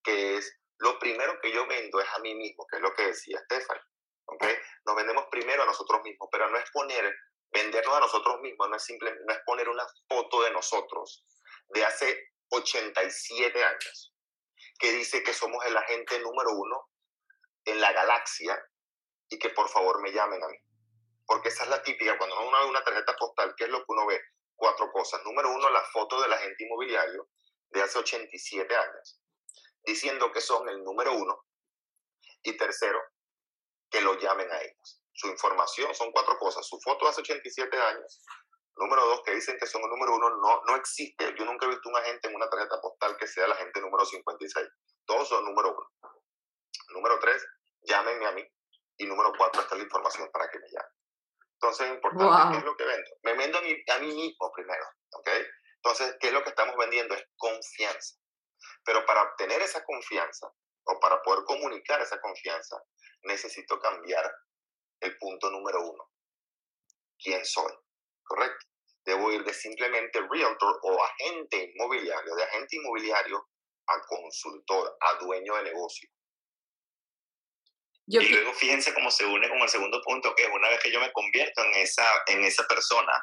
que 0.04 0.38
es 0.38 0.60
lo 0.80 1.00
primero 1.00 1.40
que 1.42 1.52
yo 1.52 1.68
vendo 1.68 2.00
es 2.00 2.08
a 2.16 2.20
mí 2.20 2.36
mismo, 2.36 2.66
que 2.70 2.78
es 2.78 2.82
lo 2.82 2.94
que 2.94 3.08
decía 3.08 3.40
Estefan. 3.40 3.80
¿okay? 4.26 4.56
Nos 4.86 4.96
vendemos 4.96 5.26
primero 5.30 5.64
a 5.64 5.66
nosotros 5.66 6.02
mismos, 6.04 6.30
pero 6.32 6.50
no 6.50 6.58
es 6.58 6.70
poner, 6.72 7.14
vendernos 7.54 7.95
a 7.95 7.99
nosotros 8.01 8.41
mismos, 8.41 8.70
no 8.70 8.76
es, 8.76 8.84
simplemente, 8.84 9.24
no 9.26 9.34
es 9.34 9.39
poner 9.45 9.70
una 9.70 9.86
foto 10.08 10.41
de 10.41 10.51
nosotros 10.51 11.26
de 11.70 11.86
hace 11.86 12.32
87 12.49 13.64
años, 13.64 14.14
que 14.80 14.91
dice 14.91 15.24
que 15.24 15.34
somos 15.34 15.64
el 15.66 15.78
agente 15.78 16.20
número 16.20 16.51
uno 16.51 16.89
en 17.66 17.80
la 17.80 17.93
galaxia 17.93 18.60
y 19.30 19.39
que 19.39 19.49
por 19.49 19.70
favor 19.70 20.01
me 20.01 20.12
llamen 20.12 20.43
a 20.43 20.47
mí 20.47 20.58
porque 21.26 21.49
esa 21.49 21.64
es 21.64 21.70
la 21.70 21.82
típica, 21.82 22.18
cuando 22.18 22.39
uno 22.47 22.60
ve 22.60 22.70
una 22.70 22.84
tarjeta 22.84 23.16
postal, 23.16 23.54
¿qué 23.58 23.66
es 23.66 23.70
lo 23.70 23.80
que 23.80 23.86
uno 23.88 24.06
ve? 24.06 24.22
Cuatro 24.56 24.91
cosas. 24.91 25.24
Número 25.24 25.51
uno, 25.51 25.70
la 25.70 25.84
foto 25.86 26.22
del 26.22 26.34
agente 26.34 26.64
inmobiliario 26.64 27.30
de 27.70 27.82
hace 27.82 27.99
87 27.99 28.76
años, 28.76 29.20
diciendo 29.84 30.32
que 30.32 30.41
son 30.41 30.68
el 30.70 30.84
número 30.84 31.14
uno. 31.14 31.45
Y 32.43 32.58
tercero, 32.58 33.01
que 33.89 34.01
lo 34.01 34.18
llamen 34.20 34.51
a 34.51 34.62
ellos. 34.62 35.01
Su 35.14 35.28
información 35.28 35.93
son 35.93 36.11
cuatro 36.11 36.38
cosas. 36.38 36.68
Su 36.68 36.80
foto 36.82 37.07
hace 37.07 37.22
87 37.22 37.78
años. 37.78 38.24
Número 38.76 39.05
dos, 39.05 39.22
que 39.24 39.36
dicen 39.36 39.57
que 39.59 39.68
son 39.68 39.84
el 39.84 39.89
número 39.89 40.16
uno, 40.16 40.30
no, 40.30 40.61
no 40.66 40.76
existe. 40.76 41.34
Yo 41.38 41.45
nunca 41.45 41.66
he 41.66 41.70
visto 41.70 41.89
un 41.89 41.97
agente 41.97 42.28
en 42.28 42.36
una 42.36 42.49
tarjeta 42.49 42.82
postal 42.82 43.16
que 43.18 43.28
sea 43.28 43.45
el 43.45 43.51
agente 43.51 43.80
número 43.82 44.03
56. 44.03 44.68
Todos 45.05 45.30
son 45.30 45.45
número 45.45 45.70
uno. 45.70 45.89
Número 46.89 47.20
tres, 47.20 47.45
llámenme 47.84 48.26
a 48.26 48.32
mí. 48.32 48.43
Y 48.97 49.05
número 49.05 49.32
cuatro, 49.38 49.61
está 49.61 49.76
la 49.76 49.84
información 49.84 50.30
para 50.32 50.49
que 50.49 50.59
me 50.59 50.68
llamen. 50.68 50.91
Entonces 51.53 51.88
es 51.88 51.93
importante, 51.93 52.51
¿qué 52.51 52.57
es 52.57 52.66
lo 52.66 52.76
que 52.76 52.84
vendo? 52.84 53.09
Me 53.24 53.34
vendo 53.36 53.57
a 53.57 53.61
mí, 53.61 53.84
a 53.88 53.99
mí 53.99 54.07
mismo 54.07 54.51
primero, 54.51 54.86
¿ok? 55.14 55.30
Entonces, 55.78 56.16
¿qué 56.20 56.28
es 56.28 56.34
lo 56.34 56.43
que 56.43 56.49
estamos 56.49 56.76
vendiendo? 56.78 57.16
Es 57.16 57.24
confianza. 57.38 58.16
Pero 58.86 59.05
para 59.05 59.24
obtener 59.24 59.61
esa 59.61 59.84
confianza 59.84 60.47
o 60.86 60.99
para 60.99 61.22
poder 61.22 61.43
comunicar 61.45 62.01
esa 62.01 62.20
confianza, 62.20 62.82
necesito 63.24 63.80
cambiar 63.80 64.34
el 65.04 65.18
punto 65.18 65.49
número 65.49 65.82
uno. 65.82 66.10
¿Quién 67.18 67.45
soy? 67.45 67.72
¿Correcto? 68.24 68.66
Debo 69.06 69.32
ir 69.32 69.43
de 69.43 69.54
simplemente 69.54 70.20
realtor 70.30 70.80
o 70.84 71.04
agente 71.04 71.72
inmobiliario, 71.74 72.36
de 72.36 72.43
agente 72.43 72.78
inmobiliario 72.78 73.49
a 73.88 74.01
consultor, 74.08 74.97
a 74.99 75.16
dueño 75.16 75.56
de 75.56 75.64
negocio 75.64 76.10
y 78.06 78.30
luego 78.30 78.54
fíjense 78.54 78.93
cómo 78.93 79.10
se 79.10 79.26
une 79.26 79.47
con 79.47 79.60
el 79.60 79.70
segundo 79.70 80.01
punto, 80.01 80.36
que 80.36 80.43
es 80.43 80.49
una 80.49 80.68
vez 80.70 80.80
que 80.82 80.91
yo 80.91 80.99
me 80.99 81.12
convierto 81.14 81.64
en 81.64 81.74
esa, 81.76 82.06
en 82.28 82.43
esa 82.43 82.68
persona, 82.68 83.14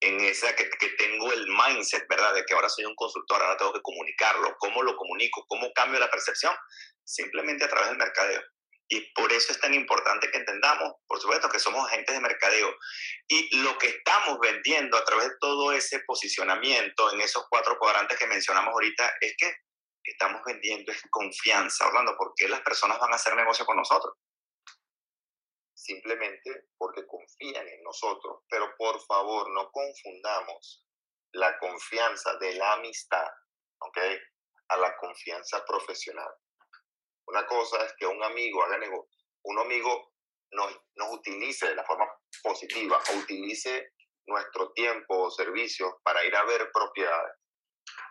en 0.00 0.20
esa 0.20 0.54
que, 0.56 0.68
que, 0.70 0.88
tengo 0.90 1.32
el 1.32 1.46
mindset, 1.46 2.06
¿verdad? 2.08 2.34
De 2.34 2.44
que 2.44 2.54
ahora 2.54 2.68
soy 2.68 2.84
un 2.84 2.96
consultor, 2.96 3.40
ahora 3.40 3.56
tengo 3.56 3.72
que 3.72 3.82
comunicarlo. 3.82 4.56
¿Cómo 4.58 4.82
lo 4.82 4.96
comunico? 4.96 5.44
¿Cómo 5.46 5.72
cambio 5.72 6.00
la 6.00 6.10
percepción? 6.10 6.54
Simplemente 7.04 7.64
a 7.64 7.68
través 7.68 7.90
del 7.90 7.98
mercadeo. 7.98 8.42
Y 8.88 9.12
por 9.14 9.32
eso 9.32 9.52
es 9.52 9.60
tan 9.60 9.72
importante 9.72 10.30
que 10.30 10.38
entendamos, 10.38 10.92
por 11.06 11.20
supuesto, 11.20 11.48
que 11.48 11.58
somos 11.58 11.86
agentes 11.88 12.14
de 12.14 12.20
mercadeo. 12.20 12.74
Y 13.28 13.56
lo 13.58 13.78
que 13.78 13.88
estamos 13.88 14.38
vendiendo 14.40 14.96
a 14.96 15.04
través 15.04 15.28
de 15.28 15.36
todo 15.40 15.72
ese 15.72 16.00
posicionamiento 16.00 17.12
en 17.12 17.20
esos 17.20 17.46
cuatro 17.48 17.78
cuadrantes 17.78 18.18
que 18.18 18.26
mencionamos 18.26 18.72
ahorita 18.72 19.14
es 19.20 19.34
que 19.38 19.52
estamos 20.04 20.42
vendiendo 20.44 20.92
es 20.92 21.02
confianza, 21.10 21.86
Orlando, 21.86 22.14
porque 22.18 22.46
las 22.48 22.60
personas 22.60 22.98
van 23.00 23.12
a 23.12 23.16
hacer 23.16 23.34
negocio 23.34 23.64
con 23.64 23.76
nosotros 23.76 24.14
simplemente 25.84 26.68
porque 26.78 27.06
confían 27.06 27.68
en 27.68 27.82
nosotros. 27.82 28.42
Pero 28.48 28.74
por 28.76 29.00
favor, 29.04 29.50
no 29.50 29.70
confundamos 29.70 30.86
la 31.32 31.58
confianza 31.58 32.36
de 32.38 32.54
la 32.54 32.72
amistad, 32.74 33.26
¿ok? 33.80 33.98
A 34.68 34.76
la 34.78 34.96
confianza 34.96 35.64
profesional. 35.66 36.32
Una 37.26 37.46
cosa 37.46 37.84
es 37.84 37.94
que 37.98 38.06
un 38.06 38.22
amigo 38.22 38.62
haga 38.62 38.78
negocio, 38.78 39.10
un 39.44 39.58
amigo 39.58 40.12
nos, 40.52 40.72
nos 40.96 41.12
utilice 41.12 41.68
de 41.68 41.74
la 41.74 41.84
forma 41.84 42.06
positiva 42.42 43.00
o 43.12 43.18
utilice 43.18 43.92
nuestro 44.26 44.72
tiempo 44.72 45.24
o 45.24 45.30
servicios 45.30 45.94
para 46.02 46.24
ir 46.24 46.34
a 46.34 46.44
ver 46.44 46.70
propiedades, 46.72 47.34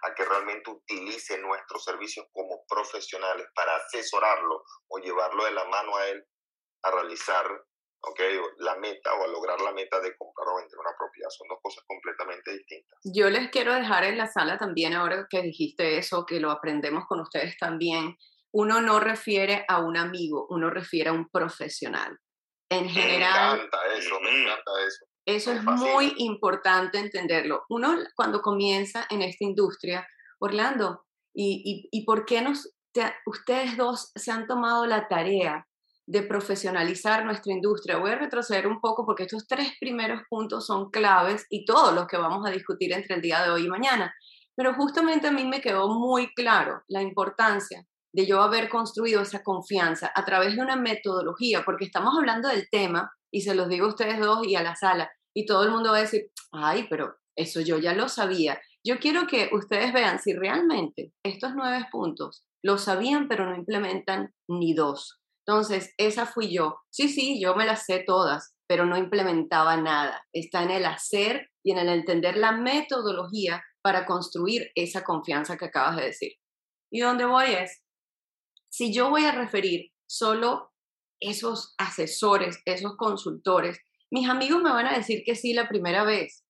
a 0.03 0.13
que 0.13 0.25
realmente 0.25 0.69
utilice 0.69 1.37
nuestros 1.39 1.83
servicios 1.83 2.27
como 2.31 2.63
profesionales 2.67 3.47
para 3.55 3.75
asesorarlo 3.75 4.63
o 4.87 4.99
llevarlo 4.99 5.45
de 5.45 5.51
la 5.51 5.65
mano 5.65 5.95
a 5.95 6.07
él 6.07 6.23
a 6.83 6.91
realizar 6.91 7.45
okay, 8.01 8.37
la 8.59 8.75
meta 8.75 9.13
o 9.13 9.23
a 9.23 9.27
lograr 9.27 9.59
la 9.61 9.71
meta 9.71 9.99
de 10.01 10.15
comprar 10.17 10.47
o 10.49 10.57
vender 10.57 10.77
una 10.77 10.95
propiedad. 10.97 11.29
Son 11.29 11.47
dos 11.47 11.59
cosas 11.61 11.83
completamente 11.87 12.51
distintas. 12.51 12.99
Yo 13.03 13.29
les 13.29 13.49
quiero 13.49 13.73
dejar 13.73 14.03
en 14.03 14.17
la 14.17 14.27
sala 14.27 14.57
también, 14.57 14.93
ahora 14.93 15.27
que 15.29 15.41
dijiste 15.41 15.97
eso, 15.97 16.25
que 16.25 16.39
lo 16.39 16.51
aprendemos 16.51 17.05
con 17.07 17.21
ustedes 17.21 17.57
también, 17.57 18.17
uno 18.53 18.81
no 18.81 18.99
refiere 18.99 19.65
a 19.67 19.79
un 19.79 19.97
amigo, 19.97 20.45
uno 20.49 20.69
refiere 20.69 21.09
a 21.09 21.13
un 21.13 21.27
profesional. 21.29 22.17
En 22.69 22.87
general... 22.87 23.57
Me 23.57 23.63
encanta 23.63 23.77
eso, 23.97 24.19
me 24.21 24.41
encanta 24.41 24.71
eso. 24.87 25.05
Eso 25.25 25.51
es 25.53 25.63
muy 25.63 26.13
importante 26.17 26.99
entenderlo. 26.99 27.63
Uno 27.69 27.95
cuando 28.15 28.41
comienza 28.41 29.05
en 29.09 29.21
esta 29.21 29.43
industria, 29.45 30.05
Orlando, 30.39 31.05
¿y, 31.33 31.89
y, 31.91 31.99
y 31.99 32.05
por 32.05 32.25
qué 32.25 32.41
nos, 32.41 32.75
ustedes 33.25 33.77
dos 33.77 34.11
se 34.15 34.31
han 34.31 34.47
tomado 34.47 34.85
la 34.85 35.07
tarea 35.07 35.65
de 36.05 36.23
profesionalizar 36.23 37.25
nuestra 37.25 37.53
industria. 37.53 37.97
Voy 37.97 38.11
a 38.11 38.17
retroceder 38.17 38.67
un 38.67 38.81
poco 38.81 39.05
porque 39.05 39.23
estos 39.23 39.47
tres 39.47 39.71
primeros 39.79 40.21
puntos 40.29 40.65
son 40.65 40.89
claves 40.91 41.45
y 41.49 41.63
todos 41.65 41.93
los 41.93 42.07
que 42.07 42.17
vamos 42.17 42.45
a 42.45 42.51
discutir 42.51 42.91
entre 42.91 43.15
el 43.15 43.21
día 43.21 43.41
de 43.43 43.49
hoy 43.49 43.65
y 43.65 43.69
mañana. 43.69 44.13
Pero 44.55 44.73
justamente 44.73 45.27
a 45.27 45.31
mí 45.31 45.45
me 45.45 45.61
quedó 45.61 45.87
muy 45.87 46.33
claro 46.33 46.83
la 46.87 47.01
importancia 47.01 47.87
de 48.13 48.25
yo 48.25 48.41
haber 48.41 48.69
construido 48.69 49.21
esa 49.21 49.43
confianza 49.43 50.11
a 50.15 50.23
través 50.23 50.55
de 50.55 50.61
una 50.61 50.75
metodología, 50.75 51.63
porque 51.65 51.85
estamos 51.85 52.13
hablando 52.17 52.47
del 52.47 52.69
tema, 52.69 53.11
y 53.31 53.41
se 53.41 53.55
los 53.55 53.67
digo 53.67 53.87
a 53.87 53.89
ustedes 53.89 54.19
dos 54.19 54.45
y 54.45 54.55
a 54.55 54.63
la 54.63 54.75
sala, 54.75 55.11
y 55.35 55.45
todo 55.45 55.63
el 55.63 55.71
mundo 55.71 55.91
va 55.91 55.97
a 55.97 56.01
decir, 56.01 56.29
ay, 56.51 56.85
pero 56.89 57.15
eso 57.35 57.59
yo 57.61 57.79
ya 57.79 57.93
lo 57.93 58.07
sabía. 58.07 58.61
Yo 58.85 58.99
quiero 58.99 59.25
que 59.27 59.49
ustedes 59.53 59.91
vean 59.93 60.19
si 60.19 60.33
realmente 60.33 61.11
estos 61.23 61.53
nueve 61.55 61.87
puntos 61.91 62.45
lo 62.63 62.77
sabían, 62.77 63.27
pero 63.27 63.49
no 63.49 63.55
implementan 63.55 64.33
ni 64.47 64.73
dos. 64.73 65.19
Entonces, 65.45 65.93
esa 65.97 66.25
fui 66.25 66.53
yo. 66.53 66.77
Sí, 66.89 67.09
sí, 67.09 67.41
yo 67.41 67.55
me 67.55 67.65
las 67.65 67.85
sé 67.85 68.03
todas, 68.05 68.55
pero 68.67 68.85
no 68.85 68.97
implementaba 68.97 69.75
nada. 69.77 70.23
Está 70.31 70.63
en 70.63 70.71
el 70.71 70.85
hacer 70.85 71.49
y 71.65 71.71
en 71.71 71.79
el 71.79 71.89
entender 71.89 72.37
la 72.37 72.53
metodología 72.53 73.61
para 73.81 74.05
construir 74.05 74.71
esa 74.75 75.03
confianza 75.03 75.57
que 75.57 75.65
acabas 75.65 75.97
de 75.97 76.05
decir. 76.05 76.31
Y 76.91 77.01
dónde 77.01 77.25
voy 77.25 77.47
es, 77.51 77.82
si 78.73 78.91
yo 78.91 79.11
voy 79.11 79.23
a 79.25 79.31
referir 79.31 79.91
solo 80.07 80.71
esos 81.19 81.75
asesores, 81.77 82.59
esos 82.65 82.97
consultores, 82.97 83.77
mis 84.09 84.27
amigos 84.27 84.63
me 84.63 84.71
van 84.71 84.87
a 84.87 84.97
decir 84.97 85.21
que 85.23 85.35
sí 85.35 85.53
la 85.53 85.69
primera 85.69 86.03
vez, 86.03 86.43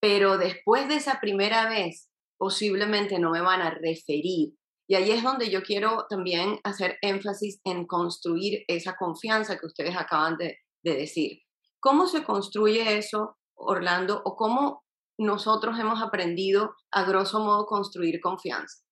pero 0.00 0.38
después 0.38 0.88
de 0.88 0.94
esa 0.94 1.20
primera 1.20 1.68
vez, 1.68 2.08
posiblemente 2.38 3.18
no 3.18 3.30
me 3.30 3.42
van 3.42 3.60
a 3.60 3.70
referir. 3.70 4.54
Y 4.88 4.94
ahí 4.94 5.10
es 5.10 5.22
donde 5.22 5.50
yo 5.50 5.62
quiero 5.62 6.06
también 6.08 6.60
hacer 6.64 6.96
énfasis 7.02 7.60
en 7.64 7.86
construir 7.86 8.64
esa 8.66 8.96
confianza 8.96 9.58
que 9.58 9.66
ustedes 9.66 9.96
acaban 9.98 10.38
de, 10.38 10.56
de 10.82 10.94
decir. 10.94 11.42
¿Cómo 11.78 12.06
se 12.06 12.24
construye 12.24 12.96
eso, 12.96 13.36
Orlando, 13.54 14.22
o 14.24 14.34
cómo 14.36 14.82
nosotros 15.18 15.78
hemos 15.78 16.02
aprendido 16.02 16.74
a 16.90 17.04
grosso 17.04 17.40
modo 17.40 17.66
construir 17.66 18.20
confianza? 18.22 18.83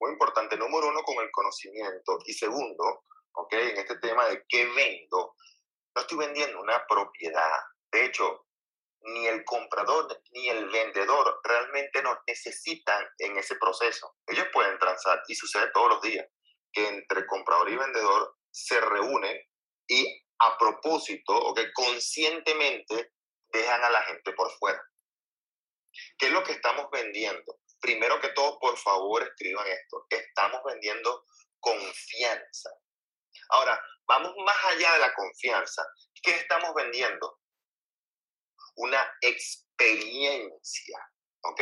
Muy 0.00 0.12
importante, 0.12 0.56
número 0.56 0.88
uno, 0.88 1.02
con 1.02 1.22
el 1.24 1.30
conocimiento. 1.30 2.18
Y 2.24 2.32
segundo, 2.32 3.04
¿ok? 3.32 3.52
En 3.52 3.78
este 3.78 3.98
tema 3.98 4.26
de 4.26 4.44
qué 4.48 4.66
vendo, 4.66 5.34
no 5.94 6.00
estoy 6.00 6.18
vendiendo 6.18 6.60
una 6.60 6.84
propiedad. 6.86 7.58
De 7.90 8.04
hecho, 8.04 8.46
ni 9.00 9.26
el 9.26 9.44
comprador 9.44 10.20
ni 10.32 10.48
el 10.48 10.68
vendedor 10.68 11.40
realmente 11.42 12.02
nos 12.02 12.18
necesitan 12.26 13.06
en 13.18 13.38
ese 13.38 13.56
proceso. 13.56 14.16
Ellos 14.26 14.46
pueden 14.52 14.78
transar 14.78 15.22
y 15.28 15.34
sucede 15.34 15.70
todos 15.72 15.88
los 15.90 16.02
días 16.02 16.26
que 16.72 16.86
entre 16.86 17.26
comprador 17.26 17.70
y 17.70 17.76
vendedor 17.76 18.36
se 18.50 18.80
reúnen 18.80 19.36
y 19.86 20.24
a 20.40 20.56
propósito 20.58 21.34
o 21.34 21.54
que 21.54 21.72
conscientemente 21.72 23.12
dejan 23.52 23.82
a 23.84 23.90
la 23.90 24.02
gente 24.02 24.32
por 24.32 24.50
fuera. 24.58 24.82
¿Qué 26.18 26.26
es 26.26 26.32
lo 26.32 26.44
que 26.44 26.52
estamos 26.52 26.88
vendiendo? 26.90 27.58
Primero 27.80 28.20
que 28.20 28.28
todo, 28.30 28.58
por 28.58 28.76
favor, 28.76 29.22
escriban 29.22 29.66
esto. 29.66 30.06
Estamos 30.10 30.60
vendiendo 30.64 31.24
confianza. 31.60 32.70
Ahora, 33.50 33.80
vamos 34.06 34.32
más 34.44 34.56
allá 34.66 34.94
de 34.94 34.98
la 35.00 35.14
confianza. 35.14 35.86
¿Qué 36.22 36.32
estamos 36.32 36.74
vendiendo? 36.74 37.40
Una 38.76 39.16
experiencia, 39.20 40.98
¿ok? 41.42 41.60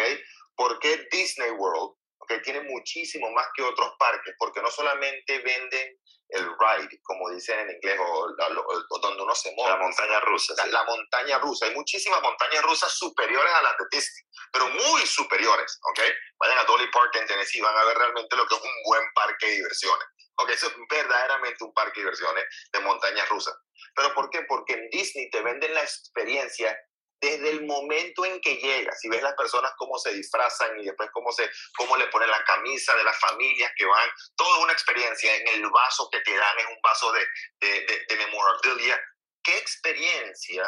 ¿Por 0.54 0.78
qué 0.78 1.06
Disney 1.10 1.50
World, 1.50 1.96
que 2.28 2.38
tiene 2.40 2.60
muchísimo 2.62 3.30
más 3.30 3.46
que 3.54 3.62
otros 3.62 3.92
parques? 3.98 4.34
Porque 4.38 4.60
no 4.62 4.70
solamente 4.70 5.38
venden 5.40 5.98
el 6.28 6.44
ride, 6.44 7.00
como 7.02 7.30
dicen 7.30 7.60
en 7.60 7.70
inglés, 7.70 7.98
o, 8.00 8.98
donde 9.00 9.22
uno 9.22 9.34
se 9.34 9.52
mueve. 9.54 9.72
La 9.72 9.78
montaña 9.78 10.20
rusa. 10.20 10.66
La, 10.66 10.84
montaña 10.84 11.38
rusa. 11.38 11.66
Hay 11.66 11.74
muchísimas 11.74 12.20
montañas 12.20 12.62
rusas 12.62 12.92
superiores 12.92 13.52
a 13.52 13.62
las 13.62 13.76
de 13.78 13.84
Disney, 13.90 14.24
pero 14.52 14.68
muy 14.68 15.06
superiores, 15.06 15.78
¿ok? 15.90 16.00
Vayan 16.38 16.58
a 16.58 16.64
Dolly 16.64 16.90
Park 16.90 17.14
en 17.16 17.26
Tennessee, 17.26 17.60
van 17.60 17.76
a 17.76 17.84
ver 17.84 17.96
realmente 17.96 18.36
lo 18.36 18.46
que 18.46 18.54
es 18.54 18.60
un 18.60 18.82
buen 18.84 19.04
parque 19.14 19.46
de 19.46 19.52
diversiones. 19.56 20.06
Ok, 20.38 20.50
eso 20.50 20.66
es 20.66 20.74
verdaderamente 20.90 21.64
un 21.64 21.72
parque 21.72 22.00
de 22.00 22.06
diversiones 22.06 22.44
de 22.72 22.80
montañas 22.80 23.28
rusas. 23.28 23.54
¿Pero 23.94 24.12
por 24.14 24.28
qué? 24.30 24.42
Porque 24.42 24.74
en 24.74 24.90
Disney 24.90 25.30
te 25.30 25.40
venden 25.42 25.72
la 25.74 25.82
experiencia 25.82 26.76
desde 27.20 27.50
el 27.50 27.64
momento 27.64 28.24
en 28.24 28.40
que 28.40 28.56
llegas, 28.56 29.00
si 29.00 29.08
ves 29.08 29.22
las 29.22 29.34
personas 29.34 29.72
cómo 29.78 29.98
se 29.98 30.12
disfrazan 30.12 30.78
y 30.80 30.84
después 30.84 31.08
cómo, 31.12 31.32
se, 31.32 31.50
cómo 31.76 31.96
le 31.96 32.08
ponen 32.08 32.30
la 32.30 32.44
camisa 32.44 32.94
de 32.94 33.04
las 33.04 33.18
familias 33.18 33.72
que 33.76 33.86
van, 33.86 34.08
toda 34.36 34.58
una 34.58 34.72
experiencia. 34.72 35.34
En 35.36 35.48
el 35.48 35.70
vaso 35.70 36.08
que 36.10 36.20
te 36.20 36.36
dan 36.36 36.58
es 36.58 36.66
un 36.66 36.80
vaso 36.82 37.12
de, 37.12 37.26
de, 37.60 38.06
de, 38.08 38.16
memorabilia. 38.16 39.00
¿Qué 39.42 39.56
experiencia 39.58 40.64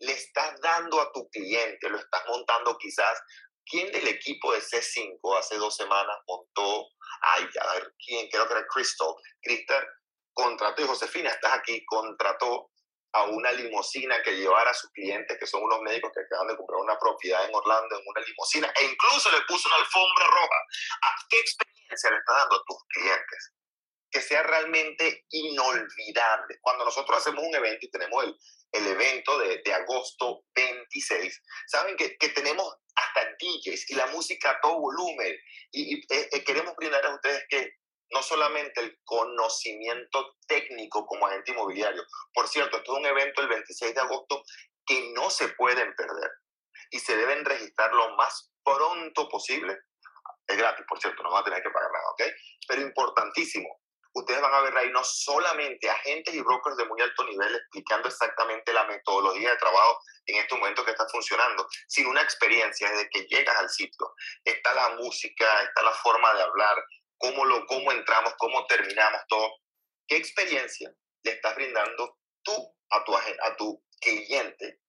le 0.00 0.12
estás 0.12 0.60
dando 0.60 1.00
a 1.00 1.12
tu 1.12 1.28
cliente? 1.30 1.88
Lo 1.88 1.98
estás 1.98 2.22
montando 2.28 2.76
quizás. 2.78 3.20
¿Quién 3.66 3.92
del 3.92 4.08
equipo 4.08 4.52
de 4.52 4.60
C5 4.60 5.38
hace 5.38 5.56
dos 5.56 5.76
semanas 5.76 6.16
montó? 6.26 6.88
Ay, 7.22 7.48
a 7.60 7.74
ver, 7.74 7.94
¿quién? 8.04 8.28
Creo 8.28 8.46
que 8.46 8.54
era 8.54 8.66
Crystal. 8.66 9.14
Crystal 9.42 9.86
contrató, 10.32 10.82
y 10.82 10.86
Josefina, 10.86 11.30
estás 11.30 11.52
aquí, 11.54 11.84
contrató 11.84 12.69
a 13.12 13.24
una 13.24 13.52
limusina 13.52 14.22
que 14.22 14.36
llevara 14.36 14.70
a 14.70 14.74
sus 14.74 14.90
clientes, 14.92 15.36
que 15.38 15.46
son 15.46 15.62
unos 15.62 15.80
médicos 15.82 16.12
que 16.14 16.20
acaban 16.20 16.48
de 16.48 16.56
comprar 16.56 16.80
una 16.80 16.98
propiedad 16.98 17.44
en 17.44 17.54
Orlando, 17.54 17.98
en 17.98 18.04
una 18.06 18.20
limusina, 18.20 18.72
e 18.80 18.84
incluso 18.84 19.30
le 19.32 19.42
puso 19.48 19.68
una 19.68 19.76
alfombra 19.78 20.26
roja. 20.26 20.56
¿A 21.02 21.14
qué 21.28 21.38
experiencia 21.40 22.10
le 22.10 22.18
está 22.18 22.32
dando 22.32 22.56
a 22.56 22.64
tus 22.66 22.78
clientes? 22.88 23.52
Que 24.10 24.20
sea 24.20 24.42
realmente 24.42 25.24
inolvidable. 25.30 26.58
Cuando 26.60 26.84
nosotros 26.84 27.18
hacemos 27.18 27.44
un 27.44 27.54
evento 27.54 27.86
y 27.86 27.90
tenemos 27.90 28.24
el, 28.24 28.36
el 28.72 28.86
evento 28.86 29.38
de, 29.38 29.60
de, 29.64 29.74
agosto 29.74 30.44
26, 30.54 31.42
saben 31.66 31.96
que, 31.96 32.16
que, 32.16 32.28
tenemos 32.30 32.72
hasta 32.94 33.30
DJs 33.38 33.90
y 33.90 33.94
la 33.94 34.06
música 34.06 34.50
a 34.50 34.60
todo 34.60 34.80
volumen 34.80 35.36
y, 35.72 35.94
y 35.94 35.98
eh, 36.14 36.28
eh, 36.32 36.44
queremos 36.44 36.74
brindar 36.76 37.04
a 37.06 37.14
ustedes 37.14 37.44
que 37.48 37.79
no 38.12 38.22
solamente 38.22 38.80
el 38.80 38.98
conocimiento 39.04 40.36
técnico 40.46 41.06
como 41.06 41.26
agente 41.26 41.52
inmobiliario. 41.52 42.02
Por 42.34 42.48
cierto, 42.48 42.78
esto 42.78 42.92
es 42.92 42.98
un 42.98 43.06
evento 43.06 43.42
el 43.42 43.48
26 43.48 43.94
de 43.94 44.00
agosto 44.00 44.42
que 44.86 45.12
no 45.14 45.30
se 45.30 45.48
pueden 45.48 45.94
perder 45.94 46.30
y 46.90 46.98
se 46.98 47.16
deben 47.16 47.44
registrar 47.44 47.92
lo 47.94 48.16
más 48.16 48.52
pronto 48.64 49.28
posible. 49.28 49.78
Es 50.46 50.56
gratis, 50.56 50.84
por 50.88 50.98
cierto, 51.00 51.22
no 51.22 51.30
van 51.30 51.42
a 51.42 51.44
tener 51.44 51.62
que 51.62 51.70
pagar 51.70 51.90
nada, 51.92 52.10
¿ok? 52.10 52.22
Pero 52.66 52.82
importantísimo, 52.82 53.80
ustedes 54.14 54.40
van 54.40 54.54
a 54.54 54.60
ver 54.60 54.76
ahí 54.76 54.90
no 54.90 55.04
solamente 55.04 55.88
agentes 55.88 56.34
y 56.34 56.40
brokers 56.40 56.76
de 56.76 56.86
muy 56.86 57.00
alto 57.00 57.24
nivel 57.24 57.54
explicando 57.54 58.08
exactamente 58.08 58.72
la 58.72 58.84
metodología 58.84 59.50
de 59.50 59.56
trabajo 59.56 60.00
en 60.26 60.36
este 60.36 60.56
momento 60.56 60.84
que 60.84 60.90
está 60.90 61.06
funcionando, 61.08 61.66
sino 61.86 62.10
una 62.10 62.22
experiencia 62.22 62.90
desde 62.90 63.08
que 63.10 63.22
llegas 63.26 63.56
al 63.56 63.68
sitio. 63.68 64.14
Está 64.44 64.74
la 64.74 64.96
música, 64.96 65.62
está 65.62 65.82
la 65.82 65.92
forma 65.92 66.34
de 66.34 66.42
hablar, 66.42 66.76
cómo, 67.20 67.44
lo, 67.44 67.66
cómo 67.66 67.92
entramos, 67.92 68.34
cómo 68.38 68.66
terminamos 68.66 69.20
todo. 69.28 69.48
¿Qué 70.08 70.16
experiencia 70.16 70.92
le 71.22 71.32
estás 71.32 71.54
brindando 71.54 72.18
tú 72.42 72.52
a 72.90 73.04
tu, 73.04 73.14
a 73.14 73.56
tu 73.56 73.84
cliente 74.00 74.80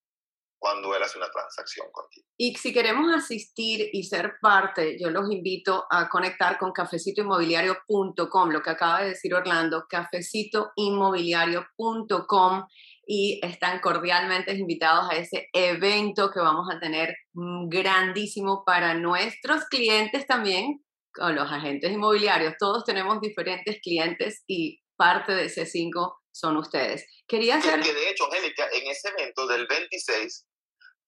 cuando 0.61 0.95
él 0.95 1.01
hace 1.01 1.17
una 1.17 1.31
transacción 1.31 1.87
contigo. 1.91 2.27
Y 2.37 2.53
si 2.55 2.71
queremos 2.71 3.11
asistir 3.11 3.89
y 3.91 4.03
ser 4.03 4.35
parte, 4.39 4.95
yo 5.01 5.09
los 5.09 5.31
invito 5.31 5.85
a 5.89 6.07
conectar 6.07 6.59
con 6.59 6.71
cafecitoinmobiliario.com, 6.71 8.51
lo 8.51 8.61
que 8.61 8.69
acaba 8.69 9.01
de 9.01 9.09
decir 9.09 9.33
Orlando, 9.33 9.87
cafecitoinmobiliario.com 9.89 12.67
y 13.07 13.39
están 13.43 13.79
cordialmente 13.79 14.53
invitados 14.53 15.09
a 15.09 15.15
ese 15.15 15.47
evento 15.51 16.29
que 16.29 16.39
vamos 16.39 16.67
a 16.71 16.79
tener 16.79 17.15
grandísimo 17.33 18.63
para 18.63 18.93
nuestros 18.93 19.65
clientes 19.65 20.27
también, 20.27 20.85
con 21.13 21.35
los 21.35 21.51
agentes 21.51 21.91
inmobiliarios, 21.91 22.55
todos 22.57 22.83
tenemos 22.83 23.19
diferentes 23.21 23.79
clientes 23.81 24.43
y 24.47 24.81
parte 24.95 25.33
de 25.33 25.45
ese 25.45 25.65
5 25.65 26.21
son 26.31 26.57
ustedes. 26.57 27.05
Quería 27.27 27.57
hacer... 27.57 27.81
Que, 27.81 27.93
de 27.93 28.09
hecho, 28.09 28.25
Angélica, 28.25 28.67
en 28.71 28.87
ese 28.87 29.09
evento 29.09 29.47
del 29.47 29.67
26 29.67 30.47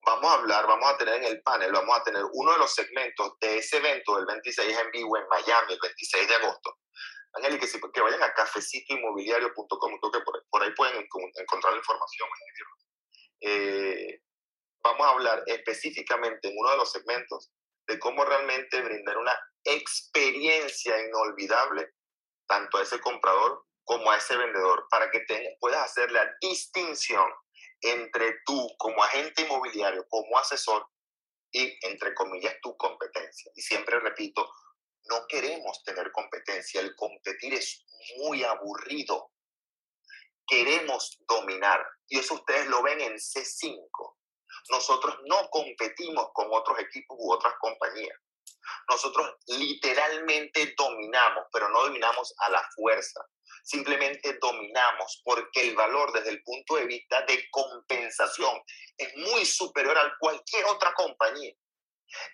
vamos 0.05 0.31
a 0.31 0.33
hablar, 0.35 0.67
vamos 0.67 0.89
a 0.89 0.97
tener 0.97 1.15
en 1.15 1.23
el 1.23 1.41
panel, 1.41 1.71
vamos 1.71 1.97
a 1.97 2.03
tener 2.03 2.23
uno 2.33 2.51
de 2.51 2.57
los 2.57 2.73
segmentos 2.73 3.33
de 3.39 3.57
ese 3.57 3.77
evento 3.77 4.17
del 4.17 4.25
26 4.25 4.77
en 4.77 4.91
vivo 4.91 5.17
en 5.17 5.27
Miami, 5.29 5.73
el 5.73 5.79
26 5.81 6.27
de 6.27 6.35
agosto. 6.35 6.77
Angélica, 7.35 7.65
que 7.93 8.01
vayan 8.01 8.21
a 8.21 8.33
cafecitoinmobiliario.com, 8.33 9.99
que 10.11 10.19
por, 10.49 10.63
ahí 10.63 10.71
pueden 10.75 10.97
encontrar 10.97 11.73
la 11.73 11.79
información. 11.79 12.29
Eh, 13.41 14.19
vamos 14.83 15.07
a 15.07 15.09
hablar 15.09 15.43
específicamente 15.47 16.49
en 16.49 16.55
uno 16.57 16.71
de 16.71 16.77
los 16.77 16.91
segmentos 16.91 17.51
de 17.87 17.97
cómo 17.97 18.23
realmente 18.23 18.81
brindar 18.81 19.17
una 19.17 19.37
experiencia 19.63 20.99
inolvidable 21.05 21.93
tanto 22.47 22.77
a 22.77 22.83
ese 22.83 22.99
comprador 22.99 23.65
como 23.83 24.11
a 24.11 24.17
ese 24.17 24.37
vendedor 24.37 24.87
para 24.89 25.09
que 25.11 25.25
puedas 25.59 25.83
hacer 25.85 26.11
la 26.11 26.29
distinción 26.41 27.25
entre 27.81 28.39
tú 28.45 28.69
como 28.77 29.03
agente 29.03 29.43
inmobiliario, 29.43 30.05
como 30.07 30.37
asesor 30.37 30.87
y, 31.51 31.77
entre 31.85 32.13
comillas, 32.13 32.55
tu 32.61 32.75
competencia. 32.77 33.51
Y 33.55 33.61
siempre 33.61 33.99
repito, 33.99 34.49
no 35.09 35.25
queremos 35.27 35.83
tener 35.83 36.11
competencia, 36.11 36.79
el 36.81 36.95
competir 36.95 37.53
es 37.53 37.85
muy 38.17 38.43
aburrido. 38.43 39.31
Queremos 40.47 41.19
dominar 41.27 41.85
y 42.07 42.19
eso 42.19 42.35
ustedes 42.35 42.67
lo 42.67 42.81
ven 42.83 43.01
en 43.01 43.13
C5. 43.13 44.17
Nosotros 44.69 45.17
no 45.25 45.49
competimos 45.49 46.29
con 46.33 46.47
otros 46.51 46.79
equipos 46.79 47.17
u 47.19 47.33
otras 47.33 47.53
compañías. 47.59 48.17
Nosotros 48.89 49.35
literalmente 49.47 50.73
dominamos, 50.77 51.45
pero 51.51 51.69
no 51.69 51.83
dominamos 51.83 52.33
a 52.37 52.49
la 52.49 52.63
fuerza. 52.75 53.21
Simplemente 53.63 54.37
dominamos 54.41 55.21
porque 55.23 55.61
el 55.61 55.75
valor 55.75 56.11
desde 56.11 56.31
el 56.31 56.43
punto 56.43 56.75
de 56.75 56.85
vista 56.85 57.21
de 57.23 57.45
compensación 57.51 58.61
es 58.97 59.15
muy 59.15 59.45
superior 59.45 59.97
a 59.97 60.13
cualquier 60.19 60.65
otra 60.65 60.93
compañía. 60.93 61.53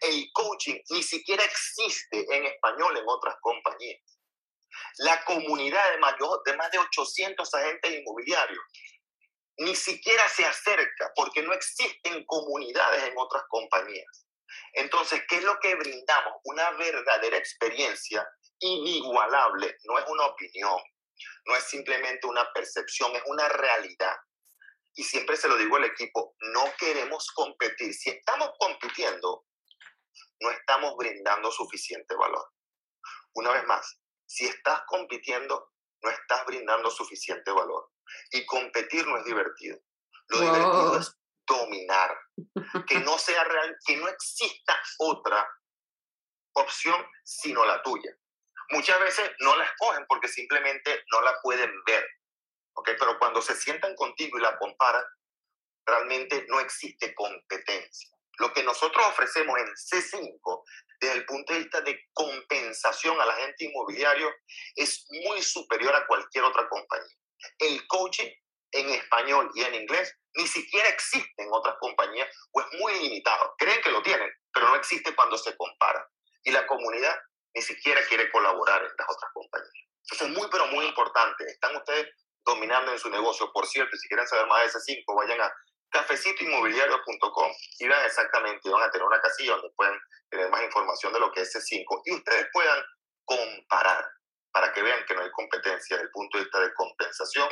El 0.02 0.30
coaching 0.34 0.80
ni 0.90 1.04
siquiera 1.04 1.44
existe 1.44 2.26
en 2.36 2.46
español 2.46 2.98
en 2.98 3.04
otras 3.08 3.36
compañías. 3.42 4.02
La 5.00 5.24
comunidad 5.24 5.92
de 5.92 5.98
más 6.00 6.16
de, 6.46 6.58
más 6.58 6.72
de 6.72 6.80
800 6.80 7.54
agentes 7.54 7.92
inmobiliarios 7.92 8.64
ni 9.60 9.76
siquiera 9.76 10.28
se 10.30 10.46
acerca 10.46 11.12
porque 11.16 11.44
no 11.44 11.54
existen 11.54 12.24
comunidades 12.26 13.04
en 13.04 13.14
otras 13.18 13.44
compañías. 13.50 14.26
Entonces, 14.74 15.24
¿qué 15.28 15.38
es 15.38 15.44
lo 15.44 15.60
que 15.60 15.76
brindamos? 15.76 16.34
Una 16.44 16.72
verdadera 16.72 17.38
experiencia 17.38 18.28
inigualable. 18.60 19.78
No 19.84 19.98
es 19.98 20.06
una 20.08 20.26
opinión, 20.26 20.80
no 21.46 21.56
es 21.56 21.64
simplemente 21.66 22.28
una 22.28 22.52
percepción, 22.54 23.16
es 23.16 23.24
una 23.26 23.48
realidad. 23.50 24.16
y 24.96 25.04
siempre 25.04 25.38
se 25.38 25.48
lo 25.48 25.56
digo 25.56 25.78
al 25.78 25.86
equipo, 25.86 26.36
no 26.54 26.66
queremos 26.78 27.32
competir. 27.34 27.94
Si 27.94 28.10
estamos 28.10 28.50
compitiendo, 28.60 29.46
no 30.42 30.52
estamos 30.52 30.96
brindando 30.98 31.52
suficiente 31.52 32.16
valor. 32.16 32.52
Una 33.34 33.52
vez 33.52 33.66
más, 33.66 34.02
si 34.26 34.46
estás 34.46 34.82
compitiendo, 34.88 35.72
no 36.02 36.10
estás 36.10 36.46
brindando 36.46 36.90
suficiente 36.90 37.52
valor. 37.52 37.92
Y 38.32 38.46
competir 38.46 39.06
no 39.08 39.18
es 39.18 39.26
divertido. 39.26 39.80
Lo 40.28 40.42
divertido 40.42 41.00
es 41.00 41.19
dominar. 41.50 42.18
Que 42.88 43.00
no 43.00 43.18
sea 43.18 43.44
real, 43.44 43.76
que 43.86 43.98
no 43.98 44.08
exista 44.08 44.80
otra 45.00 45.48
opción 46.54 47.06
sino 47.24 47.66
la 47.66 47.82
tuya. 47.82 48.12
Muchas 48.72 49.00
veces 49.00 49.32
no 49.40 49.56
la 49.56 49.66
escogen 49.66 50.06
porque 50.08 50.28
simplemente 50.28 51.04
no 51.12 51.22
la 51.22 51.36
pueden 51.42 51.72
ver. 51.86 52.06
¿okay? 52.74 52.96
Pero 53.00 53.18
cuando 53.18 53.42
se 53.42 53.56
sientan 53.56 53.96
contigo 53.96 54.38
y 54.38 54.42
la 54.42 54.58
comparan, 54.58 55.04
realmente 55.86 56.46
no 56.50 56.60
existe 56.60 57.14
competencia. 57.16 58.10
Lo 58.38 58.54
que 58.54 58.64
nosotros 58.64 59.06
ofrecemos 59.08 59.58
en 59.60 59.68
C5 59.68 60.64
desde 61.02 61.18
el 61.18 61.26
punto 61.26 61.54
de 61.54 61.60
vista 61.60 61.82
de 61.82 62.00
compensación 62.14 63.20
al 63.20 63.30
agente 63.30 63.66
inmobiliario 63.66 64.32
es 64.76 65.06
muy 65.26 65.42
superior 65.42 65.94
a 65.96 66.06
cualquier 66.08 66.46
otra 66.46 66.68
compañía. 66.70 67.18
El 67.58 67.86
coaching 67.88 68.30
en 68.72 68.90
español 68.90 69.52
y 69.56 69.64
en 69.64 69.76
inglés 69.76 70.16
ni 70.36 70.48
siquiera 70.48 70.90
existe 70.90 71.42
en 71.42 71.50
otras 71.52 71.76
compañías 71.80 72.28
o 72.52 72.62
es 72.62 72.68
muy 72.80 72.94
limitado. 73.00 73.56
Creen 73.58 73.82
que 73.82 73.92
lo 73.92 74.02
tienen, 74.02 74.30
pero 74.54 74.70
no 74.70 74.76
existe 74.76 75.16
cuando 75.16 75.38
se 75.38 75.56
compara. 75.58 76.08
Y 76.44 76.52
la 76.52 76.66
comunidad 76.68 77.18
ni 77.54 77.62
siquiera 77.62 78.02
quiere 78.08 78.32
colaborar 78.32 78.82
en 78.82 78.92
las 78.98 79.10
otras 79.10 79.32
compañías. 79.34 79.74
Eso 80.12 80.26
es 80.26 80.32
muy, 80.32 80.48
pero 80.52 80.68
muy 80.68 80.86
importante. 80.86 81.46
Están 81.46 81.76
ustedes 81.76 82.08
dominando 82.46 82.92
en 82.92 83.00
su 83.00 83.10
negocio. 83.10 83.52
Por 83.52 83.66
cierto, 83.68 83.96
si 83.98 84.08
quieren 84.08 84.28
saber 84.28 84.48
más 84.48 84.62
de 84.62 84.68
ese 84.68 84.80
5, 84.80 85.16
vayan 85.16 85.42
a 85.42 85.54
cafecitoinmobiliario.com 85.92 87.52
y 87.80 87.88
vean 87.88 88.06
exactamente, 88.06 88.70
van 88.70 88.84
a 88.84 88.92
tener 88.92 89.06
una 89.06 89.22
casilla 89.22 89.54
donde 89.54 89.72
pueden 89.76 90.00
tener 90.30 90.50
más 90.50 90.64
información 90.64 91.14
de 91.14 91.20
lo 91.20 91.32
que 91.32 91.42
es 91.42 91.56
C5 91.56 92.02
y 92.06 92.14
ustedes 92.14 92.48
puedan 92.54 92.84
comparar 93.26 94.08
para 94.52 94.72
que 94.74 94.82
vean 94.82 95.04
que 95.08 95.16
no 95.16 95.22
hay 95.22 95.32
competencia 95.32 95.96
desde 95.96 96.06
el 96.06 96.12
punto 96.12 96.38
de 96.38 96.44
vista 96.44 96.60
de 96.60 96.74
compensación, 96.74 97.50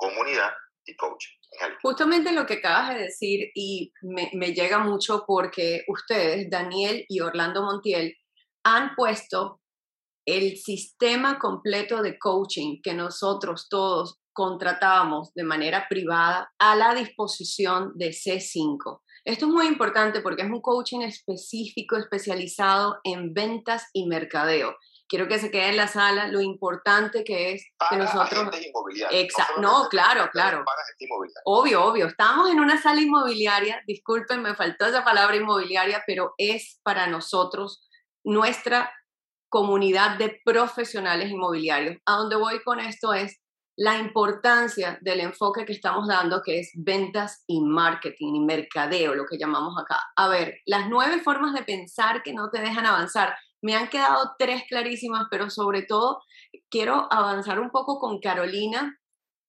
comunidad 0.00 0.50
y 0.84 0.96
coaching. 0.96 1.36
Justamente 1.82 2.32
lo 2.32 2.46
que 2.46 2.54
acabas 2.54 2.94
de 2.94 3.02
decir 3.02 3.50
y 3.54 3.92
me, 4.02 4.30
me 4.34 4.54
llega 4.54 4.78
mucho 4.78 5.24
porque 5.26 5.84
ustedes, 5.88 6.48
Daniel 6.48 7.04
y 7.08 7.20
Orlando 7.20 7.62
Montiel, 7.62 8.16
han 8.64 8.94
puesto 8.94 9.60
el 10.26 10.56
sistema 10.56 11.38
completo 11.38 12.02
de 12.02 12.18
coaching 12.18 12.80
que 12.82 12.94
nosotros 12.94 13.68
todos 13.68 14.20
contratábamos 14.32 15.34
de 15.34 15.44
manera 15.44 15.86
privada 15.88 16.52
a 16.58 16.76
la 16.76 16.94
disposición 16.94 17.92
de 17.96 18.10
C5. 18.10 19.00
Esto 19.24 19.46
es 19.46 19.52
muy 19.52 19.66
importante 19.66 20.20
porque 20.20 20.42
es 20.42 20.50
un 20.50 20.62
coaching 20.62 21.00
específico, 21.00 21.96
especializado 21.96 22.98
en 23.04 23.34
ventas 23.34 23.88
y 23.92 24.06
mercadeo. 24.06 24.74
Quiero 25.10 25.26
que 25.26 25.40
se 25.40 25.50
quede 25.50 25.70
en 25.70 25.76
la 25.76 25.88
sala 25.88 26.28
lo 26.28 26.40
importante 26.40 27.24
que 27.24 27.52
es 27.52 27.66
que 27.90 27.96
nosotros... 27.96 28.48
Exacto. 29.10 29.60
No, 29.60 29.88
claro, 29.88 30.30
claro. 30.30 30.62
Obvio, 31.44 31.84
obvio. 31.84 32.06
Estamos 32.06 32.48
en 32.48 32.60
una 32.60 32.80
sala 32.80 33.00
inmobiliaria, 33.00 33.82
disculpen, 33.88 34.40
me 34.40 34.54
faltó 34.54 34.86
esa 34.86 35.02
palabra 35.02 35.34
inmobiliaria, 35.34 36.04
pero 36.06 36.32
es 36.38 36.78
para 36.84 37.08
nosotros 37.08 37.88
nuestra 38.24 38.92
comunidad 39.48 40.16
de 40.16 40.40
profesionales 40.44 41.28
inmobiliarios. 41.28 41.96
A 42.06 42.12
donde 42.12 42.36
voy 42.36 42.62
con 42.62 42.78
esto 42.78 43.12
es 43.12 43.40
la 43.76 43.98
importancia 43.98 44.96
del 45.00 45.20
enfoque 45.20 45.64
que 45.64 45.72
estamos 45.72 46.06
dando, 46.06 46.40
que 46.40 46.60
es 46.60 46.70
ventas 46.76 47.42
y 47.48 47.60
marketing 47.62 48.34
y 48.34 48.40
mercadeo, 48.44 49.16
lo 49.16 49.24
que 49.24 49.38
llamamos 49.38 49.74
acá. 49.76 49.98
A 50.14 50.28
ver, 50.28 50.58
las 50.66 50.88
nueve 50.88 51.18
formas 51.18 51.52
de 51.52 51.64
pensar 51.64 52.22
que 52.22 52.32
no 52.32 52.48
te 52.50 52.60
dejan 52.60 52.86
avanzar. 52.86 53.34
Me 53.62 53.74
han 53.74 53.88
quedado 53.88 54.34
tres 54.38 54.62
clarísimas, 54.68 55.26
pero 55.30 55.50
sobre 55.50 55.82
todo 55.82 56.22
quiero 56.70 57.12
avanzar 57.12 57.60
un 57.60 57.70
poco 57.70 57.98
con 57.98 58.20
Carolina. 58.20 58.98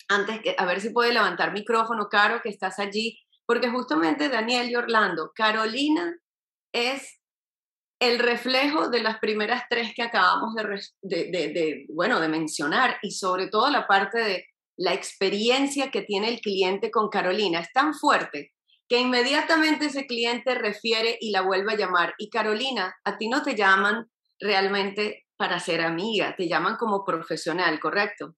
Antes 0.09 0.41
que, 0.41 0.55
a 0.57 0.65
ver 0.65 0.81
si 0.81 0.89
puede 0.89 1.13
levantar 1.13 1.53
micrófono, 1.53 2.09
Caro, 2.09 2.41
que 2.41 2.49
estás 2.49 2.79
allí, 2.79 3.19
porque 3.45 3.69
justamente 3.69 4.29
Daniel 4.29 4.69
y 4.69 4.75
Orlando, 4.75 5.31
Carolina 5.33 6.17
es 6.73 7.21
el 8.01 8.17
reflejo 8.17 8.89
de 8.89 9.03
las 9.03 9.19
primeras 9.19 9.63
tres 9.69 9.93
que 9.95 10.01
acabamos 10.01 10.55
de, 11.01 11.85
bueno, 11.93 12.19
de 12.19 12.29
mencionar 12.29 12.97
y 13.03 13.11
sobre 13.11 13.47
todo 13.47 13.69
la 13.69 13.85
parte 13.85 14.17
de 14.17 14.45
la 14.75 14.93
experiencia 14.93 15.91
que 15.91 16.01
tiene 16.01 16.29
el 16.29 16.39
cliente 16.39 16.89
con 16.89 17.09
Carolina 17.09 17.59
es 17.59 17.71
tan 17.71 17.93
fuerte 17.93 18.53
que 18.91 18.99
inmediatamente 18.99 19.85
ese 19.85 20.05
cliente 20.05 20.53
refiere 20.53 21.15
y 21.21 21.31
la 21.31 21.43
vuelve 21.43 21.71
a 21.71 21.77
llamar. 21.77 22.13
Y 22.17 22.29
Carolina, 22.29 22.93
a 23.05 23.17
ti 23.17 23.29
no 23.29 23.41
te 23.41 23.55
llaman 23.55 24.11
realmente 24.37 25.27
para 25.37 25.61
ser 25.61 25.79
amiga, 25.79 26.35
te 26.35 26.49
llaman 26.49 26.75
como 26.75 27.05
profesional, 27.05 27.79
¿correcto? 27.79 28.35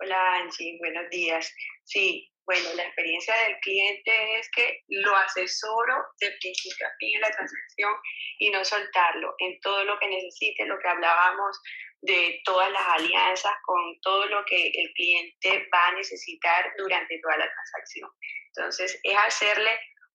Hola 0.00 0.34
Angie, 0.34 0.78
buenos 0.80 1.08
días. 1.10 1.54
Sí, 1.84 2.28
bueno, 2.44 2.70
la 2.74 2.82
experiencia 2.82 3.32
del 3.46 3.54
cliente 3.60 4.10
es 4.40 4.50
que 4.50 4.80
lo 4.88 5.14
asesoro 5.14 5.94
de 6.20 6.32
principio 6.40 6.88
a 6.88 6.96
fin 6.98 7.14
en 7.14 7.20
la 7.20 7.30
transacción 7.30 7.92
y 8.40 8.50
no 8.50 8.64
soltarlo 8.64 9.32
en 9.38 9.60
todo 9.60 9.84
lo 9.84 9.96
que 10.00 10.08
necesite, 10.08 10.66
lo 10.66 10.76
que 10.80 10.88
hablábamos 10.88 11.56
de 12.02 12.40
todas 12.44 12.70
las 12.72 12.86
alianzas 12.88 13.52
con 13.64 14.00
todo 14.00 14.26
lo 14.26 14.44
que 14.46 14.68
el 14.68 14.92
cliente 14.94 15.68
va 15.72 15.88
a 15.88 15.92
necesitar 15.92 16.72
durante 16.78 17.18
toda 17.20 17.36
la 17.36 17.50
transacción. 17.52 18.10
Entonces, 18.48 18.98
es 19.02 19.16
hacerle 19.16 19.70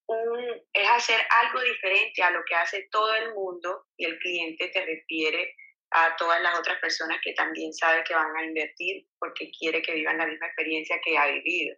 un, 0.07 0.39
es 0.73 0.89
hacer 0.89 1.19
algo 1.43 1.61
diferente 1.61 2.23
a 2.23 2.31
lo 2.31 2.43
que 2.47 2.55
hace 2.55 2.87
todo 2.91 3.13
el 3.15 3.33
mundo 3.33 3.85
y 3.97 4.05
el 4.05 4.17
cliente 4.19 4.69
te 4.69 4.85
refiere 4.85 5.55
a 5.91 6.15
todas 6.17 6.41
las 6.41 6.57
otras 6.59 6.79
personas 6.79 7.19
que 7.23 7.33
también 7.33 7.73
sabe 7.73 8.03
que 8.03 8.15
van 8.15 8.35
a 8.35 8.43
invertir 8.43 9.07
porque 9.19 9.49
quiere 9.57 9.81
que 9.81 9.93
vivan 9.93 10.17
la 10.17 10.27
misma 10.27 10.47
experiencia 10.47 10.99
que 11.03 11.17
ha 11.17 11.27
vivido. 11.27 11.75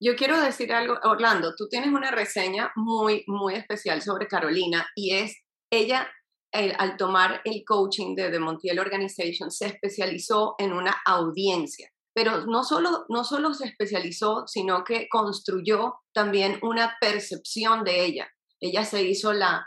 Yo 0.00 0.16
quiero 0.16 0.40
decir 0.40 0.72
algo, 0.72 0.98
Orlando, 1.04 1.54
tú 1.56 1.68
tienes 1.68 1.90
una 1.90 2.10
reseña 2.10 2.72
muy, 2.74 3.24
muy 3.26 3.54
especial 3.54 4.02
sobre 4.02 4.26
Carolina 4.26 4.90
y 4.96 5.16
es, 5.16 5.44
ella 5.70 6.12
al 6.52 6.96
tomar 6.96 7.40
el 7.44 7.64
coaching 7.66 8.14
de 8.14 8.30
The 8.30 8.38
Montiel 8.38 8.78
Organization 8.78 9.50
se 9.50 9.66
especializó 9.66 10.54
en 10.58 10.72
una 10.72 10.94
audiencia, 11.06 11.90
pero 12.14 12.46
no 12.46 12.62
solo, 12.62 13.06
no 13.08 13.24
solo 13.24 13.54
se 13.54 13.66
especializó, 13.66 14.46
sino 14.46 14.84
que 14.84 15.08
construyó 15.08 15.94
también 16.12 16.58
una 16.62 16.96
percepción 17.00 17.84
de 17.84 18.04
ella. 18.04 18.28
Ella 18.60 18.84
se 18.84 19.02
hizo 19.02 19.32
la 19.32 19.66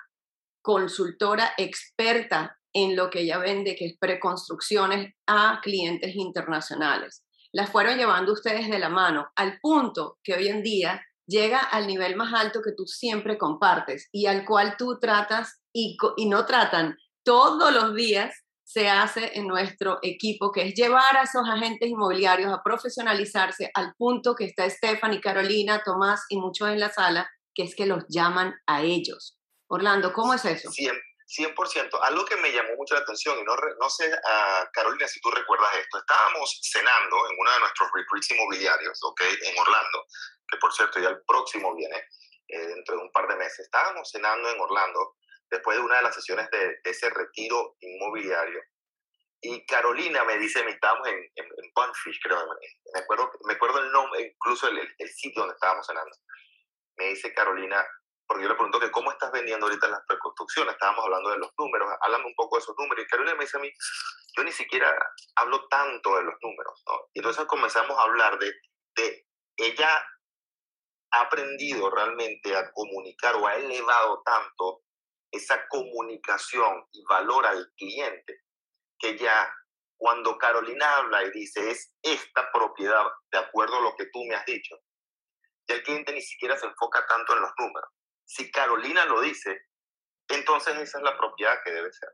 consultora 0.62 1.54
experta 1.58 2.58
en 2.74 2.96
lo 2.96 3.10
que 3.10 3.22
ella 3.22 3.40
vende, 3.40 3.76
que 3.76 3.86
es 3.86 3.98
preconstrucciones 3.98 5.14
a 5.28 5.60
clientes 5.62 6.16
internacionales 6.16 7.26
las 7.56 7.70
fueron 7.70 7.98
llevando 7.98 8.34
ustedes 8.34 8.70
de 8.70 8.80
la 8.80 8.90
mano 8.90 9.30
al 9.38 9.60
punto 9.62 10.20
que 10.22 10.34
hoy 10.34 10.50
en 10.50 10.62
día 10.62 11.02
llega 11.26 11.60
al 11.60 11.88
nivel 11.88 12.18
más 12.18 12.34
alto 12.34 12.60
que 12.62 12.74
tú 12.74 12.86
siempre 12.86 13.38
compartes 13.38 14.10
y 14.12 14.26
al 14.26 14.44
cual 14.44 14.76
tú 14.78 15.00
tratas 15.00 15.62
y, 15.76 15.98
y 16.16 16.26
no 16.28 16.46
tratan 16.46 16.98
todos 17.24 17.74
los 17.74 17.94
días 17.94 18.34
se 18.64 18.90
hace 18.90 19.38
en 19.38 19.48
nuestro 19.48 20.00
equipo, 20.02 20.52
que 20.52 20.64
es 20.64 20.74
llevar 20.74 21.18
a 21.18 21.24
esos 21.24 21.48
agentes 21.48 21.88
inmobiliarios 21.88 22.52
a 22.52 22.64
profesionalizarse 22.64 23.70
al 23.74 23.94
punto 23.96 24.36
que 24.36 24.46
está 24.46 24.68
Stephanie, 24.70 25.22
Carolina, 25.22 25.84
Tomás 25.84 26.26
y 26.30 26.38
muchos 26.38 26.70
en 26.70 26.80
la 26.80 26.92
sala, 26.92 27.30
que 27.54 27.64
es 27.64 27.76
que 27.76 27.86
los 27.86 28.06
llaman 28.10 28.56
a 28.66 28.82
ellos. 28.82 29.38
Orlando, 29.68 30.14
¿cómo 30.14 30.34
es 30.34 30.46
eso? 30.46 30.70
100%. 30.70 32.00
Algo 32.02 32.26
que 32.26 32.36
me 32.38 32.52
llamó 32.52 32.76
mucho 32.78 32.96
la 32.96 33.02
atención, 33.02 33.38
y 33.40 33.44
no, 33.44 33.56
no 33.56 33.90
sé, 33.90 34.08
uh, 34.08 34.66
Carolina, 34.72 35.08
si 35.08 35.20
tú 35.22 35.32
recuerdas 35.32 35.70
esto, 35.80 35.98
estábamos 35.98 36.60
cenando 36.64 37.18
en 37.30 37.40
uno 37.40 37.52
de 37.52 37.60
nuestros 37.60 37.90
retreats 37.94 38.32
inmobiliarios, 38.32 39.00
¿ok? 39.04 39.22
En 39.42 39.60
Orlando, 39.60 40.06
que 40.48 40.58
por 40.58 40.72
cierto 40.74 41.00
ya 41.00 41.10
el 41.10 41.22
próximo 41.26 41.76
viene 41.76 41.98
eh, 42.48 42.68
dentro 42.68 42.96
de 42.96 43.02
un 43.02 43.12
par 43.12 43.28
de 43.28 43.36
meses. 43.36 43.60
Estábamos 43.60 44.10
cenando 44.10 44.50
en 44.50 44.60
Orlando 44.60 45.16
después 45.50 45.78
de 45.78 45.84
una 45.84 45.98
de 45.98 46.04
las 46.04 46.16
sesiones 46.16 46.50
de, 46.52 46.80
ese 46.84 47.10
retiro 47.10 47.76
inmobiliario. 47.80 48.62
Y 49.42 49.66
Carolina 49.66 50.24
me 50.24 50.38
dice, 50.38 50.68
estábamos 50.68 51.08
en, 51.08 51.18
en, 51.36 51.48
Bunfish, 51.76 52.20
creo, 52.24 52.38
me 52.94 53.00
acuerdo, 53.00 53.32
me 53.46 53.54
acuerdo 53.54 53.80
el 53.80 53.92
nombre, 53.92 54.22
incluso 54.22 54.68
el, 54.68 54.80
el 54.98 55.10
sitio 55.10 55.42
donde 55.42 55.56
estábamos 55.56 55.86
cenando. 55.86 56.16
Me 56.98 57.10
dice 57.10 57.34
Carolina, 57.34 57.86
porque 58.28 58.44
yo 58.44 58.50
le 58.50 58.56
pregunto 58.56 58.80
que 58.80 58.92
cómo 58.92 59.12
estás 59.12 59.32
vendiendo 59.32 59.68
ahorita 59.68 59.88
las 59.88 60.02
preconstrucciones, 60.08 60.74
estábamos 60.74 61.06
hablando 61.06 61.30
de 61.30 61.38
los 61.38 61.52
números, 61.58 61.90
háblame 62.02 62.26
un 62.26 62.36
poco 62.36 62.56
de 62.56 62.64
esos 62.64 62.76
números, 62.78 63.06
y 63.06 63.08
Carolina 63.08 63.36
me 63.36 63.44
dice 63.44 63.58
a 63.58 63.62
mí, 63.62 63.72
yo 64.36 64.44
ni 64.44 64.52
siquiera 64.52 64.98
hablo 65.36 65.68
tanto 65.68 66.18
de 66.18 66.24
los 66.24 66.36
números, 66.42 66.84
¿no? 66.88 67.10
Y 67.14 67.20
entonces 67.20 67.46
comenzamos 67.46 67.98
a 68.00 68.04
hablar 68.04 68.40
de, 68.40 68.52
de 68.96 69.28
ella 69.58 70.06
ha 71.12 71.22
aprendido 71.22 71.90
realmente 71.90 72.56
a 72.56 72.72
comunicar 72.72 73.36
o 73.36 73.48
ha 73.48 73.56
elevado 73.56 74.22
tanto 74.24 74.82
esa 75.36 75.68
comunicación 75.68 76.86
y 76.92 77.04
valor 77.04 77.46
al 77.46 77.72
cliente, 77.78 78.42
que 79.00 79.18
ya 79.18 79.54
cuando 79.98 80.38
Carolina 80.38 80.98
habla 80.98 81.24
y 81.24 81.32
dice 81.32 81.72
es 81.72 81.96
esta 82.02 82.52
propiedad, 82.52 83.06
de 83.32 83.40
acuerdo 83.40 83.78
a 83.78 83.82
lo 83.82 83.96
que 83.96 84.06
tú 84.12 84.24
me 84.26 84.36
has 84.36 84.46
dicho, 84.46 84.76
ya 85.68 85.76
el 85.76 85.84
cliente 85.84 86.14
ni 86.14 86.22
siquiera 86.22 86.58
se 86.58 86.68
enfoca 86.68 87.06
tanto 87.08 87.34
en 87.34 87.42
los 87.42 87.52
números. 87.58 87.90
Si 88.26 88.52
Carolina 88.52 89.06
lo 89.06 89.22
dice, 89.22 89.62
entonces 90.30 90.76
esa 90.78 90.98
es 90.98 91.04
la 91.04 91.18
propiedad 91.18 91.58
que 91.64 91.72
debe 91.72 91.92
ser. 91.92 92.10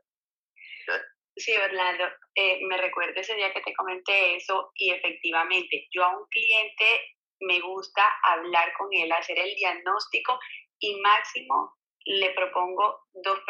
Sí, 1.36 1.56
Orlando, 1.56 2.04
eh, 2.34 2.60
me 2.68 2.76
recuerdo 2.76 3.18
ese 3.18 3.34
día 3.34 3.52
que 3.54 3.62
te 3.62 3.74
comenté 3.74 4.36
eso 4.36 4.70
y 4.74 4.90
efectivamente, 4.90 5.88
yo 5.90 6.04
a 6.04 6.18
un 6.18 6.26
cliente 6.28 7.16
me 7.40 7.60
gusta 7.60 8.02
hablar 8.22 8.72
con 8.76 8.88
él, 8.92 9.10
hacer 9.12 9.38
el 9.38 9.54
diagnóstico 9.54 10.38
y 10.78 11.00
máximo 11.00 11.74
le 12.04 12.30
propongo 12.30 13.06
dos, 13.12 13.40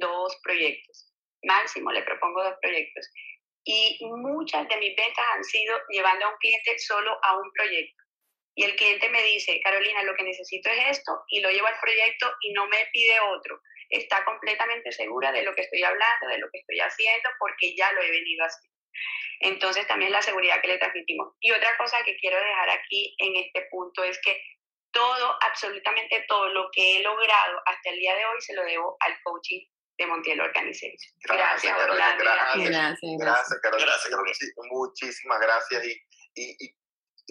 dos 0.00 0.38
proyectos. 0.42 1.12
Máximo 1.42 1.90
le 1.92 2.02
propongo 2.02 2.42
dos 2.42 2.56
proyectos. 2.60 3.08
Y 3.64 3.98
muchas 4.02 4.68
de 4.68 4.76
mis 4.78 4.96
ventas 4.96 5.24
han 5.34 5.44
sido 5.44 5.76
llevando 5.90 6.26
a 6.26 6.30
un 6.30 6.38
cliente 6.38 6.78
solo 6.78 7.18
a 7.22 7.36
un 7.36 7.52
proyecto. 7.52 8.02
Y 8.54 8.64
el 8.64 8.76
cliente 8.76 9.08
me 9.10 9.22
dice, 9.22 9.60
Carolina, 9.62 10.02
lo 10.02 10.14
que 10.14 10.24
necesito 10.24 10.70
es 10.70 10.98
esto, 10.98 11.12
y 11.28 11.40
lo 11.40 11.50
llevo 11.50 11.66
al 11.66 11.78
proyecto 11.80 12.26
y 12.42 12.52
no 12.52 12.66
me 12.66 12.86
pide 12.92 13.20
otro. 13.20 13.60
Está 13.88 14.24
completamente 14.24 14.92
segura 14.92 15.32
de 15.32 15.42
lo 15.42 15.54
que 15.54 15.62
estoy 15.62 15.82
hablando, 15.82 16.28
de 16.28 16.38
lo 16.38 16.50
que 16.50 16.58
estoy 16.58 16.80
haciendo, 16.80 17.28
porque 17.38 17.74
ya 17.76 17.92
lo 17.92 18.02
he 18.02 18.10
venido 18.10 18.44
haciendo. 18.44 18.76
Entonces 19.40 19.86
también 19.86 20.12
la 20.12 20.22
seguridad 20.22 20.60
que 20.60 20.68
le 20.68 20.78
transmitimos. 20.78 21.34
Y 21.40 21.52
otra 21.52 21.76
cosa 21.78 22.02
que 22.04 22.16
quiero 22.18 22.36
dejar 22.36 22.70
aquí 22.70 23.14
en 23.18 23.36
este 23.36 23.66
punto 23.70 24.04
es 24.04 24.20
que 24.20 24.42
todo, 24.92 25.36
absolutamente 25.40 26.24
todo 26.28 26.48
lo 26.48 26.68
que 26.72 26.96
he 26.96 27.02
logrado 27.02 27.60
hasta 27.66 27.90
el 27.90 27.98
día 27.98 28.14
de 28.16 28.24
hoy 28.26 28.40
se 28.40 28.54
lo 28.54 28.64
debo 28.64 28.96
al 29.00 29.16
coaching 29.22 29.60
de 29.98 30.06
Montiel 30.06 30.40
Organization. 30.40 31.12
Gracias, 31.24 31.62
gracias, 31.62 31.90
Orlando. 31.90 32.24
Gracias, 32.24 32.98
gracias, 33.18 33.60
Carolina. 33.60 33.92
Muchísimas 34.70 35.40
gracias. 35.40 35.84
Y, 35.84 35.96
y, 36.34 36.76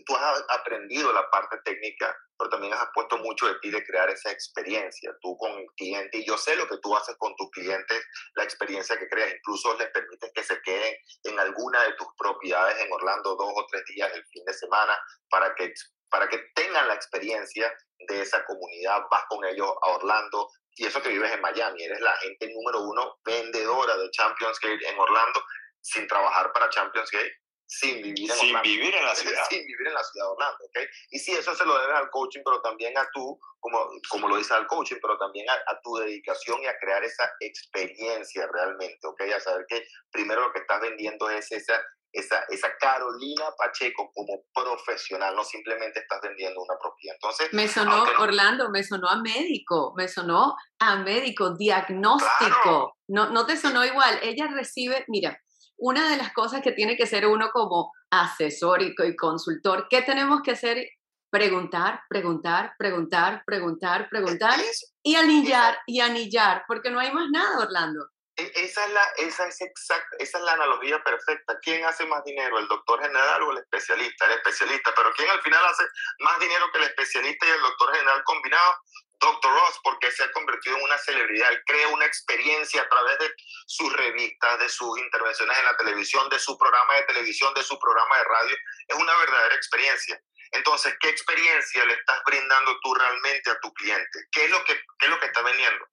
tú 0.05 0.15
has 0.15 0.45
aprendido 0.49 1.11
la 1.11 1.29
parte 1.29 1.57
técnica, 1.65 2.15
pero 2.37 2.49
también 2.49 2.73
has 2.73 2.87
puesto 2.93 3.17
mucho 3.17 3.47
de 3.47 3.59
ti 3.59 3.69
de 3.69 3.83
crear 3.83 4.09
esa 4.09 4.31
experiencia, 4.31 5.11
tú 5.21 5.35
con 5.37 5.51
el 5.51 5.65
cliente, 5.75 6.19
y 6.19 6.25
yo 6.25 6.37
sé 6.37 6.55
lo 6.55 6.67
que 6.67 6.77
tú 6.77 6.95
haces 6.95 7.15
con 7.17 7.35
tus 7.35 7.49
clientes, 7.51 8.01
la 8.35 8.43
experiencia 8.43 8.97
que 8.97 9.09
creas, 9.09 9.33
incluso 9.35 9.77
les 9.77 9.89
permites 9.89 10.31
que 10.33 10.43
se 10.43 10.61
queden 10.61 10.95
en 11.23 11.39
alguna 11.39 11.83
de 11.83 11.93
tus 11.95 12.07
propiedades 12.17 12.79
en 12.79 12.91
Orlando 12.93 13.35
dos 13.35 13.51
o 13.53 13.65
tres 13.69 13.83
días 13.93 14.09
el 14.13 14.25
fin 14.27 14.45
de 14.45 14.53
semana 14.53 14.97
para 15.29 15.53
que 15.55 15.73
para 16.09 16.27
que 16.27 16.37
tengan 16.55 16.87
la 16.87 16.95
experiencia 16.95 17.71
de 18.07 18.21
esa 18.21 18.43
comunidad, 18.45 19.01
vas 19.11 19.23
con 19.29 19.43
ellos 19.45 19.69
a 19.81 19.89
Orlando, 19.91 20.49
y 20.75 20.85
eso 20.85 21.01
que 21.01 21.09
vives 21.09 21.31
en 21.31 21.41
Miami, 21.41 21.83
eres 21.83 21.99
la 21.99 22.15
gente 22.17 22.47
número 22.53 22.81
uno 22.81 23.19
vendedora 23.23 23.97
de 23.97 24.09
Champions 24.11 24.59
Gate 24.61 24.87
en 24.87 24.97
Orlando, 24.97 25.43
sin 25.81 26.07
trabajar 26.07 26.51
para 26.53 26.69
Champions 26.69 27.09
Gate, 27.11 27.33
sin 27.67 28.01
vivir 28.01 28.31
en 28.31 28.37
sin 28.37 28.61
vivir 28.61 28.95
en 28.95 29.05
la 29.05 29.15
ciudad. 29.15 29.43
sin 29.49 29.65
vivir 29.65 29.87
en 29.87 29.93
la 29.93 30.03
ciudad 30.03 30.25
de 30.25 30.31
Orlando, 30.31 30.65
¿ok? 30.65 30.79
Y 31.11 31.19
sí, 31.19 31.33
eso 31.33 31.53
se 31.53 31.65
lo 31.65 31.79
debes 31.79 31.95
al 31.95 32.09
coaching, 32.09 32.41
pero 32.43 32.61
también 32.61 32.97
a 32.97 33.07
tú, 33.13 33.39
como, 33.59 33.89
como 34.09 34.27
lo 34.27 34.37
dice 34.37 34.53
al 34.53 34.67
coaching, 34.67 34.97
pero 35.01 35.17
también 35.17 35.47
a, 35.49 35.53
a, 35.53 35.79
tu 35.81 35.95
dedicación 35.97 36.61
y 36.63 36.67
a 36.67 36.77
crear 36.79 37.03
esa 37.03 37.31
experiencia 37.39 38.47
realmente, 38.51 39.05
¿ok? 39.05 39.21
A 39.35 39.39
saber 39.39 39.65
que 39.67 39.85
primero 40.11 40.41
lo 40.41 40.53
que 40.53 40.59
estás 40.59 40.81
vendiendo 40.81 41.29
es 41.29 41.51
esa 41.51 41.79
esa, 42.11 42.43
esa 42.49 42.67
Carolina 42.79 43.45
Pacheco 43.57 44.11
como 44.13 44.43
profesional, 44.53 45.35
no 45.35 45.43
simplemente 45.43 45.99
estás 45.99 46.19
vendiendo 46.21 46.61
una 46.61 46.75
propiedad. 46.81 47.15
Entonces, 47.15 47.49
me 47.53 47.67
sonó, 47.67 48.03
Orlando, 48.19 48.69
me 48.69 48.83
sonó 48.83 49.07
a 49.09 49.21
médico, 49.21 49.93
me 49.95 50.07
sonó 50.07 50.55
a 50.79 50.97
médico, 50.97 51.55
diagnóstico. 51.55 52.95
No, 53.07 53.29
no 53.29 53.45
te 53.45 53.57
sonó 53.57 53.85
igual. 53.85 54.19
Ella 54.23 54.47
recibe, 54.47 55.05
mira, 55.07 55.39
una 55.77 56.09
de 56.09 56.17
las 56.17 56.33
cosas 56.33 56.61
que 56.61 56.71
tiene 56.71 56.97
que 56.97 57.07
ser 57.07 57.25
uno 57.25 57.49
como 57.51 57.91
asesor 58.09 58.81
y, 58.81 58.93
y 58.97 59.15
consultor, 59.15 59.87
¿qué 59.89 60.01
tenemos 60.01 60.41
que 60.41 60.51
hacer? 60.51 60.85
Preguntar, 61.31 62.01
preguntar, 62.09 62.73
preguntar, 62.77 63.43
preguntar, 63.45 64.09
preguntar 64.09 64.59
y 65.03 65.15
anillar, 65.15 65.77
y 65.85 65.99
anillar, 65.99 66.63
porque 66.67 66.89
no 66.89 66.99
hay 66.99 67.11
más 67.11 67.29
nada, 67.31 67.59
Orlando. 67.59 68.07
E, 68.39 68.51
esa 68.55 68.85
es, 68.85 68.91
la, 68.93 69.03
esa, 69.17 69.47
es 69.47 69.61
exacta, 69.61 70.15
esa 70.19 70.37
es 70.37 70.43
la 70.45 70.53
analogía 70.53 71.03
perfecta. 71.03 71.59
¿Quién 71.61 71.83
hace 71.85 72.05
más 72.05 72.23
dinero, 72.23 72.57
el 72.57 72.67
doctor 72.67 73.01
general 73.01 73.43
o 73.43 73.51
el 73.51 73.57
especialista? 73.57 74.25
El 74.25 74.31
especialista, 74.33 74.93
pero 74.95 75.11
¿quién 75.13 75.29
al 75.29 75.41
final 75.41 75.65
hace 75.65 75.83
más 76.19 76.39
dinero 76.39 76.71
que 76.71 76.79
el 76.79 76.85
especialista 76.85 77.45
y 77.45 77.49
el 77.49 77.61
doctor 77.61 77.93
general 77.93 78.23
combinado? 78.23 78.75
Doctor 79.19 79.51
Ross, 79.51 79.79
porque 79.83 80.09
se 80.11 80.23
ha 80.23 80.31
convertido 80.31 80.77
en 80.77 80.83
una 80.83 80.97
celebridad. 80.97 81.51
Él 81.51 81.61
crea 81.65 81.89
una 81.89 82.05
experiencia 82.05 82.81
a 82.81 82.87
través 82.87 83.19
de 83.19 83.33
sus 83.67 83.91
revistas, 83.91 84.59
de 84.59 84.69
sus 84.69 84.97
intervenciones 84.97 85.57
en 85.57 85.65
la 85.65 85.75
televisión, 85.75 86.29
de 86.29 86.39
su 86.39 86.57
programa 86.57 86.95
de 86.95 87.03
televisión, 87.03 87.53
de 87.53 87.63
su 87.63 87.77
programa 87.77 88.17
de 88.17 88.23
radio. 88.23 88.57
Es 88.87 88.95
una 88.95 89.17
verdadera 89.17 89.55
experiencia. 89.55 90.21
Entonces, 90.51 90.95
¿qué 91.01 91.09
experiencia 91.09 91.85
le 91.85 91.93
estás 91.95 92.21
brindando 92.25 92.79
tú 92.79 92.93
realmente 92.95 93.51
a 93.51 93.59
tu 93.59 93.73
cliente? 93.73 94.19
¿Qué 94.31 94.45
es 94.45 94.51
lo 94.51 94.63
que, 94.63 94.81
qué 94.97 95.05
es 95.05 95.09
lo 95.09 95.19
que 95.19 95.25
está 95.25 95.41
vendiendo? 95.41 95.85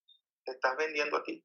Te 0.44 0.52
estás 0.52 0.76
vendiendo 0.76 1.16
a 1.16 1.22
ti. 1.24 1.44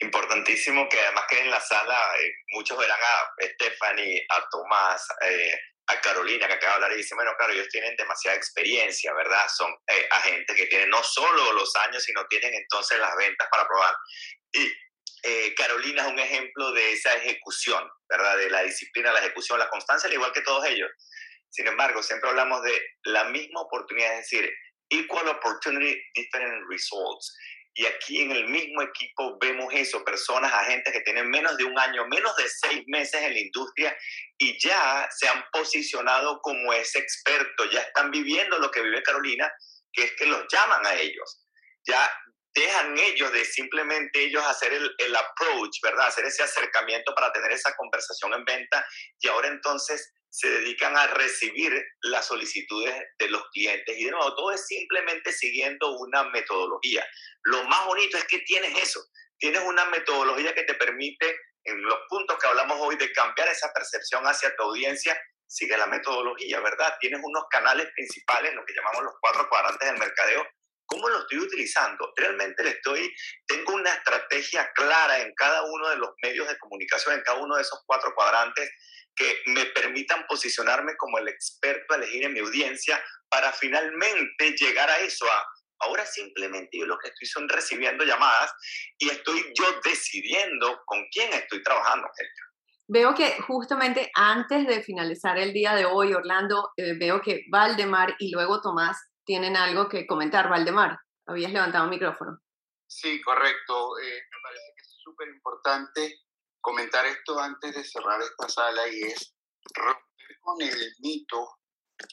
Importantísimo 0.00 0.88
que 0.88 1.00
además 1.00 1.24
que 1.28 1.40
en 1.40 1.50
la 1.50 1.60
sala 1.60 1.98
eh, 2.18 2.32
muchos 2.48 2.76
verán 2.76 2.98
a 3.00 3.46
Stephanie, 3.54 4.24
a 4.28 4.48
Tomás, 4.50 5.06
eh, 5.22 5.58
a 5.86 6.00
Carolina 6.00 6.46
que 6.46 6.54
acaba 6.54 6.72
de 6.72 6.74
hablar 6.74 6.92
y 6.92 6.96
dicen, 6.96 7.16
bueno, 7.16 7.32
claro, 7.38 7.52
ellos 7.52 7.68
tienen 7.68 7.96
demasiada 7.96 8.36
experiencia, 8.36 9.12
¿verdad? 9.14 9.46
Son 9.56 9.72
eh, 9.86 10.08
agentes 10.10 10.56
que 10.56 10.66
tienen 10.66 10.90
no 10.90 11.02
solo 11.02 11.52
los 11.52 11.74
años, 11.76 12.02
sino 12.02 12.26
tienen 12.26 12.52
entonces 12.54 12.98
las 12.98 13.16
ventas 13.16 13.48
para 13.50 13.66
probar. 13.66 13.94
Y 14.52 15.54
Carolina 15.54 16.02
es 16.02 16.08
un 16.08 16.18
ejemplo 16.18 16.72
de 16.72 16.92
esa 16.92 17.14
ejecución, 17.14 17.88
¿verdad? 18.08 18.36
De 18.36 18.50
la 18.50 18.62
disciplina, 18.62 19.12
la 19.12 19.20
ejecución, 19.20 19.58
la 19.58 19.70
constancia, 19.70 20.08
al 20.08 20.14
igual 20.14 20.32
que 20.32 20.42
todos 20.42 20.66
ellos. 20.66 20.90
Sin 21.48 21.66
embargo, 21.68 22.02
siempre 22.02 22.28
hablamos 22.28 22.62
de 22.62 22.80
la 23.04 23.24
misma 23.24 23.60
oportunidad, 23.60 24.18
es 24.18 24.30
decir, 24.30 24.52
equal 24.90 25.28
opportunity, 25.28 26.02
different 26.14 26.64
results. 26.68 27.36
Y 27.74 27.86
aquí 27.86 28.20
en 28.20 28.32
el 28.32 28.48
mismo 28.48 28.82
equipo 28.82 29.38
vemos 29.40 29.72
eso, 29.72 30.04
personas, 30.04 30.52
agentes 30.52 30.92
que 30.92 31.00
tienen 31.00 31.30
menos 31.30 31.56
de 31.56 31.64
un 31.64 31.78
año, 31.78 32.06
menos 32.06 32.36
de 32.36 32.48
seis 32.48 32.82
meses 32.86 33.22
en 33.22 33.32
la 33.32 33.40
industria 33.40 33.96
y 34.36 34.58
ya 34.60 35.08
se 35.10 35.28
han 35.28 35.42
posicionado 35.50 36.38
como 36.42 36.72
ese 36.74 36.98
experto, 36.98 37.70
ya 37.70 37.80
están 37.80 38.10
viviendo 38.10 38.58
lo 38.58 38.70
que 38.70 38.82
vive 38.82 39.02
Carolina, 39.02 39.50
que 39.92 40.04
es 40.04 40.12
que 40.16 40.26
los 40.26 40.44
llaman 40.52 40.84
a 40.86 40.94
ellos. 40.94 41.46
Ya 41.84 42.10
dejan 42.54 42.98
ellos 42.98 43.32
de 43.32 43.44
simplemente 43.44 44.24
ellos 44.24 44.44
hacer 44.46 44.72
el, 44.72 44.94
el 44.98 45.16
approach, 45.16 45.78
¿verdad? 45.82 46.06
Hacer 46.06 46.24
ese 46.26 46.42
acercamiento 46.42 47.14
para 47.14 47.32
tener 47.32 47.52
esa 47.52 47.74
conversación 47.76 48.34
en 48.34 48.44
venta 48.44 48.86
y 49.20 49.28
ahora 49.28 49.48
entonces 49.48 50.12
se 50.32 50.48
dedican 50.48 50.96
a 50.96 51.06
recibir 51.08 51.72
las 52.00 52.26
solicitudes 52.26 52.94
de 53.18 53.28
los 53.28 53.42
clientes. 53.50 53.96
Y 53.98 54.04
de 54.04 54.10
nuevo, 54.10 54.34
todo 54.34 54.50
es 54.52 54.66
simplemente 54.66 55.30
siguiendo 55.30 55.98
una 55.98 56.24
metodología. 56.24 57.06
Lo 57.44 57.64
más 57.64 57.84
bonito 57.84 58.16
es 58.16 58.24
que 58.24 58.38
tienes 58.38 58.82
eso, 58.82 59.04
tienes 59.38 59.62
una 59.62 59.84
metodología 59.86 60.54
que 60.54 60.62
te 60.62 60.74
permite, 60.74 61.36
en 61.64 61.82
los 61.82 61.98
puntos 62.08 62.38
que 62.38 62.48
hablamos 62.48 62.78
hoy, 62.80 62.96
de 62.96 63.12
cambiar 63.12 63.48
esa 63.48 63.70
percepción 63.74 64.24
hacia 64.24 64.56
tu 64.56 64.62
audiencia, 64.62 65.20
sigue 65.46 65.76
la 65.76 65.86
metodología, 65.86 66.60
¿verdad? 66.60 66.96
Tienes 66.98 67.20
unos 67.22 67.44
canales 67.50 67.88
principales, 67.94 68.54
lo 68.54 68.64
que 68.64 68.74
llamamos 68.74 69.04
los 69.04 69.14
cuatro 69.20 69.46
cuadrantes 69.50 69.86
del 69.86 69.98
mercadeo. 69.98 70.46
¿Cómo 70.92 71.08
lo 71.08 71.20
estoy 71.20 71.38
utilizando? 71.38 72.12
Realmente 72.16 72.62
le 72.62 72.70
estoy, 72.70 73.10
tengo 73.46 73.72
una 73.72 73.94
estrategia 73.94 74.70
clara 74.74 75.20
en 75.22 75.32
cada 75.34 75.62
uno 75.64 75.88
de 75.88 75.96
los 75.96 76.10
medios 76.22 76.46
de 76.46 76.58
comunicación, 76.58 77.14
en 77.14 77.22
cada 77.22 77.38
uno 77.38 77.56
de 77.56 77.62
esos 77.62 77.82
cuatro 77.86 78.12
cuadrantes 78.14 78.70
que 79.16 79.40
me 79.46 79.64
permitan 79.66 80.26
posicionarme 80.26 80.94
como 80.98 81.16
el 81.16 81.28
experto 81.28 81.94
a 81.94 81.96
elegir 81.96 82.24
en 82.26 82.34
mi 82.34 82.40
audiencia 82.40 83.02
para 83.30 83.52
finalmente 83.52 84.52
llegar 84.52 84.90
a 84.90 84.98
eso, 84.98 85.24
a 85.24 85.46
ahora 85.80 86.04
simplemente 86.04 86.78
yo 86.78 86.84
lo 86.84 86.98
que 86.98 87.08
estoy 87.08 87.26
son 87.26 87.48
recibiendo 87.48 88.04
llamadas 88.04 88.52
y 88.98 89.08
estoy 89.08 89.42
yo 89.58 89.64
decidiendo 89.82 90.80
con 90.84 91.04
quién 91.10 91.32
estoy 91.32 91.62
trabajando. 91.62 92.06
Veo 92.88 93.14
que 93.14 93.40
justamente 93.42 94.10
antes 94.14 94.66
de 94.66 94.82
finalizar 94.82 95.38
el 95.38 95.54
día 95.54 95.74
de 95.74 95.86
hoy, 95.86 96.12
Orlando, 96.12 96.70
eh, 96.76 96.94
veo 96.98 97.22
que 97.22 97.44
Valdemar 97.50 98.14
y 98.18 98.30
luego 98.30 98.60
Tomás 98.60 99.11
tienen 99.24 99.56
algo 99.56 99.88
que 99.88 100.06
comentar. 100.06 100.48
Valdemar, 100.48 100.98
habías 101.26 101.52
levantado 101.52 101.84
el 101.84 101.90
micrófono. 101.90 102.38
Sí, 102.86 103.20
correcto. 103.22 103.98
Eh, 103.98 104.22
me 104.30 104.42
parece 104.42 104.72
que 104.76 104.82
es 104.82 104.96
súper 105.02 105.28
importante 105.28 106.20
comentar 106.60 107.04
esto 107.06 107.38
antes 107.38 107.74
de 107.74 107.84
cerrar 107.84 108.20
esta 108.20 108.48
sala 108.48 108.86
y 108.88 109.02
es 109.02 109.34
romper 109.74 110.38
con 110.40 110.60
el 110.62 110.94
mito, 111.00 111.58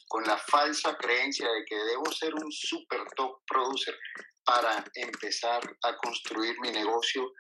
con 0.07 0.24
la 0.24 0.38
falsa 0.38 0.97
creencia 0.97 1.47
de 1.49 1.66
que 1.66 1.76
debo 1.76 2.12
ser 2.12 2.34
un 2.34 2.51
super 2.51 3.01
top 3.16 3.41
producer 3.45 3.97
para 4.43 4.84
empezar 4.95 5.62
a 5.84 5.95
construir 5.97 6.60
mi 6.60 6.72
negocio 6.72 7.34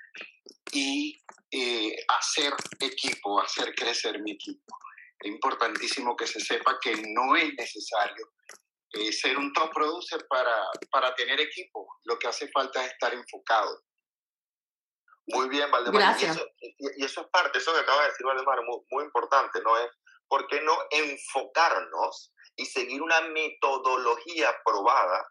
y 0.71 1.19
eh, 1.51 1.95
hacer 2.07 2.53
equipo, 2.79 3.41
hacer 3.41 3.73
crecer 3.73 4.21
mi 4.21 4.33
equipo. 4.33 4.77
Es 5.19 5.31
importantísimo 5.31 6.15
que 6.15 6.27
se 6.27 6.39
sepa 6.39 6.77
que 6.79 6.95
no 7.07 7.35
es 7.35 7.53
necesario 7.55 8.31
eh, 8.93 9.11
ser 9.11 9.37
un 9.37 9.53
top 9.53 9.71
producer 9.73 10.25
para, 10.27 10.67
para 10.91 11.13
tener 11.15 11.39
equipo. 11.39 11.87
Lo 12.05 12.17
que 12.17 12.27
hace 12.27 12.49
falta 12.49 12.83
es 12.83 12.91
estar 12.91 13.13
enfocado. 13.13 13.83
Muy 15.27 15.47
bien, 15.49 15.69
Valdemar. 15.69 16.19
Y 16.19 16.25
eso, 16.25 16.45
y, 16.59 17.05
eso, 17.05 17.21
es 17.21 17.27
parte, 17.27 17.59
eso 17.59 17.71
que 17.73 17.79
acaba 17.79 18.01
de 18.03 18.09
decir 18.09 18.25
Valdemar, 18.25 18.63
muy, 18.63 18.79
muy 18.89 19.03
importante, 19.03 19.61
¿no? 19.61 19.77
Es 19.77 19.89
¿por 20.27 20.47
qué 20.47 20.61
no 20.61 20.77
enfocarnos 20.91 22.33
y 22.55 22.65
seguir 22.65 23.01
una 23.01 23.21
metodología 23.21 24.55
probada 24.63 25.27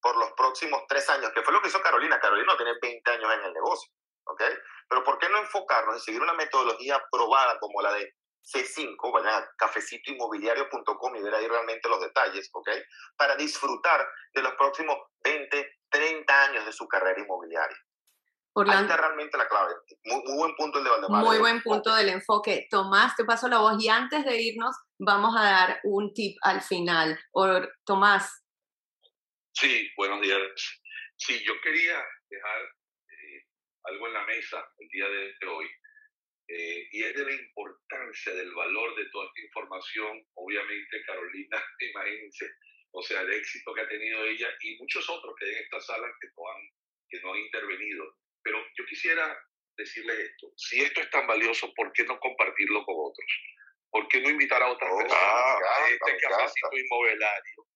por 0.00 0.16
los 0.18 0.30
próximos 0.32 0.82
tres 0.88 1.08
años, 1.08 1.32
que 1.34 1.42
fue 1.42 1.52
lo 1.52 1.60
que 1.60 1.68
hizo 1.68 1.80
Carolina. 1.80 2.20
Carolina 2.20 2.56
tiene 2.56 2.74
20 2.80 3.10
años 3.10 3.32
en 3.32 3.44
el 3.44 3.52
negocio, 3.52 3.90
¿ok? 4.26 4.42
Pero 4.88 5.02
¿por 5.02 5.18
qué 5.18 5.28
no 5.28 5.38
enfocarnos 5.38 5.96
y 5.96 6.04
seguir 6.04 6.22
una 6.22 6.34
metodología 6.34 7.02
probada 7.10 7.58
como 7.58 7.82
la 7.82 7.92
de 7.92 8.14
C5, 8.46 9.12
vayan 9.12 9.42
a 9.42 9.48
cafecitoinmobiliario.com 9.58 11.16
y 11.16 11.22
ver 11.22 11.34
ahí 11.34 11.48
realmente 11.48 11.88
los 11.88 12.00
detalles, 12.00 12.48
¿ok? 12.52 12.68
Para 13.16 13.34
disfrutar 13.36 14.06
de 14.34 14.42
los 14.42 14.52
próximos 14.54 14.96
20, 15.24 15.78
30 15.88 16.44
años 16.44 16.64
de 16.64 16.72
su 16.72 16.86
carrera 16.86 17.20
inmobiliaria. 17.20 17.76
Ahí 18.54 18.82
está 18.82 18.96
realmente 18.96 19.36
la 19.36 19.46
clave. 19.48 19.74
Muy, 20.04 20.22
buen 20.34 20.54
punto 20.54 20.78
el 20.78 20.84
de 20.84 20.90
Valdemar. 20.90 21.24
Muy 21.24 21.38
buen 21.38 21.62
punto 21.62 21.94
del 21.94 22.08
enfoque. 22.08 22.66
Tomás, 22.70 23.14
te 23.14 23.24
paso 23.24 23.48
la 23.48 23.58
voz 23.58 23.82
y 23.82 23.88
antes 23.88 24.24
de 24.24 24.40
irnos 24.40 24.74
vamos 24.98 25.36
a 25.36 25.42
dar 25.42 25.80
un 25.84 26.14
tip 26.14 26.38
al 26.40 26.62
final. 26.62 27.18
Tomás. 27.84 28.42
Sí, 29.52 29.90
buenos 29.96 30.22
días. 30.22 30.40
Sí, 31.16 31.42
yo 31.44 31.52
quería 31.62 32.02
dejar 32.30 32.62
eh, 32.62 33.46
algo 33.84 34.06
en 34.06 34.12
la 34.14 34.24
mesa 34.24 34.64
el 34.78 34.88
día 34.88 35.06
de 35.06 35.46
hoy 35.48 35.68
eh, 36.48 36.88
y 36.92 37.02
es 37.02 37.14
de 37.14 37.24
la 37.24 37.32
importancia 37.32 38.32
del 38.34 38.54
valor 38.54 38.94
de 38.96 39.08
toda 39.10 39.26
esta 39.26 39.40
información. 39.40 40.26
Obviamente, 40.34 41.02
Carolina, 41.04 41.64
imagínense, 41.80 42.50
o 42.92 43.02
sea, 43.02 43.22
el 43.22 43.32
éxito 43.32 43.74
que 43.74 43.80
ha 43.80 43.88
tenido 43.88 44.24
ella 44.24 44.48
y 44.60 44.78
muchos 44.78 45.08
otros 45.10 45.34
que 45.38 45.46
hay 45.46 45.52
en 45.52 45.64
esta 45.64 45.80
sala 45.80 46.06
que 46.20 46.28
no 46.36 46.48
han, 46.50 46.62
que 47.08 47.20
no 47.20 47.32
han 47.32 47.40
intervenido. 47.40 48.16
Pero 48.42 48.64
yo 48.78 48.86
quisiera 48.86 49.36
decirles 49.76 50.18
esto, 50.18 50.52
si 50.56 50.80
esto 50.80 51.00
es 51.00 51.10
tan 51.10 51.26
valioso, 51.26 51.72
¿por 51.74 51.92
qué 51.92 52.04
no 52.04 52.18
compartirlo 52.18 52.84
con 52.84 52.94
otros? 52.98 53.26
¿Por 53.90 54.08
qué 54.08 54.20
no 54.20 54.30
invitar 54.30 54.62
a 54.62 54.70
otras 54.70 54.90
oh, 54.92 54.98
personas 54.98 55.24
a 55.24 55.88
este 55.90 56.16
capacito 56.18 56.78
inmobiliario? 56.78 57.66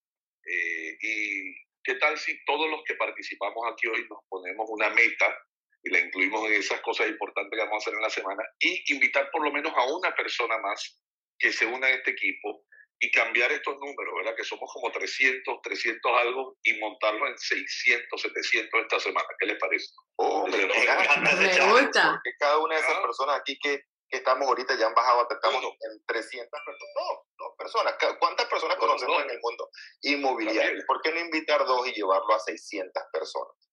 Eh, 0.47 0.97
¿Y 1.01 1.55
qué 1.85 1.95
tal 1.97 2.18
si 2.18 2.43
todos 2.45 2.71
los 2.71 2.83
que 2.85 2.95
participamos 2.95 3.71
aquí 3.71 3.87
hoy 3.89 4.07
nos 4.09 4.21
ponemos 4.29 4.66
una 4.71 4.91
meta 4.91 5.39
y 5.83 5.91
la 5.91 6.01
incluimos 6.01 6.47
en 6.47 6.55
esas 6.55 6.81
cosas 6.81 7.09
importantes 7.09 7.59
que 7.59 7.64
vamos 7.64 7.74
a 7.74 7.85
hacer 7.85 7.95
en 7.95 8.03
la 8.03 8.11
semana 8.11 8.43
y 8.59 8.93
invitar 8.93 9.31
por 9.31 9.43
lo 9.43 9.53
menos 9.53 9.72
a 9.76 9.85
una 9.85 10.14
persona 10.14 10.59
más 10.59 11.01
que 11.39 11.53
se 11.53 11.66
una 11.66 11.87
a 11.87 11.91
este 11.91 12.11
equipo 12.11 12.64
y 13.03 13.11
cambiar 13.11 13.51
estos 13.51 13.74
números, 13.78 14.14
¿verdad? 14.14 14.37
Que 14.37 14.45
somos 14.45 14.70
como 14.72 14.93
300, 14.93 15.62
300 15.62 16.12
algo 16.20 16.59
y 16.62 16.78
montarlo 16.78 17.26
en 17.28 17.39
600, 17.39 18.20
700 18.20 18.81
esta 18.83 19.01
semana. 19.01 19.26
¿Qué 19.39 19.47
les 19.47 19.59
parece? 19.59 19.87
Oh, 20.16 20.47
me, 20.47 20.59
gusta. 20.59 22.11
Porque 22.11 22.31
cada 22.39 22.59
una 22.59 22.74
de 22.74 22.81
esas 22.83 22.97
ah. 22.99 23.03
personas 23.03 23.41
aquí 23.41 23.59
que, 23.59 23.85
que, 24.07 24.18
estamos 24.18 24.47
ahorita 24.47 24.76
ya 24.76 24.87
han 24.87 24.95
bajado, 24.95 25.26
estamos 25.31 25.64
en 25.64 26.05
300 26.05 26.51
personas. 26.51 26.95
No, 26.95 27.24
no, 27.39 27.55
personas. 27.57 27.95
¿Cuántas 28.18 28.47
personas 28.49 28.76
conocemos 28.76 29.22
en 29.22 29.31
el 29.31 29.41
mundo 29.41 29.70
inmobiliario? 30.03 30.85
¿Por 30.87 31.01
qué 31.01 31.11
no 31.11 31.20
invitar 31.20 31.64
dos 31.64 31.89
y 31.89 31.93
llevarlo 31.93 32.35
a 32.35 32.39
600 32.39 33.03
personas? 33.11 33.70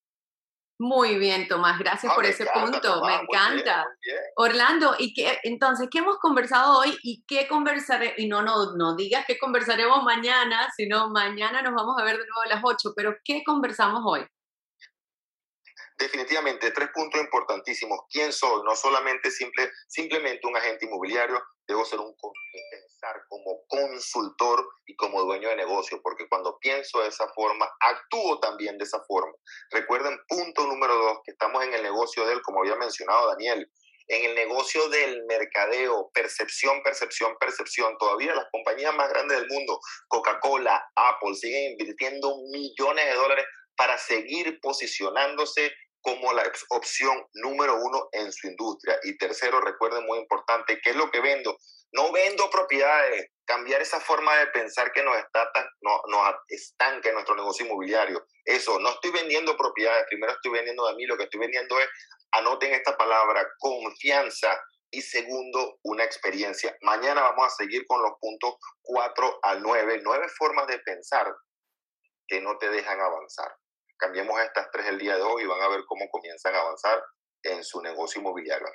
Muy 0.80 1.18
bien, 1.18 1.48
Tomás, 1.48 1.80
gracias 1.80 2.12
ah, 2.12 2.16
por 2.16 2.26
ese 2.26 2.46
punto, 2.46 3.04
me 3.04 3.16
encanta. 3.16 3.88
Orlando, 4.36 4.96
¿y 5.00 5.12
qué, 5.12 5.40
entonces, 5.44 5.88
qué 5.90 6.00
hemos 6.00 6.20
conversado 6.20 6.80
hoy 6.80 6.96
y 7.02 7.24
qué 7.28 7.48
conversaré? 7.48 8.14
Y 8.18 8.28
no, 8.28 8.44
no, 8.44 8.76
no 8.76 8.96
digas 8.96 9.26
que 9.26 9.40
conversaremos 9.40 10.04
mañana, 10.04 10.72
sino 10.76 11.10
mañana 11.10 11.64
nos 11.64 11.74
vamos 11.74 12.00
a 12.00 12.04
ver 12.04 12.18
de 12.18 12.28
nuevo 12.28 12.42
a 12.46 12.48
las 12.48 12.62
8, 12.64 12.94
pero 12.96 13.16
¿qué 13.24 13.44
conversamos 13.44 14.04
hoy? 14.06 14.28
Definitivamente, 15.98 16.70
tres 16.70 16.90
puntos 16.94 17.20
importantísimos. 17.20 18.02
¿Quién 18.12 18.32
soy? 18.32 18.62
No 18.64 18.76
solamente 18.76 19.32
simple, 19.32 19.72
simplemente 19.88 20.46
un 20.46 20.56
agente 20.56 20.86
inmobiliario, 20.86 21.44
debo 21.68 21.84
ser 21.86 22.00
un 22.00 22.14
pensar 22.98 23.22
como 23.30 23.64
consultor 23.68 24.68
y 24.86 24.96
como 24.96 25.22
dueño 25.24 25.50
de 25.50 25.56
negocio, 25.56 26.00
porque 26.02 26.28
cuando 26.30 26.58
pienso 26.60 27.02
de 27.02 27.10
esa 27.10 27.28
forma, 27.34 27.70
actúo 27.80 28.40
también 28.40 28.78
de 28.78 28.86
esa 28.86 29.02
forma. 29.08 29.34
Recuerden, 29.72 30.18
punto 30.28 30.66
número 30.66 30.96
dos, 30.96 31.20
que 31.24 31.32
estamos 31.32 31.64
en 31.64 31.74
el 31.74 31.84
negocio 31.84 32.26
del, 32.26 32.42
como 32.42 32.62
había 32.62 32.76
mencionado 32.76 33.28
Daniel, 33.28 33.70
en 34.10 34.26
el 34.26 34.36
negocio 34.36 34.88
del 34.90 35.26
mercadeo, 35.26 36.10
percepción, 36.14 36.82
percepción, 36.82 37.36
percepción. 37.40 37.98
Todavía 37.98 38.34
las 38.36 38.48
compañías 38.52 38.96
más 38.96 39.10
grandes 39.10 39.40
del 39.40 39.50
mundo, 39.50 39.80
Coca-Cola, 40.08 40.82
Apple, 40.96 41.36
siguen 41.36 41.72
invirtiendo 41.72 42.34
millones 42.52 43.06
de 43.06 43.14
dólares 43.14 43.46
para 43.76 43.98
seguir 43.98 44.60
posicionándose 44.62 45.74
como 46.02 46.32
la 46.32 46.50
opción 46.70 47.28
número 47.34 47.76
uno 47.84 48.08
en 48.14 48.32
su 48.32 48.48
industria. 48.48 48.98
Y 49.04 49.18
tercero, 49.18 49.60
recuerden 49.60 50.06
muy 50.06 50.20
importante, 50.20 50.80
¿qué 50.82 50.92
es 50.92 50.96
lo 50.96 51.12
que 51.12 51.20
vendo? 51.20 51.58
No 51.92 52.12
vendo 52.12 52.50
propiedades, 52.50 53.32
cambiar 53.46 53.82
esa 53.82 54.00
forma 54.00 54.36
de 54.38 54.48
pensar 54.48 54.92
que 54.92 55.04
nos, 55.04 55.18
está, 55.18 55.50
no, 55.82 56.02
nos 56.08 56.36
estanca 56.48 57.10
en 57.10 57.16
nuestro 57.16 57.36
negocio 57.36 57.66
inmobiliario. 57.66 58.26
Eso, 58.44 58.80
no 58.80 58.90
estoy 58.90 59.12
vendiendo 59.12 59.56
propiedades, 59.56 60.06
primero 60.10 60.34
estoy 60.34 60.52
vendiendo 60.52 60.88
de 60.88 60.96
mí, 60.96 61.06
lo 61.06 61.18
que 61.18 61.24
estoy 61.24 61.40
vendiendo 61.40 61.80
es, 61.80 61.88
anoten 62.32 62.74
esta 62.74 62.98
palabra, 62.98 63.48
confianza. 63.60 64.62
Y 64.90 65.02
segundo, 65.02 65.80
una 65.84 66.06
experiencia. 66.06 66.78
Mañana 66.82 67.22
vamos 67.22 67.48
a 67.48 67.50
seguir 67.50 67.86
con 67.88 68.02
los 68.02 68.14
puntos 68.22 68.56
4 68.84 69.40
al 69.44 69.62
9, 69.62 70.00
nueve 70.02 70.28
formas 70.30 70.66
de 70.68 70.80
pensar 70.80 71.36
que 72.26 72.40
no 72.40 72.58
te 72.58 72.70
dejan 72.70 73.02
avanzar 73.02 73.54
cambiemos 73.98 74.40
estas 74.40 74.70
tres 74.72 74.88
el 74.88 74.98
día 74.98 75.16
de 75.16 75.24
hoy 75.24 75.44
y 75.44 75.48
van 75.48 75.62
a 75.62 75.68
ver 75.68 75.84
cómo 75.86 76.08
comienzan 76.10 76.56
a 76.56 76.60
avanzar 76.60 77.04
en 77.44 77.64
su 77.64 77.82
negocio 77.82 78.22
inmobiliario, 78.22 78.68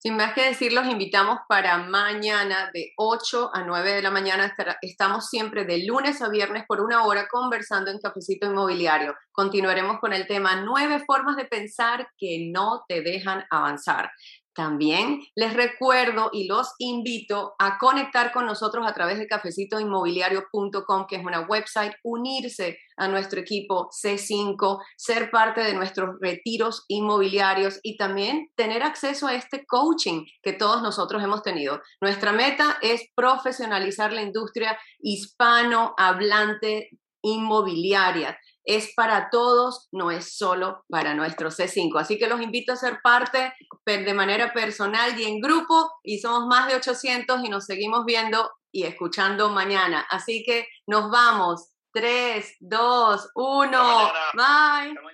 Sin 0.00 0.16
más 0.16 0.32
que 0.32 0.44
decir, 0.44 0.72
los 0.72 0.86
invitamos 0.86 1.40
para 1.48 1.76
mañana 1.78 2.70
de 2.72 2.92
8 2.96 3.50
a 3.52 3.64
9 3.64 3.94
de 3.94 4.02
la 4.02 4.12
mañana. 4.12 4.54
Estamos 4.80 5.28
siempre 5.28 5.64
de 5.64 5.84
lunes 5.84 6.22
a 6.22 6.28
viernes 6.28 6.62
por 6.68 6.80
una 6.80 7.04
hora 7.04 7.26
conversando 7.28 7.90
en 7.90 7.98
Cafecito 7.98 8.46
Inmobiliario. 8.46 9.16
Continuaremos 9.32 9.98
con 9.98 10.12
el 10.12 10.28
tema 10.28 10.62
nueve 10.62 11.02
formas 11.04 11.34
de 11.34 11.46
pensar 11.46 12.06
que 12.16 12.48
no 12.52 12.84
te 12.86 13.02
dejan 13.02 13.44
avanzar. 13.50 14.12
También 14.58 15.22
les 15.36 15.54
recuerdo 15.54 16.30
y 16.32 16.48
los 16.48 16.74
invito 16.80 17.54
a 17.60 17.78
conectar 17.78 18.32
con 18.32 18.44
nosotros 18.44 18.84
a 18.88 18.92
través 18.92 19.20
de 19.20 19.28
cafecitoinmobiliario.com, 19.28 21.06
que 21.06 21.14
es 21.14 21.24
una 21.24 21.42
website, 21.42 21.92
unirse 22.02 22.76
a 22.96 23.06
nuestro 23.06 23.38
equipo 23.38 23.88
C5, 23.90 24.82
ser 24.96 25.30
parte 25.30 25.60
de 25.60 25.74
nuestros 25.74 26.16
retiros 26.20 26.84
inmobiliarios 26.88 27.78
y 27.84 27.96
también 27.96 28.50
tener 28.56 28.82
acceso 28.82 29.28
a 29.28 29.36
este 29.36 29.64
coaching 29.64 30.24
que 30.42 30.54
todos 30.54 30.82
nosotros 30.82 31.22
hemos 31.22 31.44
tenido. 31.44 31.80
Nuestra 32.00 32.32
meta 32.32 32.78
es 32.82 33.02
profesionalizar 33.14 34.12
la 34.12 34.22
industria 34.22 34.76
hispanohablante 34.98 36.90
inmobiliaria 37.22 38.36
es 38.68 38.92
para 38.94 39.30
todos, 39.30 39.88
no 39.92 40.10
es 40.10 40.36
solo 40.36 40.84
para 40.90 41.14
nuestro 41.14 41.50
C5. 41.50 41.98
Así 41.98 42.18
que 42.18 42.28
los 42.28 42.42
invito 42.42 42.74
a 42.74 42.76
ser 42.76 43.00
parte 43.02 43.54
de 43.86 44.14
manera 44.14 44.52
personal 44.52 45.18
y 45.18 45.24
en 45.24 45.40
grupo 45.40 45.90
y 46.04 46.18
somos 46.18 46.46
más 46.46 46.68
de 46.68 46.76
800 46.76 47.42
y 47.44 47.48
nos 47.48 47.64
seguimos 47.64 48.04
viendo 48.04 48.50
y 48.70 48.84
escuchando 48.84 49.48
mañana. 49.48 50.06
Así 50.10 50.44
que 50.44 50.68
nos 50.86 51.10
vamos. 51.10 51.70
3, 51.94 52.56
2, 52.60 53.30
1. 53.34 54.12
Bye. 54.34 55.08